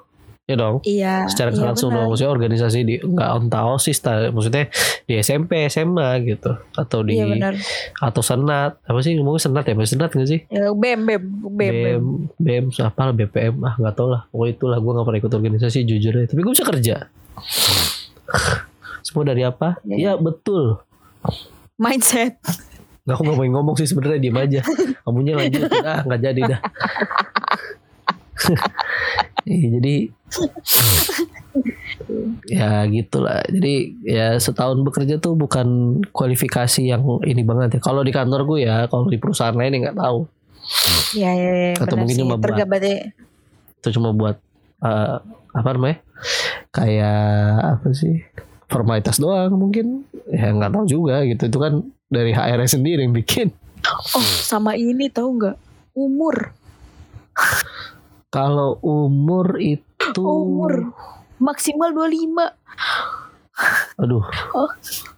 Ya 0.53 0.57
dong. 0.59 0.77
Iya. 0.85 1.15
Secara 1.27 1.49
iya 1.51 1.65
langsung 1.65 1.89
dong. 1.91 2.13
maksudnya 2.13 2.29
organisasi 2.29 2.79
di 2.83 3.01
enggak 3.01 3.29
entah 3.41 3.65
OSIS 3.67 3.99
ta- 3.99 4.29
maksudnya 4.29 4.69
di 5.03 5.15
SMP, 5.17 5.65
SMA 5.67 6.13
gitu 6.23 6.53
atau 6.73 7.01
di 7.01 7.17
Iya 7.17 7.25
benar. 7.27 7.53
atau 7.97 8.21
senat. 8.21 8.77
Apa 8.85 9.01
sih 9.01 9.17
ngomongnya 9.17 9.43
senat 9.43 9.65
ya? 9.65 9.73
Masih 9.73 9.97
senat 9.97 10.11
gak 10.13 10.29
sih? 10.29 10.45
Ya, 10.47 10.69
bem 10.71 11.01
bem 11.03 11.23
bem 11.49 11.73
bem. 11.73 12.03
BEM, 12.37 12.65
apa 12.77 13.01
lah 13.03 13.15
BPM, 13.15 13.55
ah 13.63 13.75
nggak 13.75 13.95
tau 13.95 14.13
lah. 14.13 14.29
Pokoknya 14.29 14.53
itulah 14.53 14.77
gue 14.77 14.93
nggak 14.93 15.07
pernah 15.09 15.21
ikut 15.21 15.33
organisasi 15.33 15.79
jujur. 15.83 16.13
Tapi 16.23 16.37
gue 16.39 16.53
bisa 16.53 16.69
kerja. 16.69 16.97
Semua 19.07 19.25
dari 19.25 19.43
apa? 19.43 19.81
Iya. 19.83 19.97
Ya 19.97 20.13
betul. 20.15 20.85
Mindset. 21.75 22.37
Nggak 23.03 23.15
aku 23.15 23.23
nggak 23.25 23.35
mau 23.35 23.47
ngomong 23.57 23.75
sih 23.75 23.89
sebenarnya 23.89 24.21
diem 24.21 24.37
aja. 24.37 24.61
Kamunya 25.03 25.35
lanjut. 25.35 25.65
Ah 25.81 26.05
nggak 26.05 26.21
jadi 26.21 26.41
dah. 26.47 26.61
Iya, 29.43 29.79
jadi. 29.79 29.95
ya 32.49 32.85
gitulah. 32.89 33.45
Jadi 33.49 33.97
ya 34.05 34.37
setahun 34.41 34.81
bekerja 34.83 35.21
tuh 35.21 35.37
bukan 35.37 36.01
kualifikasi 36.11 36.83
yang 36.83 37.03
ini 37.27 37.43
banget 37.45 37.79
ya. 37.79 37.81
Kalau 37.85 38.03
di 38.03 38.13
kantor 38.13 38.43
gue 38.49 38.59
ya 38.67 38.87
kalau 38.89 39.09
di 39.09 39.19
perusahaan 39.21 39.55
lain 39.55 39.77
ya 39.77 39.79
nggak 39.91 39.99
tahu. 39.99 40.19
Iya 41.19 41.31
iya 41.35 41.53
iya. 41.53 41.73
Atau 41.77 41.97
mungkin 41.99 42.17
sih. 42.17 42.23
cuma 42.23 42.35
buat- 42.39 42.57
itu 43.83 43.89
cuma 43.99 44.11
buat 44.15 44.37
eh, 44.83 45.17
apa 45.53 45.69
namanya? 45.75 45.99
Kayak 46.73 47.21
apa 47.79 47.89
sih? 47.93 48.23
Formalitas 48.71 49.21
doang 49.21 49.53
mungkin. 49.59 50.07
Ya 50.33 50.49
nggak 50.55 50.73
tahu 50.73 50.85
juga 50.89 51.23
gitu. 51.29 51.51
Itu 51.51 51.59
kan 51.61 51.85
dari 52.09 52.33
HR 52.33 52.65
sendiri 52.65 53.05
yang 53.05 53.13
bikin. 53.13 53.53
Oh 54.15 54.23
sama 54.23 54.79
ini 54.79 55.11
tahu 55.11 55.43
nggak? 55.43 55.57
Umur. 55.93 56.55
Kalau 58.33 58.81
umur 58.81 59.61
itu 59.61 59.92
umur. 60.21 60.93
Maksimal 61.41 61.91
25 61.97 62.53
aduh. 64.01 64.25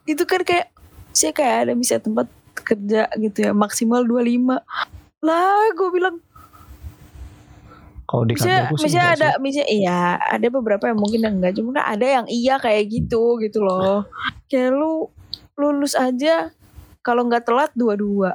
Itu 0.06 0.26
kan 0.26 0.42
kayak 0.42 0.70
saya 1.14 1.30
kayak 1.30 1.56
ada 1.66 1.72
bisa 1.78 2.02
tempat 2.02 2.26
kerja 2.54 3.06
gitu 3.18 3.50
ya 3.50 3.52
maksimal 3.54 4.02
25 4.02 4.58
lah 5.24 5.58
gue 5.74 5.88
bilang 5.94 6.16
kalau 8.04 8.28
di 8.28 8.36
misalnya, 8.36 8.68
sih 8.76 8.84
misalnya 8.84 9.06
ada 9.16 9.28
sih. 9.32 9.40
misalnya 9.40 9.68
iya 9.72 10.00
ada 10.20 10.46
beberapa 10.52 10.84
yang 10.92 10.98
mungkin 11.00 11.20
yang 11.24 11.34
enggak 11.40 11.56
cuma 11.56 11.72
kan 11.80 11.86
ada 11.96 12.06
yang 12.06 12.26
iya 12.28 12.60
kayak 12.60 12.84
gitu 12.92 13.40
gitu 13.40 13.64
loh. 13.64 14.04
Kayak 14.46 14.76
lu 14.76 15.08
lulus 15.56 15.96
aja 15.96 16.52
kalau 17.00 17.24
nggak 17.24 17.48
telat 17.48 17.72
dua 17.72 17.96
dua 17.96 18.30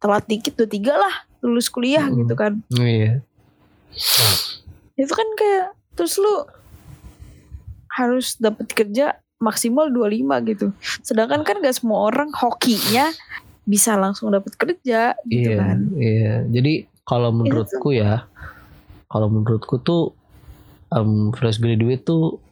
telat 0.00 0.24
dikit 0.24 0.56
dua 0.56 0.68
tiga 0.70 0.94
lah 0.96 1.14
lulus 1.44 1.68
kuliah 1.68 2.08
Mm. 2.08 2.16
gitu 2.24 2.34
kan. 2.34 2.52
Iya 2.74 3.20
itu 4.98 5.12
kan 5.14 5.28
kayak 5.38 5.66
terus 5.94 6.18
lu 6.18 6.44
harus 7.94 8.34
dapat 8.38 8.66
kerja 8.70 9.18
maksimal 9.38 9.86
25 9.90 10.50
gitu. 10.50 10.66
Sedangkan 11.02 11.46
kan 11.46 11.62
gak 11.62 11.78
semua 11.78 12.10
orang 12.10 12.34
hokinya 12.34 13.14
bisa 13.62 13.94
langsung 13.94 14.34
dapat 14.34 14.58
kerja 14.58 15.14
gitu 15.30 15.50
iya 15.54 15.56
kan. 15.60 15.78
iya. 15.94 16.34
Jadi 16.50 16.88
kalau 17.06 17.30
menurutku 17.30 17.94
ya 17.94 18.26
kalau 19.06 19.28
menurutku 19.30 19.80
tuh 19.80 20.12
em, 20.92 21.30
fresh 21.32 21.60
graduate 21.62 22.02
tuh 22.02 22.42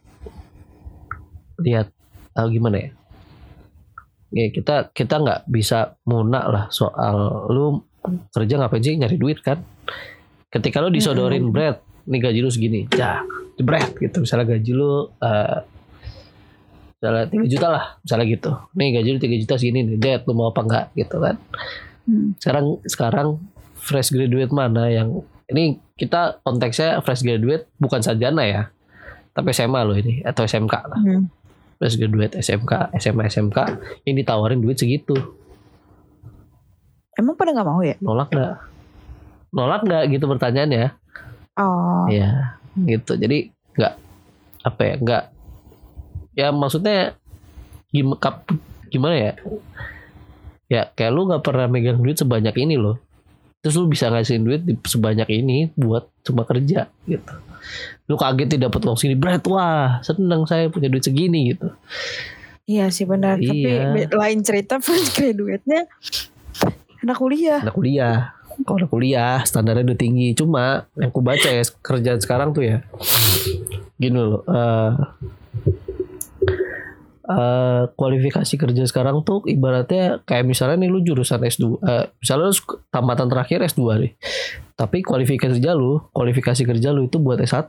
lihat 1.61 1.91
eh, 2.37 2.47
gimana 2.53 2.77
ya? 2.79 2.89
Ya 4.27 4.45
kita 4.51 4.91
kita 4.91 5.23
nggak 5.23 5.41
bisa 5.47 5.95
munak 6.05 6.45
lah 6.47 6.63
soal 6.69 7.49
lu 7.49 7.81
kerja 8.31 8.61
ngapain 8.61 8.83
sih 8.83 8.95
nyari 8.95 9.17
duit 9.17 9.41
kan? 9.41 9.59
Ketika 10.47 10.79
lu 10.79 10.93
disodorin 10.93 11.49
Mm-mm. 11.49 11.55
bread 11.55 11.86
nih 12.07 12.19
gaji 12.23 12.39
lu 12.39 12.49
segini 12.49 12.87
ya 12.95 13.21
jebret 13.59 13.93
gitu. 13.99 14.23
Misalnya 14.23 14.45
gaji 14.55 14.71
lu 14.71 15.11
eh, 15.19 15.59
misalnya 16.97 17.25
3 17.29 17.53
juta 17.53 17.67
lah 17.69 17.85
misalnya 18.01 18.25
gitu. 18.31 18.51
Nih 18.79 18.87
gaji 18.95 19.09
lu 19.13 19.19
3 19.19 19.43
juta 19.43 19.53
segini 19.59 19.79
nih 19.85 19.97
Dad 19.99 20.21
lu 20.25 20.33
mau 20.33 20.49
apa 20.49 20.61
enggak 20.63 20.85
gitu 20.95 21.19
kan. 21.19 21.35
Hmm. 22.07 22.31
sekarang 22.39 22.79
sekarang 22.87 23.27
fresh 23.75 24.15
graduate 24.15 24.55
mana 24.55 24.87
yang 24.87 25.27
ini 25.51 25.83
kita 25.99 26.39
konteksnya 26.39 27.03
fresh 27.03 27.19
graduate 27.19 27.67
bukan 27.83 27.99
sarjana 27.99 28.47
ya 28.47 28.71
tapi 29.35 29.51
SMA 29.51 29.83
loh 29.83 29.91
ini 29.91 30.23
atau 30.23 30.47
SMK 30.47 30.75
lah. 30.87 30.99
Hmm. 31.03 31.27
fresh 31.77 31.99
graduate 31.99 32.39
SMK 32.39 32.95
SMA 32.97 33.27
SMK 33.27 33.57
yang 34.07 34.15
ditawarin 34.17 34.63
duit 34.63 34.79
segitu. 34.79 35.13
Emang 37.19 37.35
pada 37.35 37.53
nggak 37.53 37.67
mau 37.67 37.81
ya? 37.83 37.93
Nolak 38.01 38.29
nggak? 38.33 38.55
Nolak 39.53 39.81
nggak 39.85 40.03
gitu 40.09 40.25
pertanyaannya 40.25 40.95
oh. 41.57 42.05
Ya 42.07 42.57
gitu. 42.77 43.17
Jadi 43.17 43.49
nggak 43.73 43.93
apa 44.63 44.81
ya 44.83 44.95
nggak 44.97 45.23
ya 46.33 46.47
maksudnya 46.49 47.17
gim- 47.89 48.17
kap- 48.17 48.45
gimana 48.87 49.15
ya? 49.17 49.33
Ya 50.67 50.81
kayak 50.87 51.11
lu 51.11 51.25
nggak 51.25 51.43
pernah 51.43 51.65
megang 51.65 51.99
duit 51.99 52.15
sebanyak 52.15 52.53
ini 52.59 52.75
loh. 52.75 52.99
Terus 53.63 53.75
lu 53.75 53.89
bisa 53.89 54.07
ngasihin 54.07 54.45
duit 54.45 54.61
sebanyak 54.85 55.27
ini 55.33 55.73
buat 55.73 56.07
cuma 56.21 56.43
kerja 56.43 56.87
gitu. 57.03 57.33
Lu 58.07 58.15
kaget 58.15 58.55
tidak 58.55 58.71
dapat 58.71 58.81
uang 58.85 58.97
segini 58.99 59.17
berat 59.17 59.43
wah 59.49 59.99
seneng 60.05 60.45
saya 60.45 60.69
punya 60.69 60.87
duit 60.87 61.03
segini 61.03 61.55
gitu. 61.55 61.73
Iya 62.67 62.91
sih 62.91 63.07
benar. 63.07 63.39
Tapi 63.39 63.63
Iya. 63.63 63.95
be- 63.95 64.11
lain 64.11 64.39
cerita 64.43 64.77
fresh 64.83 65.15
graduate-nya 65.15 65.87
anak 67.01 67.17
kuliah. 67.17 67.59
Anak 67.63 67.75
kuliah 67.75 68.36
kalau 68.65 68.87
kuliah 68.89 69.43
standarnya 69.45 69.83
udah 69.93 69.99
tinggi. 69.99 70.33
Cuma 70.33 70.87
yang 70.97 71.11
ku 71.13 71.21
baca 71.21 71.49
ya 71.49 71.61
kerjaan 71.83 72.17
sekarang 72.23 72.55
tuh 72.55 72.63
ya 72.65 72.77
gini 73.97 74.17
loh 74.17 74.45
eh 74.45 74.93
eh, 77.27 77.83
kualifikasi 77.91 78.53
kerja 78.55 78.83
sekarang 78.87 79.25
tuh 79.27 79.43
ibaratnya 79.49 80.23
kayak 80.23 80.47
misalnya 80.47 80.85
nih 80.85 80.89
lu 80.89 81.03
jurusan 81.03 81.43
S2 81.43 81.65
eh, 81.83 82.05
misalnya 82.21 82.45
lu 82.49 82.55
tamatan 82.87 83.27
terakhir 83.27 83.59
S2 83.67 83.81
nih. 83.99 84.11
Tapi 84.77 85.03
kualifikasi 85.03 85.57
kerja 85.57 85.73
lu 85.75 85.99
kualifikasi 86.13 86.61
kerja 86.63 86.89
lu 86.95 87.09
itu 87.11 87.17
buat 87.19 87.41
S1 87.41 87.67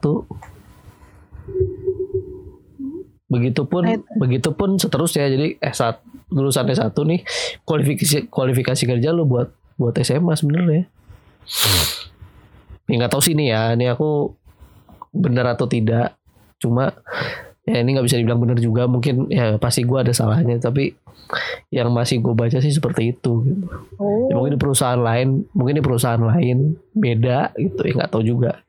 begitupun 3.29 3.83
Right. 3.85 4.05
begitupun 4.17 4.81
seterusnya. 4.81 5.29
Jadi 5.29 5.61
S1 5.61 6.01
lulusan 6.33 6.69
S1 6.69 6.93
nih 6.93 7.21
kualifikasi 7.65 8.29
kualifikasi 8.29 8.83
kerja 8.85 9.11
lu 9.17 9.25
buat 9.25 9.49
buat 9.79 9.95
SMA 10.03 10.35
sebenarnya. 10.35 10.85
Ya 12.89 12.95
nggak 12.99 13.13
tahu 13.15 13.23
sih 13.23 13.39
nih 13.39 13.55
ya 13.55 13.63
ini 13.79 13.87
aku 13.89 14.35
benar 15.15 15.55
atau 15.55 15.71
tidak. 15.71 16.19
Cuma 16.59 16.91
ya 17.65 17.81
ini 17.81 17.95
nggak 17.95 18.07
bisa 18.11 18.19
dibilang 18.19 18.43
benar 18.43 18.59
juga. 18.59 18.91
Mungkin 18.91 19.31
ya 19.31 19.57
pasti 19.57 19.87
gua 19.87 20.03
ada 20.03 20.13
salahnya 20.13 20.59
tapi 20.59 20.93
yang 21.69 21.93
masih 21.93 22.25
gue 22.25 22.33
baca 22.33 22.57
sih 22.57 22.73
seperti 22.73 23.13
itu 23.13 23.45
gitu. 23.45 23.69
oh 24.01 24.33
Ya, 24.33 24.35
mungkin 24.41 24.57
di 24.57 24.61
perusahaan 24.61 24.97
lain 24.97 25.45
mungkin 25.53 25.77
di 25.77 25.85
perusahaan 25.85 26.21
lain 26.21 26.77
beda 26.97 27.53
gitu. 27.57 27.81
Ya 27.85 27.93
nggak 28.03 28.13
tahu 28.13 28.25
juga 28.25 28.65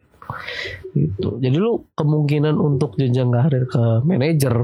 gitu. 0.94 1.40
Jadi 1.40 1.58
lu 1.58 1.88
kemungkinan 1.96 2.60
untuk 2.60 3.00
jenjang 3.00 3.32
karir 3.32 3.66
ke 3.66 3.84
manajer 4.04 4.56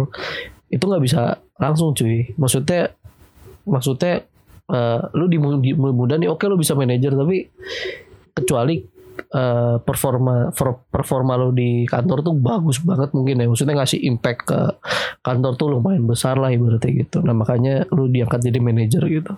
itu 0.70 0.84
nggak 0.84 1.04
bisa 1.04 1.40
langsung 1.56 1.96
cuy. 1.96 2.36
Maksudnya 2.36 2.92
maksudnya 3.66 4.28
eh, 4.72 5.02
lu 5.14 5.26
di, 5.30 5.38
di 5.62 5.72
muda 5.78 6.16
nih 6.18 6.30
oke 6.30 6.46
lu 6.50 6.58
bisa 6.58 6.74
manajer 6.74 7.14
tapi 7.14 7.46
kecuali 8.36 8.76
eh, 9.16 9.76
performa 9.80 10.52
for- 10.52 10.88
performa 10.92 11.40
lu 11.40 11.56
di 11.56 11.88
kantor 11.88 12.20
tuh 12.26 12.36
bagus 12.36 12.84
banget 12.84 13.16
mungkin 13.16 13.42
ya. 13.42 13.48
Maksudnya 13.48 13.76
ngasih 13.80 14.00
impact 14.04 14.40
ke 14.48 14.60
kantor 15.24 15.54
tuh 15.56 15.68
lumayan 15.72 16.04
besar 16.04 16.36
lah 16.36 16.52
ibaratnya 16.52 16.92
gitu. 17.06 17.24
Nah 17.24 17.32
makanya 17.32 17.88
lu 17.96 18.12
diangkat 18.12 18.44
jadi 18.44 18.60
manajer 18.60 19.04
gitu. 19.08 19.34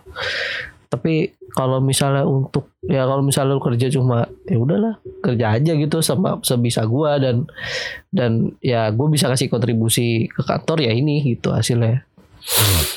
Tapi 0.88 1.36
kalau 1.51 1.84
misalnya 1.84 2.23
untuk 2.23 2.71
ya 2.88 3.03
kalau 3.03 3.19
misalnya 3.19 3.59
lu 3.59 3.63
kerja 3.63 3.91
cuma 3.91 4.23
ya 4.47 4.55
udahlah 4.55 4.95
kerja 5.19 5.59
aja 5.59 5.71
gitu 5.75 5.99
sama 5.99 6.39
sebisa 6.39 6.88
gua 6.88 7.19
dan 7.19 7.43
dan 8.07 8.55
ya 8.63 8.88
gue 8.95 9.07
bisa 9.11 9.28
kasih 9.28 9.51
kontribusi 9.51 10.32
ke 10.32 10.47
kantor 10.47 10.88
ya 10.88 10.95
ini 10.95 11.36
gitu 11.36 11.51
hasilnya 11.51 12.07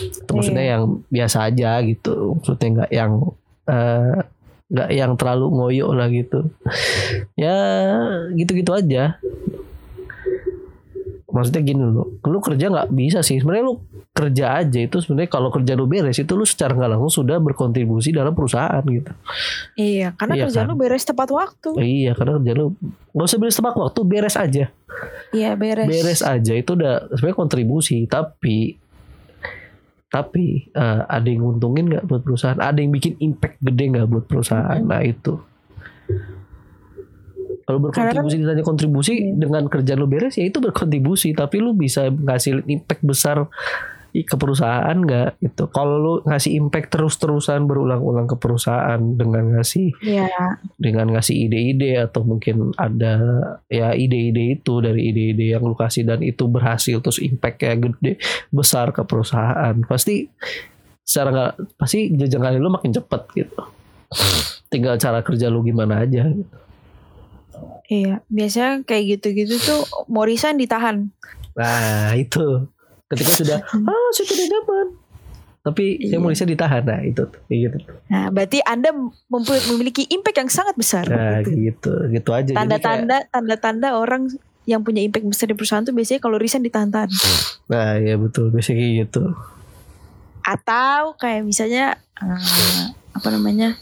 itu 0.01 0.30
maksudnya 0.30 0.62
Iya. 0.62 0.72
yang 0.76 0.82
biasa 1.07 1.38
aja 1.46 1.70
gitu. 1.82 2.38
Maksudnya 2.38 2.68
nggak 2.72 2.90
yang 2.90 3.12
eh, 3.66 4.14
nggak 4.70 4.88
yang 4.90 5.12
terlalu 5.18 5.46
ngoyo 5.51 5.86
lah 5.90 6.07
gitu. 6.09 6.46
Ya 7.34 7.57
gitu-gitu 8.32 8.70
aja. 8.70 9.18
Maksudnya 11.30 11.62
gini 11.62 11.78
loh 11.78 12.18
lu 12.20 12.38
kerja 12.38 12.66
nggak 12.66 12.90
bisa 12.90 13.22
sih. 13.22 13.38
Sebenarnya 13.38 13.64
lu 13.64 13.78
kerja 14.11 14.59
aja 14.59 14.78
itu 14.82 14.98
sebenarnya 14.98 15.30
kalau 15.30 15.46
kerja 15.48 15.78
lu 15.78 15.86
beres 15.86 16.18
itu 16.18 16.32
lu 16.34 16.42
secara 16.42 16.74
nggak 16.74 16.90
langsung 16.90 17.22
sudah 17.22 17.38
berkontribusi 17.38 18.11
dalam 18.11 18.34
perusahaan 18.34 18.82
gitu. 18.82 19.14
Iya 19.74 20.11
karena 20.12 20.34
Iya 20.34 20.42
kerjaan 20.46 20.66
kan? 20.66 20.70
lu 20.70 20.76
beres 20.76 21.07
tepat 21.07 21.30
waktu. 21.30 21.70
Iya 21.78 22.18
karena 22.18 22.38
kerja 22.38 22.53
lu 22.55 22.74
nggak 23.14 23.26
usah 23.26 23.38
beres 23.38 23.55
tepat 23.55 23.74
waktu 23.76 24.01
beres 24.03 24.34
aja. 24.34 24.64
Iya 25.30 25.51
beres. 25.55 25.86
Beres 25.86 26.20
aja 26.20 26.53
itu 26.53 26.70
udah 26.74 27.14
sebenarnya 27.14 27.38
kontribusi 27.38 28.11
tapi 28.11 28.74
tapi 30.11 30.67
eh, 30.75 31.01
ada 31.07 31.27
yang 31.31 31.47
nguntungin 31.47 31.87
nggak 31.87 32.05
buat 32.11 32.21
perusahaan? 32.27 32.59
Ada 32.59 32.83
yang 32.83 32.91
bikin 32.91 33.15
impact 33.23 33.63
gede 33.63 33.85
nggak 33.95 34.09
buat 34.11 34.25
perusahaan? 34.27 34.83
Nah 34.83 35.01
itu. 35.07 35.39
Kalau 37.63 37.79
berkontribusi 37.79 38.37
ditanya 38.43 38.65
kontribusi 38.67 39.15
dengan 39.39 39.71
kerja 39.71 39.95
lu 39.95 40.11
beres 40.11 40.35
ya 40.35 40.51
itu 40.51 40.59
berkontribusi. 40.59 41.31
Tapi 41.31 41.63
lu 41.63 41.79
bisa 41.79 42.11
ngasih 42.11 42.67
impact 42.67 43.07
besar 43.07 43.47
ke 44.13 44.37
perusahaan 44.37 44.95
nggak? 44.95 45.39
Gitu. 45.39 45.65
Kalau 45.71 45.97
lu 45.99 46.15
ngasih 46.27 46.59
impact 46.59 46.93
terus-terusan 46.93 47.65
berulang-ulang 47.65 48.27
ke 48.27 48.37
perusahaan 48.37 48.99
dengan 48.99 49.59
ngasih 49.59 49.95
iya. 50.03 50.29
dengan 50.77 51.11
ngasih 51.15 51.49
ide-ide 51.49 52.03
atau 52.11 52.27
mungkin 52.27 52.75
ada 52.75 53.19
ya 53.71 53.95
ide-ide 53.95 54.61
itu 54.61 54.83
dari 54.83 55.15
ide-ide 55.15 55.57
yang 55.57 55.63
lu 55.63 55.79
kasih 55.79 56.03
dan 56.07 56.21
itu 56.21 56.51
berhasil 56.51 56.99
terus 56.99 57.23
impactnya 57.23 57.79
gede 57.79 58.13
besar 58.51 58.91
ke 58.91 59.07
perusahaan 59.07 59.75
pasti 59.87 60.27
secara 61.07 61.29
nggak 61.31 61.53
pasti 61.79 62.11
jenjang 62.15 62.43
karir 62.43 62.61
lu 62.63 62.71
makin 62.71 62.95
cepet 62.95 63.23
gitu. 63.39 63.63
Tinggal 64.71 64.99
cara 64.99 65.23
kerja 65.23 65.51
lu 65.51 65.63
gimana 65.63 66.03
aja 66.03 66.31
iya. 67.91 68.23
Biasanya 68.31 68.87
kayak 68.87 69.19
gitu-gitu 69.19 69.59
tuh 69.59 69.83
resign 70.23 70.57
ditahan. 70.57 71.11
Nah 71.59 72.15
itu 72.15 72.71
ketika 73.11 73.31
sudah 73.35 73.59
ah 73.91 74.09
saya 74.15 74.27
tidak 74.27 74.47
nyaman. 74.49 74.87
Tapi 75.61 76.01
saya 76.01 76.17
Iya. 76.17 76.25
mau 76.25 76.33
resign 76.33 76.49
ditahan. 76.49 76.83
Nah 76.89 77.05
itu 77.05 77.21
gitu. 77.47 77.77
Nah, 78.09 78.33
berarti 78.33 78.65
Anda 78.65 78.97
memiliki 79.69 80.09
impact 80.09 80.41
yang 80.41 80.49
sangat 80.49 80.73
besar. 80.73 81.05
Nah 81.05 81.45
gitu. 81.45 81.53
gitu 81.53 81.93
gitu 82.09 82.31
aja. 82.33 82.57
Tanda-tanda 82.57 83.29
tanda-tanda 83.29 83.93
orang 83.93 84.33
yang 84.65 84.81
punya 84.81 85.05
impact 85.05 85.29
besar 85.29 85.51
di 85.51 85.57
perusahaan 85.59 85.85
tuh 85.85 85.93
biasanya 85.93 86.17
kalau 86.17 86.41
resign 86.41 86.65
ditahan-tahan. 86.65 87.13
Nah 87.69 88.01
iya 88.01 88.17
betul 88.17 88.49
biasanya 88.49 89.05
gitu. 89.05 89.37
Atau 90.41 91.19
kayak 91.21 91.45
misalnya 91.45 92.01
eh, 92.19 92.83
apa 93.13 93.29
namanya? 93.29 93.77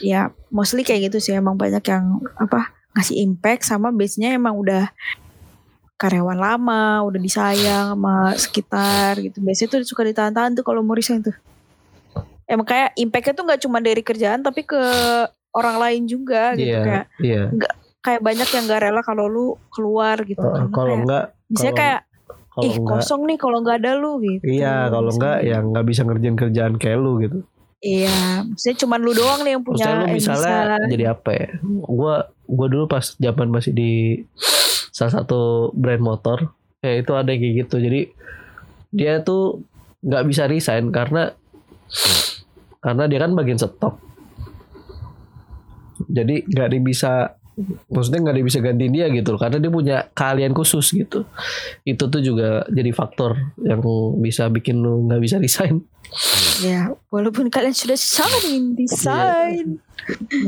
Ya, 0.00 0.32
mostly 0.48 0.80
kayak 0.80 1.12
gitu 1.12 1.20
sih 1.20 1.36
emang 1.36 1.60
banyak 1.60 1.84
yang 1.84 2.24
apa 2.40 2.72
ngasih 2.96 3.20
impact 3.20 3.68
sama 3.68 3.92
biasanya 3.92 4.34
emang 4.34 4.56
udah 4.56 4.88
karyawan 5.98 6.38
lama, 6.38 7.02
udah 7.02 7.18
disayang 7.18 7.92
sama 7.92 8.30
sekitar 8.32 9.18
gitu. 9.18 9.38
Biasanya 9.38 9.68
tuh 9.68 9.78
suka 9.82 10.02
ditahan-tahan 10.04 10.54
tuh 10.54 10.62
kalau 10.62 10.80
mau 10.80 10.94
resign 10.94 11.20
tuh. 11.20 11.34
Emang 12.46 12.64
kayak 12.64 12.94
impactnya 12.94 13.34
tuh 13.34 13.44
nggak 13.44 13.60
cuma 13.60 13.78
dari 13.78 14.00
kerjaan 14.00 14.40
tapi 14.40 14.62
ke 14.62 14.78
orang 15.50 15.76
lain 15.76 16.02
juga 16.04 16.54
gitu 16.54 16.70
Iya 16.70 16.80
kayak 16.80 17.04
iya. 17.18 17.42
kayak 17.98 18.20
banyak 18.22 18.48
yang 18.48 18.64
gak 18.64 18.80
rela 18.80 19.02
kalau 19.02 19.26
lu 19.26 19.46
keluar 19.68 20.16
gitu. 20.22 20.38
Karena 20.38 20.70
kalau 20.70 20.94
enggak 20.96 21.24
Misalnya 21.50 21.68
kalau- 21.68 21.82
kayak 21.82 22.00
ih 22.58 22.74
enggak 22.74 22.98
kosong 22.98 23.22
nih 23.24 23.36
kalau 23.36 23.58
nggak 23.60 23.76
ada 23.78 23.92
lu 23.94 24.12
gitu. 24.18 24.42
Iya, 24.44 24.88
kalau 24.88 25.10
enggak 25.10 25.36
Misalnya. 25.36 25.50
yang 25.50 25.64
nggak 25.68 25.86
bisa 25.86 26.00
ngerjain 26.02 26.36
kerjaan 26.36 26.74
kayak 26.74 26.98
lu 26.98 27.12
gitu. 27.20 27.38
Iya, 27.78 28.18
maksudnya 28.42 28.76
cuman 28.76 28.98
lu 28.98 29.12
doang 29.12 29.40
nih 29.42 29.52
yang 29.54 29.62
punya 29.62 29.76
Maksudnya 29.78 29.94
lu 29.94 30.02
yang 30.02 30.16
misalnya 30.16 30.56
bisa. 30.58 30.86
jadi 30.90 31.04
apa 31.10 31.30
ya? 31.30 31.46
Gua 31.84 32.14
gua 32.44 32.66
dulu 32.66 32.84
pas 32.86 33.04
zaman 33.14 33.48
masih 33.48 33.70
di 33.70 33.92
salah 34.98 35.22
satu 35.22 35.70
brand 35.78 36.02
motor, 36.02 36.50
ya 36.82 36.98
itu 36.98 37.14
ada 37.14 37.30
yang 37.30 37.38
kayak 37.38 37.54
gitu. 37.62 37.76
Jadi 37.78 38.00
dia 38.90 39.22
tuh 39.22 39.62
nggak 40.02 40.24
bisa 40.26 40.50
resign 40.50 40.90
karena 40.90 41.30
karena 42.82 43.04
dia 43.06 43.18
kan 43.22 43.38
bagian 43.38 43.62
stok. 43.62 43.94
Jadi 46.10 46.42
nggak 46.50 46.82
bisa 46.82 47.38
maksudnya 47.90 48.30
nggak 48.30 48.46
bisa 48.46 48.58
gantiin 48.62 48.94
dia 48.94 49.06
gitu 49.10 49.34
loh, 49.34 49.40
karena 49.40 49.58
dia 49.58 49.70
punya 49.70 49.96
keahlian 50.14 50.54
khusus 50.54 50.94
gitu 50.94 51.26
itu 51.82 52.04
tuh 52.06 52.22
juga 52.22 52.62
jadi 52.70 52.94
faktor 52.94 53.34
yang 53.66 53.82
bisa 54.22 54.46
bikin 54.46 54.78
lu 54.78 55.10
nggak 55.10 55.22
bisa 55.22 55.36
resign 55.42 55.82
Ya, 56.64 56.88
walaupun 57.12 57.52
kalian 57.52 57.76
sudah 57.76 57.98
sangat 58.00 58.48
ingin 58.48 58.72
desain. 58.80 59.76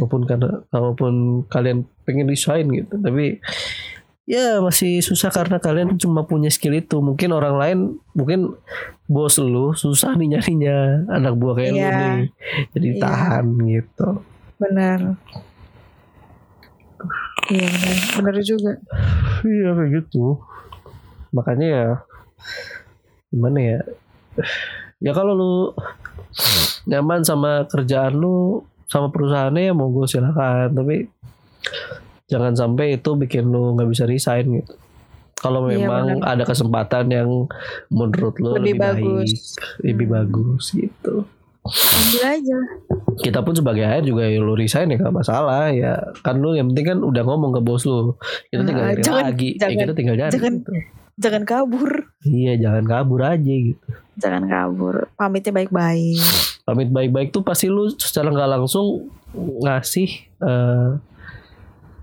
walaupun 0.00 0.24
karena 0.24 0.64
walaupun 0.72 1.44
kalian 1.52 1.84
pengen 2.08 2.32
resign 2.32 2.72
gitu 2.72 2.96
tapi 2.96 3.44
ya 4.30 4.62
masih 4.62 5.02
susah 5.02 5.26
karena 5.28 5.58
kalian 5.58 5.98
cuma 5.98 6.22
punya 6.22 6.46
skill 6.46 6.70
itu 6.72 7.02
mungkin 7.02 7.34
orang 7.34 7.56
lain 7.58 7.78
mungkin 8.14 8.54
bos 9.04 9.34
lu 9.36 9.74
susah 9.74 10.14
nih 10.14 10.38
nyarinya 10.38 10.76
anak 11.10 11.34
buah 11.34 11.58
kayak 11.58 11.72
lu 11.72 11.78
Iya. 11.80 11.90
nih 11.90 12.26
jadi 12.70 12.88
Iya. 12.88 13.00
tahan 13.02 13.44
gitu 13.66 14.08
Benar. 14.60 14.98
Iya 17.50 17.66
benar, 17.66 17.96
benar 18.14 18.34
juga. 18.44 18.72
iya 19.42 19.68
kayak 19.74 19.90
gitu 19.98 20.38
makanya 21.30 21.66
ya 21.66 21.86
gimana 23.28 23.58
ya 23.58 23.80
ya 25.00 25.10
kalau 25.10 25.32
lu 25.34 25.52
nyaman 26.84 27.22
sama 27.22 27.66
kerjaan 27.66 28.14
lu 28.14 28.62
sama 28.86 29.08
perusahaannya 29.08 29.70
ya 29.70 29.74
monggo 29.74 30.06
silakan 30.06 30.70
tapi 30.70 31.10
jangan 32.30 32.54
sampai 32.54 32.94
itu 32.94 33.10
bikin 33.12 33.44
lu 33.44 33.74
nggak 33.74 33.90
bisa 33.90 34.04
resign 34.04 34.46
gitu 34.56 34.74
kalau 35.34 35.64
Iya, 35.66 35.82
memang 35.82 36.20
ada 36.22 36.44
kesempatan 36.44 37.08
yang 37.08 37.28
menurut 37.88 38.36
lu 38.36 38.54
Lebih 38.54 38.76
lebih, 38.76 38.78
bagus. 38.78 39.00
baik 39.00 39.40
lebih 39.84 40.06
Hmm. 40.06 40.14
bagus 40.14 40.64
gitu 40.70 41.14
Ambil 41.62 42.22
aja. 42.26 42.58
kita 43.20 43.40
pun 43.40 43.52
sebagai 43.52 43.82
HR 43.82 44.04
juga 44.06 44.24
ya 44.24 44.38
lu 44.38 44.54
resign 44.54 44.88
ya 44.88 44.98
gak 44.98 45.12
masalah 45.14 45.68
ya 45.70 45.92
kan 46.18 46.36
lu 46.36 46.52
yang 46.52 46.70
penting 46.70 46.86
kan 46.88 46.98
udah 47.00 47.22
ngomong 47.22 47.52
ke 47.52 47.60
bos 47.60 47.84
lu 47.84 48.16
kita 48.46 48.64
tinggal 48.64 48.84
Nah, 48.86 48.96
jangan- 48.96 49.24
lagi 49.26 49.48
ya 49.50 49.58
jangan- 49.60 49.76
kita 49.78 49.92
tinggal 49.92 50.14
nyari 50.16 50.32
jangan- 50.32 50.56
gitu. 50.58 50.72
Jangan 51.20 51.44
kabur. 51.44 51.90
iya 52.22 52.52
jangan 52.56 52.84
kabur 52.86 53.20
aja 53.22 53.36
gitu 53.52 53.88
Jangan 54.16 54.44
kabur. 54.46 55.08
Pamitnya 55.14 55.52
baik-baik. 55.54 56.20
pamit 56.62 56.88
baik-baik 56.88 57.28
tuh 57.30 57.40
pasti 57.40 57.66
lu 57.66 57.88
secara 57.90 58.28
nggak 58.28 58.50
langsung 58.50 59.08
ngasih 59.34 60.08
eh, 60.38 60.88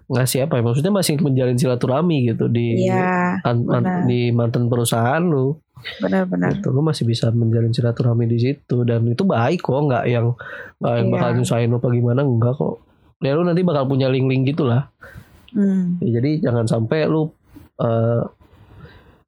ngasih 0.07 0.43
apa 0.43 0.55
ya 0.55 0.63
maksudnya 0.63 0.89
masih 0.89 1.19
menjalin 1.19 1.55
silaturahmi 1.55 2.17
gitu 2.27 2.47
di 2.47 2.79
Iya, 2.81 3.39
kan- 3.41 3.61
man- 3.61 3.83
benar. 3.83 4.01
di 4.05 4.31
mantan 4.31 4.65
perusahaan 4.65 5.19
lu 5.19 5.59
benar-benar. 5.99 6.55
gitu 6.55 6.69
lu 6.69 6.79
masih 6.79 7.03
bisa 7.03 7.27
menjalin 7.29 7.69
silaturahmi 7.69 8.25
di 8.25 8.37
situ 8.37 8.81
dan 8.81 9.03
itu 9.03 9.21
baik 9.21 9.61
kok 9.61 9.77
nggak 9.77 10.05
yang 10.05 10.33
nggak 10.77 10.93
yang 10.93 11.05
Iya. 11.05 11.13
bakal 11.13 11.29
nyusahin 11.33 11.69
lu 11.69 11.77
apa 11.77 11.87
gimana 11.89 12.21
enggak 12.21 12.53
kok 12.53 12.75
ya 13.19 13.31
lu 13.31 13.43
nanti 13.43 13.61
bakal 13.61 13.83
punya 13.85 14.07
link-link 14.07 14.47
gitulah 14.47 14.87
Hmm. 15.47 15.95
Ya, 15.99 16.19
jadi 16.19 16.43
jangan 16.43 16.65
sampai 16.65 17.05
lu 17.05 17.31
eh, 17.77 18.21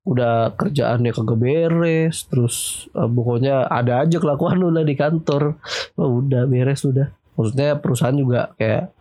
udah 0.02 0.52
kerjaannya 0.52 1.12
kagak 1.12 1.38
beres 1.38 2.26
terus 2.26 2.56
eh, 2.92 3.06
pokoknya 3.06 3.64
ada 3.66 4.02
aja 4.02 4.18
kelakuan 4.18 4.58
lu 4.58 4.68
lah 4.68 4.82
di 4.82 4.94
kantor 4.94 5.56
oh, 5.96 6.20
udah 6.20 6.44
beres 6.44 6.82
udah 6.84 7.08
maksudnya 7.40 7.80
perusahaan 7.80 8.12
juga 8.12 8.52
kayak 8.54 8.92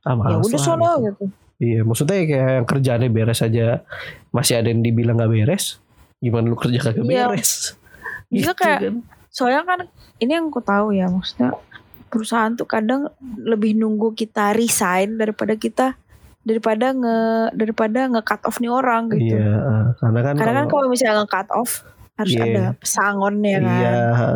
ah 0.00 0.14
Ya 0.14 0.38
udah 0.38 0.60
sono 0.60 0.86
gitu. 0.96 1.02
gitu. 1.02 1.24
iya 1.58 1.80
maksudnya 1.82 2.16
kayak 2.22 2.50
yang 2.54 2.66
kerjaannya 2.66 3.10
beres 3.10 3.42
aja 3.42 3.82
masih 4.30 4.54
ada 4.56 4.70
yang 4.70 4.80
dibilang 4.80 5.18
nggak 5.18 5.32
beres 5.32 5.82
gimana 6.16 6.46
lu 6.46 6.54
kerja 6.54 6.78
kagak 6.80 7.02
Iya. 7.02 7.26
beres 7.26 7.74
Bisa 8.30 8.54
Gitu 8.54 8.62
kayak 8.62 8.80
kan. 8.80 8.94
soalnya 9.28 9.62
kan 9.66 9.80
ini 10.16 10.30
yang 10.32 10.46
aku 10.46 10.62
tahu 10.62 10.94
ya 10.94 11.10
maksudnya 11.10 11.58
perusahaan 12.06 12.52
tuh 12.52 12.64
kadang 12.64 13.10
lebih 13.36 13.74
nunggu 13.74 14.12
kita 14.12 14.52
resign 14.52 15.16
daripada 15.16 15.52
kita 15.52 15.98
daripada 16.40 16.90
nge 16.90 17.18
daripada 17.52 18.00
nge 18.08 18.22
cut 18.22 18.42
off 18.44 18.58
nih 18.58 18.68
orang 18.68 19.10
gitu. 19.10 19.34
iya 19.34 19.50
eh, 19.58 19.84
karena 19.96 20.20
kan 20.20 20.34
Karena 20.34 20.52
kan 20.54 20.66
kalau 20.66 20.80
kalau 20.80 20.86
misalnya 20.88 21.14
nge 21.18 21.30
cut 21.30 21.48
off 21.50 21.72
harus 22.12 22.32
Iya. 22.32 22.44
ada 22.44 22.64
pesangonnya 22.76 23.56
kan. 23.56 23.72
iya 23.72 23.92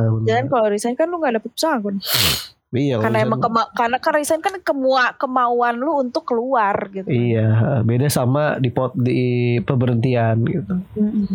bener. 0.09 0.25
Jangan 0.25 0.45
kalau 0.49 0.67
resign 0.67 0.95
kan 0.95 1.07
lu 1.07 1.17
nggak 1.17 1.35
dapet 1.37 1.51
pesangon. 1.53 1.95
iya 2.77 3.01
karena 3.01 3.25
emang 3.25 3.41
kema 3.41 3.63
karena 3.73 3.97
kan 3.97 4.13
resign 4.13 4.45
kan 4.45 4.55
kemua 4.61 5.17
kemauan 5.17 5.75
lu 5.77 6.05
untuk 6.05 6.29
keluar 6.29 6.77
gitu. 6.93 7.09
iya 7.09 7.81
beda 7.81 8.07
sama 8.07 8.61
di 8.61 8.69
pot 8.69 8.93
di 8.95 9.57
pemberhentian 9.65 10.37
gitu 10.45 10.75
Mm-mm. 10.95 11.27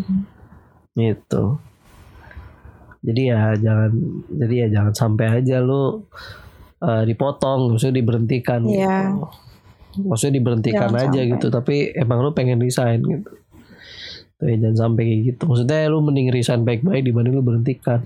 gitu 0.96 1.58
jadi 3.02 3.22
ya 3.34 3.42
jangan 3.58 3.92
jadi 4.30 4.54
ya 4.56 4.68
jangan 4.78 4.94
sampai 4.94 5.26
aja 5.42 5.58
lu 5.60 6.06
eh, 6.80 7.04
dipotong 7.06 7.74
maksudnya 7.74 7.98
diberhentikan 7.98 8.62
Iya. 8.66 9.10
gitu. 9.10 9.26
maksudnya 10.08 10.40
diberhentikan 10.40 10.88
Jangan 10.88 11.04
aja 11.10 11.20
sampai. 11.20 11.32
gitu 11.36 11.48
tapi 11.50 11.76
emang 11.98 12.18
lu 12.22 12.32
pengen 12.32 12.62
resign 12.62 13.02
gitu 13.02 13.32
Tuh, 14.38 14.50
ya, 14.50 14.58
jangan 14.58 14.78
sampai 14.90 15.04
kayak 15.06 15.22
gitu 15.34 15.42
maksudnya 15.46 15.86
lu 15.86 16.02
mending 16.02 16.30
resign 16.34 16.62
baik-baik 16.64 17.06
dibanding 17.06 17.34
lu 17.36 17.44
berhentikan 17.44 18.02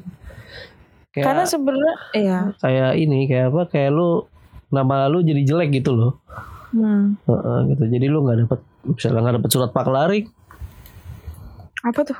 kayak 1.16 1.26
Karena 1.26 1.44
sebenarnya 1.48 1.94
iya. 2.12 2.40
kayak 2.60 2.92
ini 2.94 3.20
kayak 3.26 3.48
apa 3.50 3.62
kayak 3.66 3.90
lu 3.90 4.28
nama 4.68 5.08
lu 5.08 5.24
jadi 5.24 5.42
jelek 5.42 5.72
gitu 5.74 5.96
loh 5.96 6.14
Hmm. 6.70 7.16
Heeh, 7.24 7.58
gitu 7.72 7.88
jadi 7.88 8.12
lu 8.12 8.20
nggak 8.22 8.38
dapet 8.44 8.60
misalnya 8.84 9.24
nggak 9.24 9.36
dapet 9.40 9.50
surat 9.50 9.72
paklaring 9.72 10.28
Apa 11.82 12.04
tuh? 12.04 12.20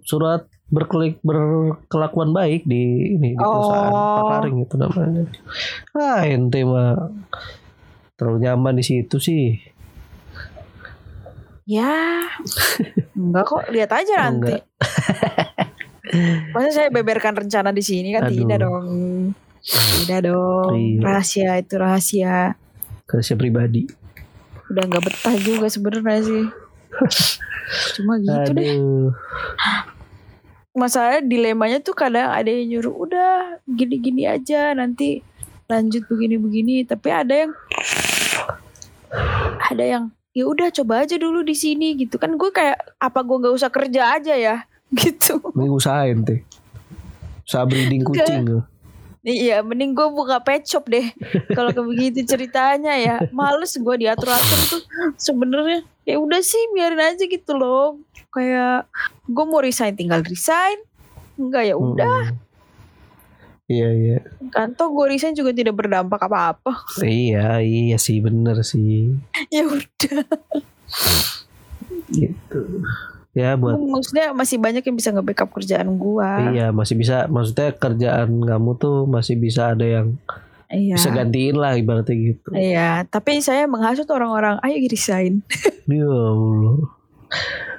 surat 0.00 0.48
berkelik 0.66 1.20
berkelakuan 1.20 2.32
baik 2.32 2.64
di 2.64 2.80
ini 3.12 3.34
di 3.34 3.36
perusahaan 3.36 3.92
Oh. 3.92 4.16
paklaring 4.16 4.64
itu 4.64 4.74
namanya. 4.74 5.24
Ah 5.92 6.24
ente 6.24 6.62
mah 6.62 7.12
terlalu 8.16 8.38
nyaman 8.40 8.78
di 8.78 8.84
situ 8.86 9.20
sih. 9.20 9.60
Ya, 11.66 12.24
enggak 13.18 13.44
kok. 13.44 13.68
Lihat 13.68 13.90
aja 13.92 14.30
nanti. 14.30 14.56
Masa 16.54 16.68
saya 16.74 16.88
beberkan 16.90 17.34
rencana 17.36 17.70
di 17.70 17.82
sini 17.82 18.14
kan 18.14 18.26
Aduh. 18.26 18.36
tidak 18.36 18.58
dong. 18.66 18.86
Tidak 19.62 20.20
dong. 20.26 20.74
Iya. 20.74 21.00
Rahasia 21.04 21.50
itu 21.60 21.74
rahasia. 21.78 22.38
Kerja 23.06 23.34
pribadi. 23.38 23.86
Udah 24.70 24.82
nggak 24.86 25.02
betah 25.06 25.36
juga 25.38 25.66
sebenarnya 25.70 26.22
sih. 26.22 26.44
Cuma 27.98 28.18
gitu 28.18 28.50
deh. 28.54 28.74
Aduh. 28.74 29.10
Masalah 30.70 31.18
dilemanya 31.22 31.82
tuh 31.82 31.98
kadang 31.98 32.30
ada 32.30 32.46
yang 32.46 32.78
nyuruh 32.78 32.94
udah 32.94 33.58
gini-gini 33.66 34.26
aja 34.26 34.70
nanti 34.74 35.22
lanjut 35.66 36.06
begini-begini. 36.06 36.86
Tapi 36.86 37.08
ada 37.10 37.34
yang 37.46 37.52
ada 39.70 39.84
yang 39.84 40.04
ya 40.30 40.46
udah 40.46 40.70
coba 40.70 41.02
aja 41.02 41.18
dulu 41.18 41.42
di 41.42 41.58
sini 41.58 41.98
gitu 41.98 42.14
kan 42.14 42.38
gue 42.38 42.50
kayak 42.54 42.78
apa 43.02 43.18
gue 43.26 43.36
nggak 43.42 43.54
usah 43.54 43.70
kerja 43.70 44.14
aja 44.14 44.34
ya 44.38 44.62
gitu 45.00 45.38
Mending 45.54 45.74
usahain 45.74 46.18
teh. 46.22 46.40
Usaha 47.42 47.66
breeding 47.66 48.02
kucing. 48.02 48.46
loh. 48.46 48.64
Iya, 49.20 49.60
mending 49.60 49.92
gue 49.92 50.08
buka 50.08 50.40
pet 50.40 50.64
shop 50.64 50.88
deh. 50.88 51.12
Kalau 51.52 51.70
kayak 51.70 51.84
begitu 51.84 52.24
ceritanya 52.24 52.96
ya, 52.96 53.16
males 53.30 53.76
gue 53.76 53.94
diatur-atur 53.98 54.58
tuh. 54.66 54.82
Sebenarnya 55.16 55.84
ya 56.02 56.16
udah 56.16 56.40
sih 56.40 56.58
biarin 56.72 56.98
aja 56.98 57.22
gitu 57.22 57.52
loh. 57.52 58.00
kayak 58.30 58.86
gue 59.26 59.44
mau 59.44 59.58
resign 59.58 59.92
tinggal 59.92 60.22
resign 60.22 60.78
enggak 61.34 61.66
ya 61.66 61.74
udah 61.74 62.30
Mm-mm. 62.30 62.48
Iya 63.66 63.88
iya. 63.90 64.18
kan 64.50 64.70
toh 64.72 64.86
gue 64.88 65.10
resign 65.10 65.34
juga 65.34 65.50
tidak 65.50 65.74
berdampak 65.74 66.22
apa-apa 66.22 66.78
Iya 67.02 67.58
iya 67.58 67.98
sih 67.98 68.18
bener 68.18 68.62
sih. 68.62 69.14
ya 69.54 69.66
udah 69.66 70.22
Gitu. 72.08 72.60
Ya 73.32 73.54
buat 73.54 73.78
maksudnya 73.78 74.30
masih 74.30 74.58
banyak 74.58 74.82
yang 74.82 74.96
bisa 74.96 75.10
nge-backup 75.10 75.50
kerjaan 75.52 75.86
gue 75.94 76.30
Iya 76.50 76.70
masih 76.70 76.94
bisa 76.94 77.24
maksudnya 77.26 77.70
kerjaan 77.72 78.40
kamu 78.40 78.70
tuh 78.74 79.06
masih 79.06 79.34
bisa 79.34 79.70
ada 79.70 79.86
yang 79.86 80.18
iya 80.66 80.94
bisa 80.94 81.10
gantiin 81.10 81.54
lah 81.54 81.74
ibaratnya 81.74 82.14
gitu. 82.16 82.50
iya 82.52 83.02
tapi 83.04 83.38
saya 83.38 83.64
menghasut 83.64 84.06
orang-orang 84.06 84.58
ayo 84.60 84.82
resign 84.84 85.46
Ya 85.88 86.06
Allah. 86.06 86.90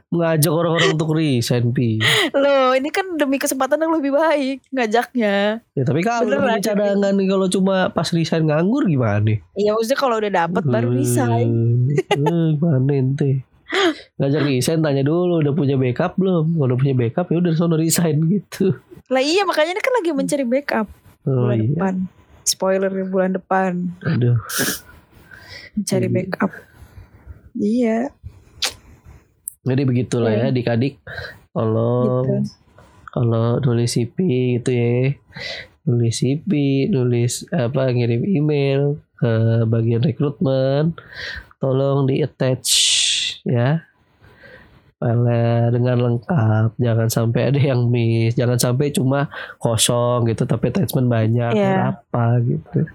Mengajak 0.08 0.48
orang-orang 0.50 0.90
untuk 0.92 1.12
resign 1.14 1.72
pi. 1.72 2.00
loh 2.34 2.72
ini 2.72 2.88
kan 2.88 3.16
demi 3.16 3.36
kesempatan 3.36 3.80
yang 3.80 3.92
lebih 3.92 4.12
baik 4.12 4.60
ngajaknya 4.70 5.64
Ya 5.70 5.84
tapi 5.84 6.00
kalau 6.00 6.28
punya 6.34 6.60
cadangan 6.62 7.12
nih 7.12 7.28
kalau 7.28 7.48
cuma 7.48 7.88
pas 7.90 8.08
resign 8.10 8.44
nganggur 8.46 8.84
gimana 8.86 9.20
nih? 9.22 9.40
iya 9.54 9.72
maksudnya 9.72 9.96
kalau 9.98 10.16
udah 10.18 10.32
dapet 10.34 10.64
baru 10.66 10.92
resign 10.94 11.50
Eh, 11.90 12.16
eh, 12.18 12.48
gimana 12.54 12.92
ente? 12.94 13.44
Ngajak 14.18 14.42
resign 14.44 14.80
tanya 14.80 15.02
dulu 15.02 15.40
udah 15.40 15.54
punya 15.54 15.76
backup 15.76 16.16
belum? 16.16 16.54
Kalau 16.54 16.66
udah 16.68 16.78
punya 16.78 16.94
backup 16.94 17.26
ya 17.28 17.38
udah 17.40 17.54
sono 17.54 17.76
resign 17.76 18.18
gitu. 18.28 18.76
lah 19.08 19.20
iya 19.20 19.44
makanya 19.44 19.76
ini 19.76 19.82
kan 19.82 19.94
lagi 19.94 20.12
mencari 20.12 20.46
backup 20.46 20.88
Oh 21.24 21.44
bulan 21.44 21.58
iya. 21.58 21.68
depan 21.68 21.94
spoiler 22.42 22.92
bulan 23.06 23.32
depan 23.36 23.72
Aduh. 24.02 24.40
mencari 25.74 26.08
Iya. 26.08 26.14
backup 26.14 26.52
iya 27.54 27.98
Jadi 29.62 29.82
begitulah 29.84 30.32
ya 30.32 30.38
Iya. 30.42 30.52
adik-adik. 30.52 30.98
Kalau 31.52 32.24
gitu 32.24 32.50
kalau 33.12 33.60
nulis 33.60 33.92
CV 33.92 34.16
gitu 34.58 34.72
ya. 34.72 35.20
Nulis 35.84 36.16
CV, 36.18 36.50
nulis 36.88 37.44
apa 37.52 37.92
ngirim 37.92 38.24
email 38.24 38.82
ke 39.18 39.32
bagian 39.66 40.00
rekrutmen. 40.00 40.96
Tolong 41.60 42.08
di 42.08 42.24
attach 42.24 42.70
ya. 43.44 43.86
Dengan 45.02 45.98
lengkap, 45.98 46.78
jangan 46.78 47.10
sampai 47.10 47.50
ada 47.50 47.58
yang 47.58 47.90
miss, 47.90 48.38
jangan 48.38 48.62
sampai 48.62 48.94
cuma 48.94 49.34
kosong 49.58 50.30
gitu 50.30 50.46
tapi 50.46 50.70
attachment 50.70 51.10
banyak 51.10 51.58
Iya. 51.58 51.98
apa 51.98 52.38
gitu. 52.46 52.86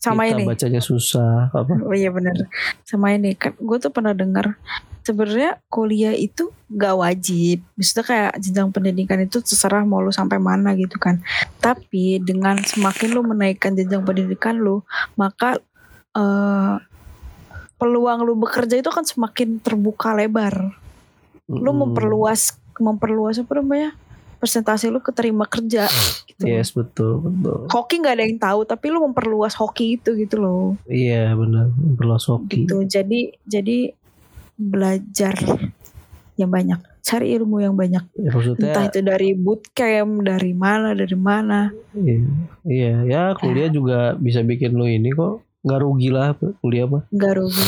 sama 0.00 0.24
Kita 0.24 0.32
ini 0.40 0.42
bacanya 0.48 0.80
susah 0.80 1.52
apa? 1.52 1.72
oh 1.84 1.92
iya 1.92 2.08
bener 2.08 2.48
sama 2.84 3.12
ini 3.12 3.36
kan 3.36 3.52
gue 3.56 3.76
tuh 3.76 3.92
pernah 3.92 4.12
dengar 4.12 4.56
sebenarnya 5.04 5.60
kuliah 5.68 6.12
itu 6.12 6.48
gak 6.68 6.96
wajib 6.96 7.64
maksudnya 7.76 8.04
kayak 8.04 8.32
jenjang 8.40 8.68
pendidikan 8.72 9.20
itu 9.20 9.40
terserah 9.40 9.84
mau 9.84 10.00
lu 10.00 10.12
sampai 10.12 10.36
mana 10.40 10.72
gitu 10.76 10.96
kan 10.96 11.20
tapi 11.60 12.20
dengan 12.20 12.60
semakin 12.60 13.08
lu 13.12 13.20
menaikkan 13.24 13.72
jenjang 13.72 14.04
pendidikan 14.04 14.56
lu 14.56 14.84
maka 15.16 15.60
eh, 16.12 16.74
peluang 17.78 18.26
lu 18.26 18.34
bekerja 18.34 18.74
itu 18.76 18.90
akan 18.90 19.06
semakin 19.06 19.62
terbuka 19.62 20.12
lebar 20.12 20.74
lu 21.48 21.72
memperluas 21.72 22.60
memperluas 22.76 23.40
apa 23.40 23.52
namanya 23.64 23.96
persentase 24.38 24.86
lu 24.86 25.02
keterima 25.02 25.48
kerja 25.48 25.90
gitu. 26.30 26.44
Yes 26.46 26.70
betul 26.70 27.18
betul. 27.24 27.66
Hoki 27.66 27.94
nggak 27.98 28.14
ada 28.14 28.24
yang 28.24 28.38
tahu 28.38 28.60
tapi 28.68 28.86
lu 28.92 29.02
memperluas 29.02 29.56
hoki 29.58 29.98
itu 29.98 30.14
gitu 30.14 30.38
loh. 30.38 30.78
Iya 30.86 31.34
benar 31.34 31.72
memperluas 31.74 32.28
hoki. 32.30 32.64
Gitu. 32.68 32.86
Jadi 32.86 33.34
jadi 33.42 33.90
belajar 34.58 35.34
yang 36.38 36.54
banyak, 36.54 36.78
cari 37.02 37.34
ilmu 37.34 37.58
yang 37.58 37.74
banyak. 37.74 38.04
Ya, 38.14 38.30
maksudnya 38.30 38.70
Entah 38.70 38.84
itu 38.86 39.00
dari 39.02 39.34
bootcamp, 39.34 40.22
dari 40.22 40.54
mana, 40.54 40.94
dari 40.94 41.18
mana. 41.18 41.74
iya, 41.98 42.22
iya 42.62 42.94
ya 43.02 43.22
kuliah 43.34 43.66
juga 43.74 44.14
bisa 44.14 44.46
bikin 44.46 44.78
lo 44.78 44.86
ini 44.86 45.10
kok 45.10 45.42
nggak 45.62 45.80
rugi 45.82 46.08
lah 46.10 46.34
kuliah 46.60 46.86
mah. 46.86 47.02
Nggak 47.10 47.32
rugi. 47.38 47.66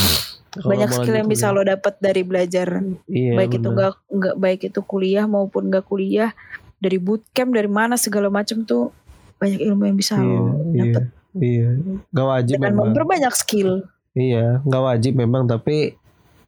Banyak 0.50 0.90
skill 0.90 1.14
yang 1.14 1.30
bisa 1.30 1.46
kuliah. 1.50 1.62
lo 1.62 1.70
dapat 1.78 1.94
dari 2.02 2.22
belajar. 2.26 2.68
Iya, 3.06 3.32
baik 3.38 3.52
itu 3.56 3.68
benar. 3.70 3.74
nggak 3.76 3.92
nggak 4.10 4.36
baik 4.38 4.60
itu 4.66 4.80
kuliah 4.82 5.24
maupun 5.30 5.70
nggak 5.70 5.86
kuliah, 5.86 6.34
dari 6.78 6.98
bootcamp 6.98 7.54
dari 7.54 7.70
mana 7.70 7.94
segala 7.94 8.26
macam 8.32 8.66
tuh 8.66 8.90
banyak 9.38 9.62
ilmu 9.62 9.82
yang 9.86 9.96
bisa 9.96 10.18
Iya, 10.18 10.26
lo 10.26 10.52
iya, 10.74 10.82
dapat 10.90 11.04
iya. 11.38 11.68
Nggak 12.10 12.26
wajib 12.26 12.54
dengan 12.58 12.72
memang. 12.74 12.84
memperbanyak 12.90 13.34
skill. 13.34 13.70
Iya, 14.10 14.58
nggak 14.66 14.82
wajib 14.82 15.12
memang 15.14 15.46
tapi 15.46 15.94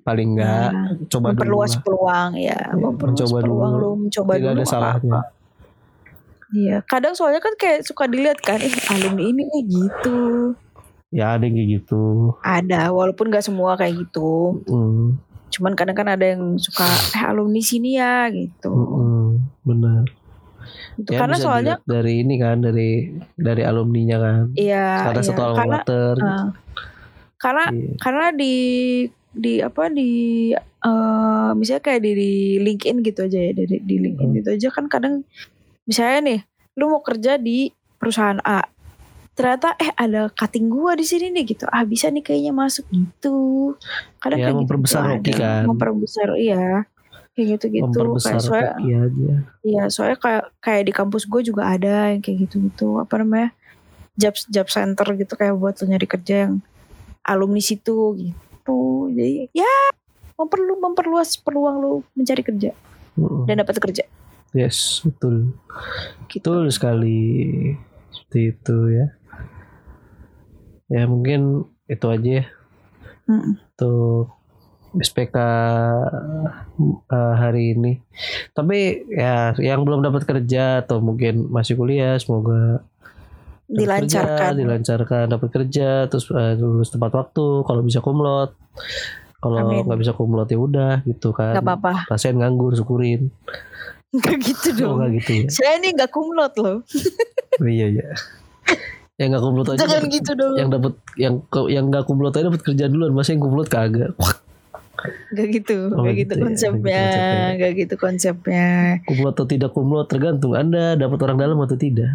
paling 0.02 0.34
nggak 0.34 0.66
Nah, 0.74 0.90
coba 1.06 1.30
dulu 1.30 1.38
memperluas 1.38 1.72
lah. 1.72 1.82
peluang 1.86 2.30
ya, 2.34 2.58
memperluas 2.74 3.22
mencoba 3.22 3.38
peluang 3.38 3.70
dulu. 3.70 3.82
lu 3.86 3.90
mencoba 4.02 4.30
Tidak 4.34 4.42
dulu 4.50 4.58
ada 4.58 4.64
salahnya. 4.66 5.20
Iya, 6.52 6.76
kadang 6.84 7.14
soalnya 7.14 7.40
kan 7.40 7.54
kayak 7.56 7.86
suka 7.86 8.04
dilihat 8.04 8.42
kan, 8.42 8.58
eh 8.58 8.74
alumni 8.90 9.24
ini 9.24 9.46
nih 9.46 9.62
gitu. 9.72 10.52
Ya 11.12 11.36
ada 11.36 11.44
yang 11.44 11.54
kayak 11.54 11.70
gitu. 11.78 12.32
Ada, 12.40 12.88
walaupun 12.88 13.28
nggak 13.28 13.44
semua 13.44 13.76
kayak 13.76 14.00
gitu. 14.00 14.64
Mm, 14.64 15.20
Cuman 15.52 15.76
kadang 15.76 15.92
kan 15.94 16.08
ada 16.08 16.24
yang 16.24 16.56
suka 16.56 16.88
eh 17.12 17.22
alumni 17.22 17.60
sini 17.60 18.00
ya 18.00 18.32
gitu. 18.32 18.72
mm, 18.72 18.88
mm, 18.96 19.28
benar. 19.62 20.04
Gitu. 20.96 21.10
Ya, 21.12 21.18
Karena 21.20 21.36
bisa 21.36 21.44
soalnya 21.44 21.74
dari 21.84 22.24
ini 22.24 22.34
kan 22.36 22.60
dari 22.60 23.12
dari 23.34 23.62
alumninya 23.62 24.16
kan. 24.16 24.44
iya, 24.56 25.04
Karena 25.04 25.20
iya. 25.20 25.28
satu 25.28 25.42
alma 25.42 25.56
karena 25.60 25.78
gitu. 25.78 26.00
eh, 26.16 26.46
karena 27.36 27.64
Iya. 27.68 27.92
karena 28.00 28.26
di 28.32 28.54
di 29.32 29.52
apa 29.58 29.88
di 29.88 30.10
eh 30.56 31.50
misalnya 31.52 31.82
kayak 31.82 32.00
di, 32.00 32.12
di 32.16 32.32
LinkedIn 32.58 32.96
gitu 33.02 33.20
aja 33.24 33.38
ya 33.38 33.52
di, 33.52 33.64
di 33.80 33.96
LinkedIn 34.00 34.28
Hmm. 34.32 34.36
gitu 34.40 34.48
aja 34.50 34.68
kan 34.72 34.88
kadang 34.88 35.14
misalnya 35.84 36.18
nih 36.24 36.40
lu 36.74 36.88
mau 36.88 37.04
kerja 37.04 37.36
di 37.36 37.68
perusahaan 37.96 38.40
A 38.42 38.64
ternyata 39.32 39.72
eh 39.76 39.88
ada 39.94 40.28
cutting 40.28 40.68
gua 40.68 40.92
di 40.92 41.02
sini 41.02 41.32
nih 41.32 41.56
gitu 41.56 41.64
ah 41.66 41.82
bisa 41.82 42.08
nih 42.08 42.20
kayaknya 42.20 42.52
masuk 42.52 42.84
gitu 42.88 43.72
kadang 44.20 44.38
Ya, 44.38 44.44
kayak 44.44 44.54
gitu, 44.54 44.60
memperbesar 44.68 45.02
hoki 45.08 45.32
kan. 45.32 45.62
memperbesar 45.64 46.28
iya 46.36 46.84
kayak 47.32 47.46
gitu 47.56 47.64
gitu 47.72 48.00
kayak 48.20 48.40
soalnya 48.44 48.76
aja. 48.76 49.32
iya 49.64 49.82
soalnya 49.88 50.18
kayak 50.20 50.44
kayak 50.60 50.82
di 50.84 50.92
kampus 50.92 51.24
gue 51.24 51.40
juga 51.42 51.64
ada 51.64 52.12
yang 52.12 52.20
kayak 52.20 52.44
gitu 52.44 52.60
gitu 52.62 53.00
apa 53.00 53.14
namanya 53.18 53.56
job 54.12 54.36
job 54.46 54.68
center 54.68 55.06
gitu 55.16 55.32
kayak 55.32 55.56
buat 55.56 55.80
lo 55.80 55.88
nyari 55.88 56.04
kerja 56.04 56.34
yang 56.44 56.60
alumni 57.24 57.64
situ 57.64 57.96
gitu 58.20 58.78
jadi 59.08 59.48
ya 59.50 59.72
memperlu 60.36 60.76
memperluas 60.76 61.40
peluang 61.40 61.76
lo 61.78 61.90
mencari 62.12 62.42
kerja 62.42 62.72
Mm, 63.12 63.44
dan 63.44 63.60
dapat 63.60 63.76
kerja 63.76 64.04
Yes, 64.52 65.00
betul. 65.00 65.52
gitu 66.28 66.40
Betul 66.44 66.68
sekali. 66.68 67.20
Seperti 68.08 68.40
itu 68.52 68.76
ya. 68.88 69.06
Ya 70.92 71.08
mungkin 71.08 71.64
itu 71.88 72.06
aja 72.06 72.30
ya 72.40 72.44
Mm-mm. 73.24 73.56
untuk 73.56 74.28
SPK 74.94 75.36
eh, 77.08 77.34
hari 77.34 77.72
ini. 77.72 77.92
Tapi 78.52 78.78
ya 79.08 79.56
yang 79.56 79.82
belum 79.82 80.04
dapat 80.04 80.22
kerja 80.22 80.84
atau 80.84 81.00
mungkin 81.00 81.48
masih 81.48 81.74
kuliah 81.74 82.20
semoga 82.20 82.84
dilancarkan 83.72 84.52
kerja, 84.52 84.58
dilancarkan 84.58 85.24
dapat 85.32 85.48
kerja 85.48 85.88
terus 86.06 86.28
eh, 86.28 86.60
lulus 86.60 86.92
tepat 86.92 87.12
waktu 87.14 87.46
kalau 87.64 87.80
bisa 87.80 88.04
kumlot. 88.04 88.52
Kalau 89.40 89.58
nggak 89.82 89.98
bisa 89.98 90.12
kumlot 90.12 90.46
ya 90.46 90.58
udah 90.60 90.92
gitu 91.02 91.32
kan. 91.32 91.56
nggak 91.56 91.64
apa-apa 91.66 91.92
Rasain 92.06 92.36
nganggur 92.36 92.76
syukurin. 92.76 93.32
nggak 94.12 94.36
gitu 94.44 94.68
Oh, 94.84 94.92
dong 94.92 94.94
nggak 95.00 95.10
gitu 95.18 95.30
ya. 95.32 95.46
saya 95.48 95.80
ini 95.80 95.96
nggak 95.96 96.12
kumlot 96.12 96.52
loh 96.60 96.84
Oh, 97.56 97.68
iya 97.68 97.88
iya. 97.88 98.12
yang 99.22 99.30
nggak 99.30 99.44
kumlot 99.44 99.68
aja 99.68 99.78
jangan 99.80 99.94
dapet- 100.00 100.12
gitu 100.12 100.30
dong. 100.34 100.54
yang 100.54 100.68
dapat 100.68 100.92
yang 101.16 101.34
yang 101.68 101.84
nggak 101.86 102.04
kumlot 102.04 102.32
aja 102.32 102.44
dapat 102.46 102.62
kerja 102.62 102.84
duluan. 102.86 103.10
Masa 103.10 103.30
yang 103.30 103.40
kumlot 103.40 103.68
kagak? 103.68 104.12
Nggak 105.32 105.46
gitu 105.52 105.78
Oh, 105.88 106.02
nggak 106.02 106.14
gitu 106.16 106.18
gitu 106.20 106.32
ya, 106.32 106.42
konsepnya 106.44 106.78
gitu 106.94 107.08
konsepnya. 107.08 107.48
nggak 107.52 107.72
gitu 107.74 107.94
konsepnya. 107.96 108.66
Kumlot 109.02 109.32
atau 109.32 109.46
tidak 109.46 109.70
kumlot 109.70 110.06
tergantung 110.06 110.52
anda 110.52 110.94
dapat 110.94 111.18
orang 111.20 111.38
dalam 111.38 111.56
atau 111.56 111.74
tidak. 111.74 112.10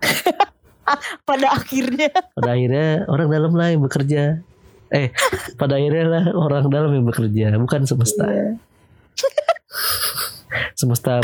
Pada 1.28 1.46
akhirnya. 1.52 2.10
Pada 2.32 2.50
akhirnya 2.50 2.86
orang 3.06 3.28
dalam 3.28 3.52
lah 3.52 3.68
yang 3.68 3.78
bekerja. 3.80 4.42
Eh 4.90 5.14
pada 5.54 5.78
akhirnya 5.78 6.04
lah 6.04 6.24
orang 6.32 6.66
dalam 6.66 6.90
yang 6.90 7.06
bekerja 7.06 7.54
bukan 7.56 7.86
semesta. 7.86 8.26
Iya. 8.26 8.58
semesta 10.74 11.20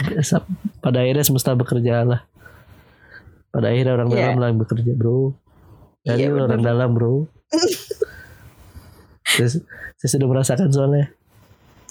pada 0.79 1.03
akhirnya 1.03 1.25
semesta 1.25 1.51
bekerja 1.51 2.07
lah 2.07 2.21
pada 3.57 3.73
akhirnya 3.73 3.93
orang 3.95 4.09
Iya. 4.09 4.37
dalam 4.37 4.49
yang 4.53 4.61
bekerja 4.61 4.93
bro 4.93 5.33
jadi 6.03 6.21
Iya, 6.21 6.29
lu 6.29 6.37
orang 6.39 6.61
bener. 6.61 6.69
dalam 6.69 6.89
bro 6.93 7.15
saya, 9.27 9.49
saya 9.97 10.09
sudah 10.11 10.27
merasakan 10.27 10.69
soalnya 10.69 11.09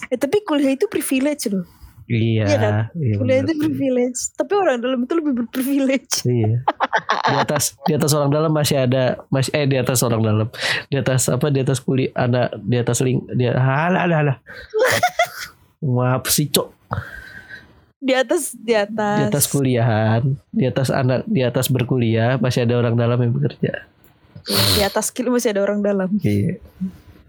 eh, 0.06 0.14
tapi 0.14 0.40
kuliah 0.42 0.72
itu 0.72 0.86
privilege 0.86 1.50
loh 1.50 1.66
iya 2.06 2.46
Iya 2.46 2.56
kan? 2.56 2.74
iya 2.94 3.14
kuliah 3.16 3.42
bener 3.42 3.44
itu 3.44 3.52
privilege 3.60 4.20
tapi 4.32 4.52
orang 4.54 4.78
dalam 4.78 4.98
itu 5.00 5.12
lebih 5.12 5.32
berprivilege 5.36 6.14
Iya. 6.22 6.62
Di 7.26 7.34
atas 7.36 7.74
di 7.82 7.92
atas 7.92 8.14
orang 8.14 8.30
dalam 8.30 8.50
masih 8.50 8.78
ada 8.78 9.18
masih 9.28 9.50
eh 9.52 9.66
di 9.66 9.74
atas 9.74 9.98
orang 10.00 10.22
dalam. 10.22 10.46
Di 10.86 10.96
atas 10.96 11.26
apa 11.26 11.50
di 11.50 11.58
atas 11.58 11.82
kulit 11.82 12.14
ada 12.14 12.54
di 12.56 12.78
atas 12.78 13.02
link 13.02 13.26
dia 13.34 13.50
halah 13.52 14.06
halah 14.06 14.16
halah. 14.22 14.36
Maaf 15.98 16.30
sih 16.30 16.46
cok 16.46 16.70
Di 17.96 18.12
atas 18.12 18.52
di 18.52 18.76
atas. 18.76 19.18
di 19.18 19.24
atas 19.32 19.44
kuliahan, 19.48 20.22
di 20.52 20.64
atas 20.68 20.88
anak, 20.92 21.24
di 21.24 21.40
atas 21.40 21.72
berkuliah 21.72 22.36
masih 22.36 22.68
ada 22.68 22.76
orang 22.76 22.94
dalam 22.94 23.16
yang 23.18 23.32
bekerja. 23.32 23.88
Di 24.46 24.82
atas 24.84 25.10
skill 25.10 25.32
masih 25.32 25.56
ada 25.56 25.64
orang 25.64 25.80
dalam. 25.80 26.08
Iya. 26.20 26.60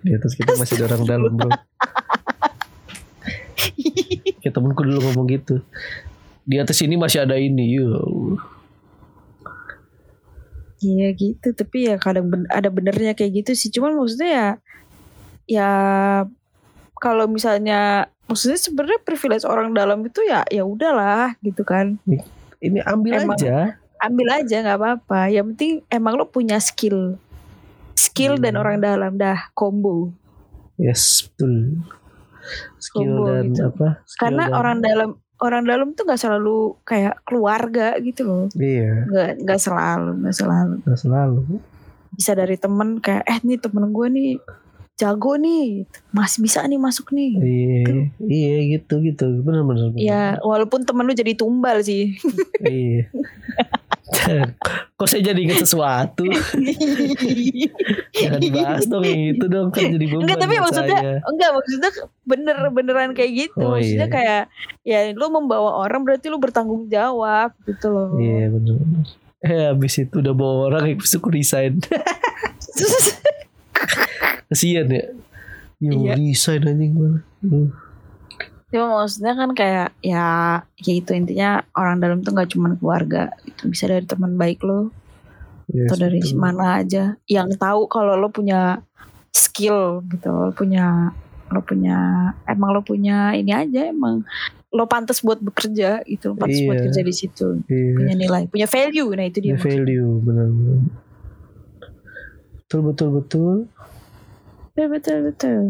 Di 0.03 0.11
atas 0.13 0.35
kita 0.35 0.53
masih 0.59 0.83
ada 0.83 0.85
orang 0.93 1.03
dalam 1.07 1.31
bro. 1.33 1.51
Kayak 4.43 4.53
temenku 4.55 4.81
dulu 4.85 4.99
ngomong 5.07 5.25
gitu. 5.31 5.63
Di 6.43 6.61
atas 6.61 6.77
ini 6.83 6.95
masih 6.99 7.23
ada 7.23 7.39
ini. 7.39 7.79
Ya 7.79 7.87
Allah. 7.87 8.41
Iya 10.77 11.09
gitu, 11.17 11.47
tapi 11.57 11.89
ya 11.89 11.97
kadang 11.97 12.29
ben- 12.29 12.51
ada 12.53 12.69
benernya 12.69 13.17
kayak 13.17 13.41
gitu 13.41 13.51
sih. 13.57 13.73
Cuman 13.73 13.97
maksudnya 13.97 14.29
ya 14.29 14.47
ya 15.47 15.69
kalau 17.01 17.25
misalnya 17.25 18.11
maksudnya 18.27 18.55
sebenarnya 18.55 18.99
privilege 19.01 19.43
orang 19.43 19.71
dalam 19.71 20.03
itu 20.03 20.21
ya 20.21 20.43
ya 20.45 20.61
udahlah 20.61 21.35
gitu 21.39 21.63
kan. 21.63 21.97
Ini 22.57 22.83
ambil 22.83 23.23
Emang- 23.23 23.35
aja. 23.35 23.79
Ambil 23.97 24.27
aja 24.29 24.55
nggak 24.61 24.77
apa-apa. 24.77 25.21
Yang 25.27 25.45
penting 25.51 25.71
emang 25.87 26.13
lo 26.15 26.25
punya 26.25 26.59
skill. 26.59 27.17
Skill 27.93 28.37
dan 28.37 28.53
Hmm. 28.53 28.61
orang 28.61 28.77
dalam 28.77 29.13
dah 29.15 29.49
combo. 29.51 30.13
Yes, 30.77 31.25
betul. 31.25 31.81
Skill 32.77 33.09
Combo 33.17 33.25
dan 33.27 33.45
gitu. 33.49 33.61
apa? 33.65 33.87
Skill 34.05 34.19
Karena 34.21 34.43
dan- 34.45 34.53
orang 34.53 34.77
dalam 34.79 35.09
orang 35.37 35.63
dalam 35.65 35.87
tuh 35.93 36.03
nggak 36.03 36.17
selalu 36.19 36.57
kayak 36.83 37.21
keluarga 37.23 37.97
gitu 37.99 38.21
loh. 38.23 38.45
Iya, 38.53 39.05
Nggak 39.05 39.29
nggak 39.41 39.59
selalu, 39.59 40.11
nggak 40.15 40.35
selalu. 40.35 40.75
nggak 40.81 40.99
selalu. 40.99 41.41
Bisa 42.09 42.31
dari 42.33 42.55
temen 42.55 42.97
kayak 42.97 43.23
eh 43.23 43.39
nih 43.41 43.57
temen 43.57 43.89
gue 43.89 44.07
nih 44.07 44.29
jago 44.97 45.37
nih, 45.37 45.85
masih 46.09 46.41
bisa 46.41 46.65
nih 46.65 46.81
masuk 46.81 47.13
nih. 47.13 47.31
Iya, 47.37 47.85
iya 48.25 48.55
gitu 48.77 48.97
gitu. 49.05 49.45
Benar 49.45 49.61
benar. 49.61 49.93
Ya 49.93 50.41
walaupun 50.41 50.83
temen 50.89 51.05
lu 51.05 51.13
jadi 51.13 51.37
tumbal 51.37 51.85
sih. 51.85 52.17
Iya. 52.57 53.13
Kok 54.97 55.05
saya 55.05 55.21
jadi 55.31 55.37
ingat 55.37 55.61
sesuatu? 55.61 56.25
Jangan 58.17 58.39
dibahas 58.41 58.89
dong 58.89 59.05
itu 59.05 59.45
dong 59.45 59.69
kan 59.69 59.93
jadi 59.93 60.05
beban 60.09 60.25
Enggak 60.25 60.37
tapi 60.41 60.55
maksudnya 60.57 60.99
saya. 60.99 61.19
enggak 61.27 61.49
maksudnya 61.53 61.91
bener 62.25 62.57
beneran 62.73 63.11
kayak 63.13 63.31
gitu. 63.45 63.61
Oh, 63.61 63.77
maksudnya 63.77 64.09
iya. 64.09 64.15
kayak 64.17 64.41
ya 64.81 64.99
lu 65.13 65.29
membawa 65.29 65.77
orang 65.85 66.01
berarti 66.01 66.33
lu 66.33 66.41
bertanggung 66.41 66.89
jawab 66.89 67.53
gitu 67.69 67.93
loh. 67.93 68.17
Iya 68.17 68.49
benar. 68.49 68.75
Eh 69.45 69.63
habis 69.69 69.93
itu 70.01 70.15
udah 70.17 70.33
bawa 70.33 70.73
orang 70.73 70.83
yang 70.97 70.99
suku 71.05 71.29
resign. 71.29 71.77
Kasian 74.49 74.87
ya. 74.87 75.05
Ya 75.77 75.91
Iya. 75.93 76.13
resign 76.17 76.65
anjing 76.65 76.93
banget. 76.97 77.23
Hmm. 77.45 77.69
Cuma 78.67 78.85
maksudnya 78.99 79.33
kan 79.33 79.49
kayak 79.53 79.87
ya 80.01 80.25
ya 80.75 80.93
itu 80.93 81.11
intinya 81.13 81.63
orang 81.71 82.03
dalam 82.03 82.19
tuh 82.19 82.35
nggak 82.35 82.51
cuma 82.51 82.75
keluarga, 82.75 83.31
itu 83.45 83.69
bisa 83.69 83.87
dari 83.87 84.03
teman 84.03 84.35
baik 84.35 84.59
lo 84.61 84.91
Yes, 85.67 85.91
atau 85.91 85.97
dari 85.99 86.19
betul. 86.19 86.39
mana 86.39 86.79
aja 86.79 87.03
yang 87.27 87.51
tahu 87.53 87.87
kalau 87.87 88.15
lo 88.15 88.27
punya 88.27 88.79
skill 89.31 89.99
gitu, 90.07 90.31
lo 90.31 90.51
punya 90.51 91.11
lo 91.47 91.59
punya 91.63 91.97
emang 92.43 92.71
lo 92.71 92.81
punya 92.83 93.31
ini 93.31 93.51
aja 93.51 93.87
emang 93.87 94.23
lo 94.67 94.83
pantas 94.83 95.23
buat 95.23 95.39
bekerja 95.39 96.03
gitu, 96.03 96.31
lo 96.31 96.35
pantas 96.35 96.59
buat 96.63 96.75
Iya. 96.79 96.83
kerja 96.91 97.01
di 97.03 97.13
situ, 97.13 97.47
Iya. 97.67 97.93
punya 97.95 98.13
nilai, 98.15 98.43
punya 98.47 98.67
value, 98.67 99.11
nah 99.15 99.23
itu 99.23 99.39
dia. 99.39 99.55
Punya 99.55 99.63
value 99.63 100.11
benar. 100.23 100.47
Betul 102.67 102.83
betul 102.91 103.09
betul. 103.15 103.55
Betul 104.75 104.87
betul 104.91 105.17
betul. 105.31 105.61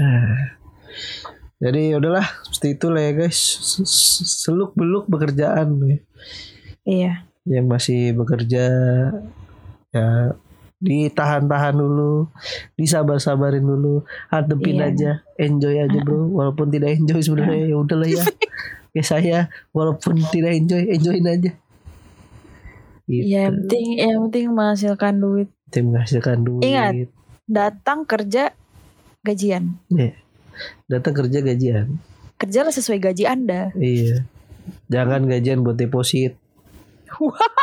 Ah. 0.00 0.56
Jadi 1.60 1.92
udahlah 1.92 2.24
seperti 2.48 2.80
itu 2.80 2.86
lah 2.88 3.02
ya 3.04 3.12
guys. 3.12 3.40
Seluk 4.40 4.72
beluk 4.72 5.04
pekerjaan 5.12 5.76
ya. 5.84 5.98
Iya. 6.84 7.12
yang 7.44 7.68
masih 7.68 8.16
bekerja 8.16 8.64
ya 9.92 10.06
ditahan-tahan 10.80 11.76
dulu, 11.76 12.32
disabar-sabarin 12.72 13.60
dulu, 13.60 14.00
hadepin 14.32 14.80
Iya. 14.80 14.88
aja, 14.88 15.10
enjoy 15.36 15.76
aja 15.76 15.98
bro, 16.00 16.24
walaupun 16.40 16.72
tidak 16.72 16.96
enjoy 16.96 17.20
sebenarnya 17.20 17.68
ya 17.68 17.76
udahlah 17.76 18.08
ya. 18.08 18.24
ya 18.96 19.04
saya 19.04 19.38
walaupun 19.76 20.24
tidak 20.32 20.56
enjoy, 20.56 20.88
enjoyin 20.88 21.28
aja. 21.28 21.52
Gitu. 23.04 23.28
Ya, 23.28 23.48
yang 23.48 23.68
penting 23.68 23.86
yang 24.00 24.18
penting 24.28 24.44
menghasilkan 24.56 25.14
duit. 25.20 25.48
Tim 25.68 25.92
menghasilkan 25.92 26.40
duit. 26.40 26.64
Ingat. 26.64 26.92
Datang 27.44 28.08
kerja 28.08 28.56
gajian. 29.20 29.76
Iya. 29.92 30.16
Datang 30.88 31.12
kerja 31.12 31.38
gajian. 31.44 32.00
Kerjalah 32.40 32.72
sesuai 32.72 32.98
gaji 33.00 33.24
Anda. 33.28 33.72
Iya. 33.76 34.24
Jangan 34.88 35.28
gajian 35.28 35.60
buat 35.60 35.76
deposit. 35.76 36.36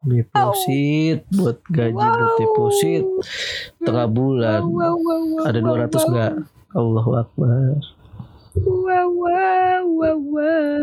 Deposit 0.00 1.28
buat 1.28 1.60
gaji 1.68 1.92
buat 1.92 2.36
deposit 2.40 3.04
tengah 3.84 4.08
bulan. 4.08 4.64
Wow, 4.64 4.96
wow, 4.96 5.20
wow, 5.28 5.44
Ada 5.44 5.60
wow, 5.60 5.76
200 5.76 5.92
wow. 5.92 6.04
enggak? 6.08 6.32
Allahu 6.72 7.10
Akbar. 7.20 7.72
Wow, 8.56 9.08
wow, 9.12 9.82
wow, 9.84 10.16
wow. 10.16 10.80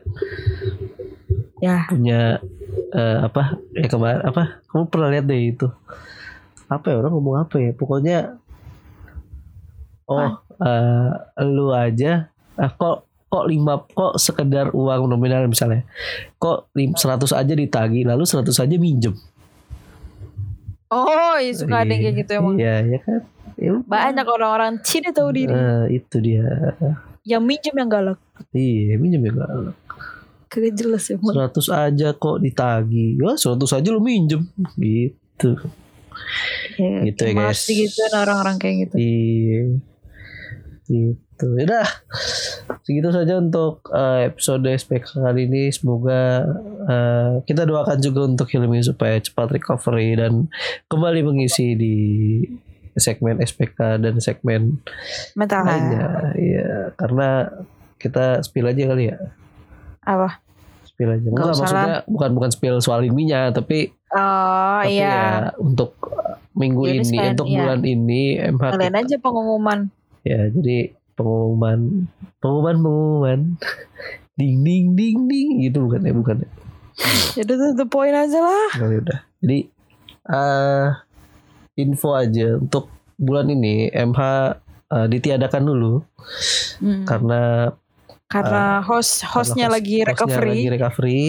Ya, 1.57 1.89
Punya 1.89 2.37
eh, 2.91 3.17
apa? 3.21 3.57
Eh 3.73 3.87
kemarin 3.87 4.21
apa? 4.21 4.61
Kamu 4.65 4.87
pernah 4.87 5.09
lihat 5.09 5.25
deh 5.25 5.41
itu. 5.51 5.67
Apa 6.67 6.91
ya 6.91 6.95
orang 6.99 7.13
ngomong 7.13 7.35
apa 7.39 7.55
ya? 7.57 7.71
Pokoknya 7.71 8.37
Oh, 10.07 10.39
eh, 10.63 11.09
lu 11.43 11.75
aja 11.75 12.31
ah, 12.55 12.71
kok 12.71 13.03
kok 13.27 13.43
lima 13.43 13.83
kok 13.91 14.15
sekedar 14.15 14.71
uang 14.71 15.11
nominal 15.11 15.43
misalnya 15.51 15.83
kok 16.39 16.71
lim- 16.71 16.95
100 16.95 17.27
aja 17.35 17.51
ditagi 17.51 18.07
lalu 18.07 18.23
100 18.23 18.55
aja 18.55 18.75
minjem 18.79 19.11
oh 20.87 21.35
iya, 21.35 21.51
suka 21.51 21.83
ada 21.83 21.91
yang 21.91 22.07
kayak 22.07 22.15
gitu 22.23 22.31
emang. 22.39 22.55
iya 22.55 22.87
ya 22.87 22.99
kan 23.03 23.19
Ya. 23.57 23.73
Banyak 23.73 24.21
orang-orang 24.29 24.85
Cina 24.85 25.09
tahu 25.09 25.33
diri. 25.33 25.49
Eh, 25.49 25.97
itu 25.97 26.21
dia 26.21 26.45
Yang 27.25 27.41
minjem 27.41 27.73
yang 27.73 27.89
galak. 27.89 28.19
iya 28.53 28.93
minjem 29.01 29.17
ya 29.25 29.33
galak. 29.33 29.75
Kagak 30.47 30.73
jelas 30.79 31.03
emang. 31.11 31.35
100 31.35 31.51
aja 31.71 32.07
kok 32.15 32.37
ditagi. 32.39 33.19
Ya 33.19 33.35
100 33.35 33.59
aja 33.67 33.89
lu 33.91 33.99
minjem. 33.99 34.47
Gitu. 34.79 35.59
Ya, 36.79 37.03
Gitu 37.07 37.21
ya, 37.27 37.33
guys. 37.35 37.67
Masih 37.67 37.75
gitu 37.87 38.01
orang-orang 38.15 38.55
kayak 38.57 38.75
gitu. 38.87 38.95
iya. 38.95 39.63
Gitu. 40.87 41.47
Udah 41.67 41.87
segitu 42.81 43.11
saja 43.11 43.37
untuk 43.37 43.83
eh, 43.91 44.31
episode 44.31 44.65
SPK 44.71 45.19
kali 45.19 45.51
ini. 45.51 45.67
Semoga 45.69 46.47
eh, 46.87 47.33
kita 47.43 47.67
doakan 47.67 47.99
juga 47.99 48.23
untuk 48.25 48.47
Hilmi 48.47 48.79
supaya 48.81 49.19
cepat 49.19 49.51
recovery 49.51 50.15
dan 50.15 50.47
kembali 50.87 51.27
mengisi 51.27 51.75
di 51.75 51.95
segmen 52.97 53.37
SPK 53.37 54.01
dan 54.01 54.17
segmen 54.23 54.79
Mental 55.37 55.61
lainnya. 55.67 56.33
Iya. 56.33 56.71
Karena 56.97 57.45
kita 57.97 58.41
spill 58.45 58.69
aja 58.69 58.93
kali 58.93 59.09
ya 59.11 59.17
Apa? 60.07 60.39
spill 60.87 61.11
aja 61.11 61.19
Nggak 61.21 61.35
Enggak, 61.35 61.55
maksudnya 61.59 61.97
bukan 62.07 62.29
bukan 62.33 62.49
spill 62.49 62.77
soal 62.79 63.03
ilminya 63.03 63.51
tapi 63.51 63.91
Oh 64.07 64.79
tapi 64.81 64.97
iya. 64.97 65.11
ya 65.11 65.59
untuk 65.59 65.99
uh, 66.01 66.39
minggu 66.53 66.87
Ya, 66.87 66.91
ini 66.95 67.03
sekalian, 67.05 67.33
untuk 67.35 67.47
iya. 67.47 67.57
bulan 67.59 67.79
ini 67.83 68.21
MH 68.39 68.63
Kalian 68.71 68.95
aja 68.95 69.15
pengumuman. 69.19 69.79
ya 70.23 70.41
jadi 70.49 70.77
pengumuman 71.13 72.07
pengumuman 72.39 72.75
pengumuman 72.77 73.39
ding 74.39 74.63
ding 74.63 74.85
ding 74.93 75.17
ding 75.27 75.49
gitu 75.61 75.85
bukan 75.85 76.01
ya 76.01 76.13
bukan 76.13 76.35
ya 76.39 76.49
Jadi 77.35 77.51
tuh 77.53 77.71
the 77.75 77.85
point 77.85 78.11
aja 78.11 78.39
lah. 78.39 78.69
Oh, 78.79 78.87
ya 78.87 78.97
udah 78.97 79.19
jadi 79.37 79.59
eh 80.27 80.87
info 81.77 82.09
aja 82.11 82.57
untuk 82.57 82.89
bulan 83.15 83.47
ini 83.47 83.89
MH 83.89 84.19
eh, 84.87 85.07
ditiadakan 85.07 85.63
dulu 85.63 86.01
Hmm. 86.77 87.05
karena 87.05 87.73
Karena 88.27 88.79
host 88.81 89.23
hostnya 89.25 89.65
host- 89.65 89.73
lagi 89.73 89.95
hostnya 89.97 90.09
recovery. 90.09 90.51
lagi 90.53 90.67
recovery 90.69 91.23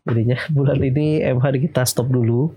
jadinya 0.00 0.38
bulan 0.56 0.78
ini 0.80 1.06
MH 1.20 1.44
kita 1.60 1.82
stop 1.82 2.08
dulu 2.08 2.54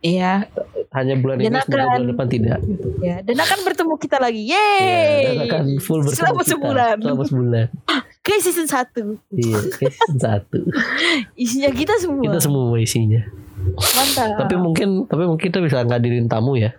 Iya. 0.00 0.44
hanya 0.90 1.14
bulan 1.14 1.38
ini 1.38 1.46
Dan 1.46 1.56
semoga 1.56 1.70
akan- 1.78 1.86
bulan 1.86 2.02
depan 2.08 2.26
tidak 2.28 2.58
Ya, 2.98 3.16
dan 3.20 3.36
akan 3.38 3.58
bertemu 3.62 3.94
kita 3.96 4.16
lagi. 4.18 4.42
Ya, 4.44 4.58
Yeay. 4.58 5.22
dan 5.24 5.38
akan 5.46 5.62
full 5.78 6.00
bertemu 6.00 6.18
Selama 6.18 6.34
kita. 6.36 6.50
sebulan. 6.50 6.96
selama 6.98 7.24
sebulan 7.24 7.66
Ke 8.20 8.32
season 8.36 8.66
1. 8.66 9.16
iya 9.34 9.58
season 9.72 10.16
satu 10.16 10.58
Isinya 11.40 11.70
kita 11.70 11.94
semua. 11.96 12.20
kita 12.22 12.38
semua 12.38 12.76
isinya 12.76 13.22
Mantap. 13.70 14.40
tapi 14.40 14.54
mungkin 14.56 14.88
tapi 15.06 15.24
mungkin 15.24 15.46
kita 15.46 15.60
bisa 15.60 15.80
ngadirin 15.80 16.26
tamu 16.26 16.54
ya 16.54 16.74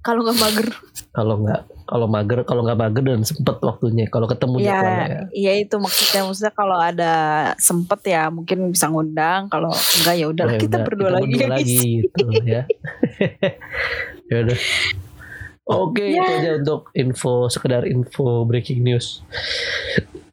kalau 0.00 0.22
nggak 0.22 0.38
mager. 0.38 0.68
kalau 1.10 1.34
nggak 1.38 1.60
kalau 1.90 2.06
mager 2.06 2.46
kalau 2.46 2.62
nggak 2.62 2.78
mager 2.78 3.02
dan 3.04 3.26
sempet 3.26 3.58
waktunya 3.60 4.06
kalau 4.06 4.30
ketemu 4.30 4.54
Ya, 4.56 4.64
jadwalnya 4.70 5.06
ya. 5.10 5.22
iya 5.34 5.52
itu 5.58 5.74
maksudnya. 5.76 6.20
Maksudnya 6.22 6.54
kalau 6.54 6.78
ada 6.78 7.12
sempet 7.58 8.00
ya 8.06 8.30
mungkin 8.30 8.70
bisa 8.70 8.86
ngundang. 8.86 9.50
Kalau 9.50 9.74
enggak 9.74 10.14
ya 10.14 10.26
Ya 10.30 10.56
kita 10.56 10.76
udah, 10.78 10.86
berdua 10.86 11.10
lagi. 11.10 11.26
berdua 11.26 11.50
lagi 11.50 11.78
gitu 12.06 12.24
ya 12.46 12.62
ya 14.30 14.36
udah 14.46 14.58
Oke, 15.70 16.02
itu 16.02 16.18
aja 16.18 16.58
untuk 16.58 16.90
info 16.98 17.46
sekedar 17.46 17.86
info 17.86 18.42
breaking 18.42 18.82
news. 18.82 19.22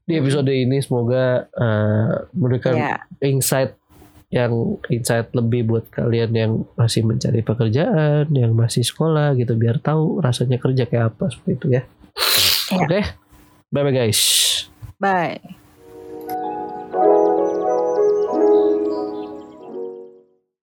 Di 0.01 0.17
episode 0.17 0.49
ini 0.49 0.81
semoga 0.81 1.45
uh, 1.53 2.25
memberikan 2.33 2.73
Ya. 2.73 2.97
insight 3.21 3.76
yang 4.27 4.51
insight 4.91 5.31
lebih 5.31 5.63
buat 5.63 5.87
kalian 5.87 6.31
yang 6.35 6.51
masih 6.75 7.07
mencari 7.07 7.39
pekerjaan, 7.43 8.27
yang 8.35 8.51
masih 8.51 8.83
sekolah 8.83 9.35
gitu 9.39 9.55
biar 9.55 9.79
tahu 9.79 10.19
rasanya 10.19 10.59
kerja 10.59 10.83
kayak 10.83 11.15
apa 11.15 11.31
seperti 11.31 11.51
itu 11.55 11.67
ya. 11.79 11.83
Ya. 12.67 12.83
Oke. 12.83 12.99
Bye 13.71 13.83
bye 13.83 13.95
guys. 13.95 14.21
Bye. 14.99 15.66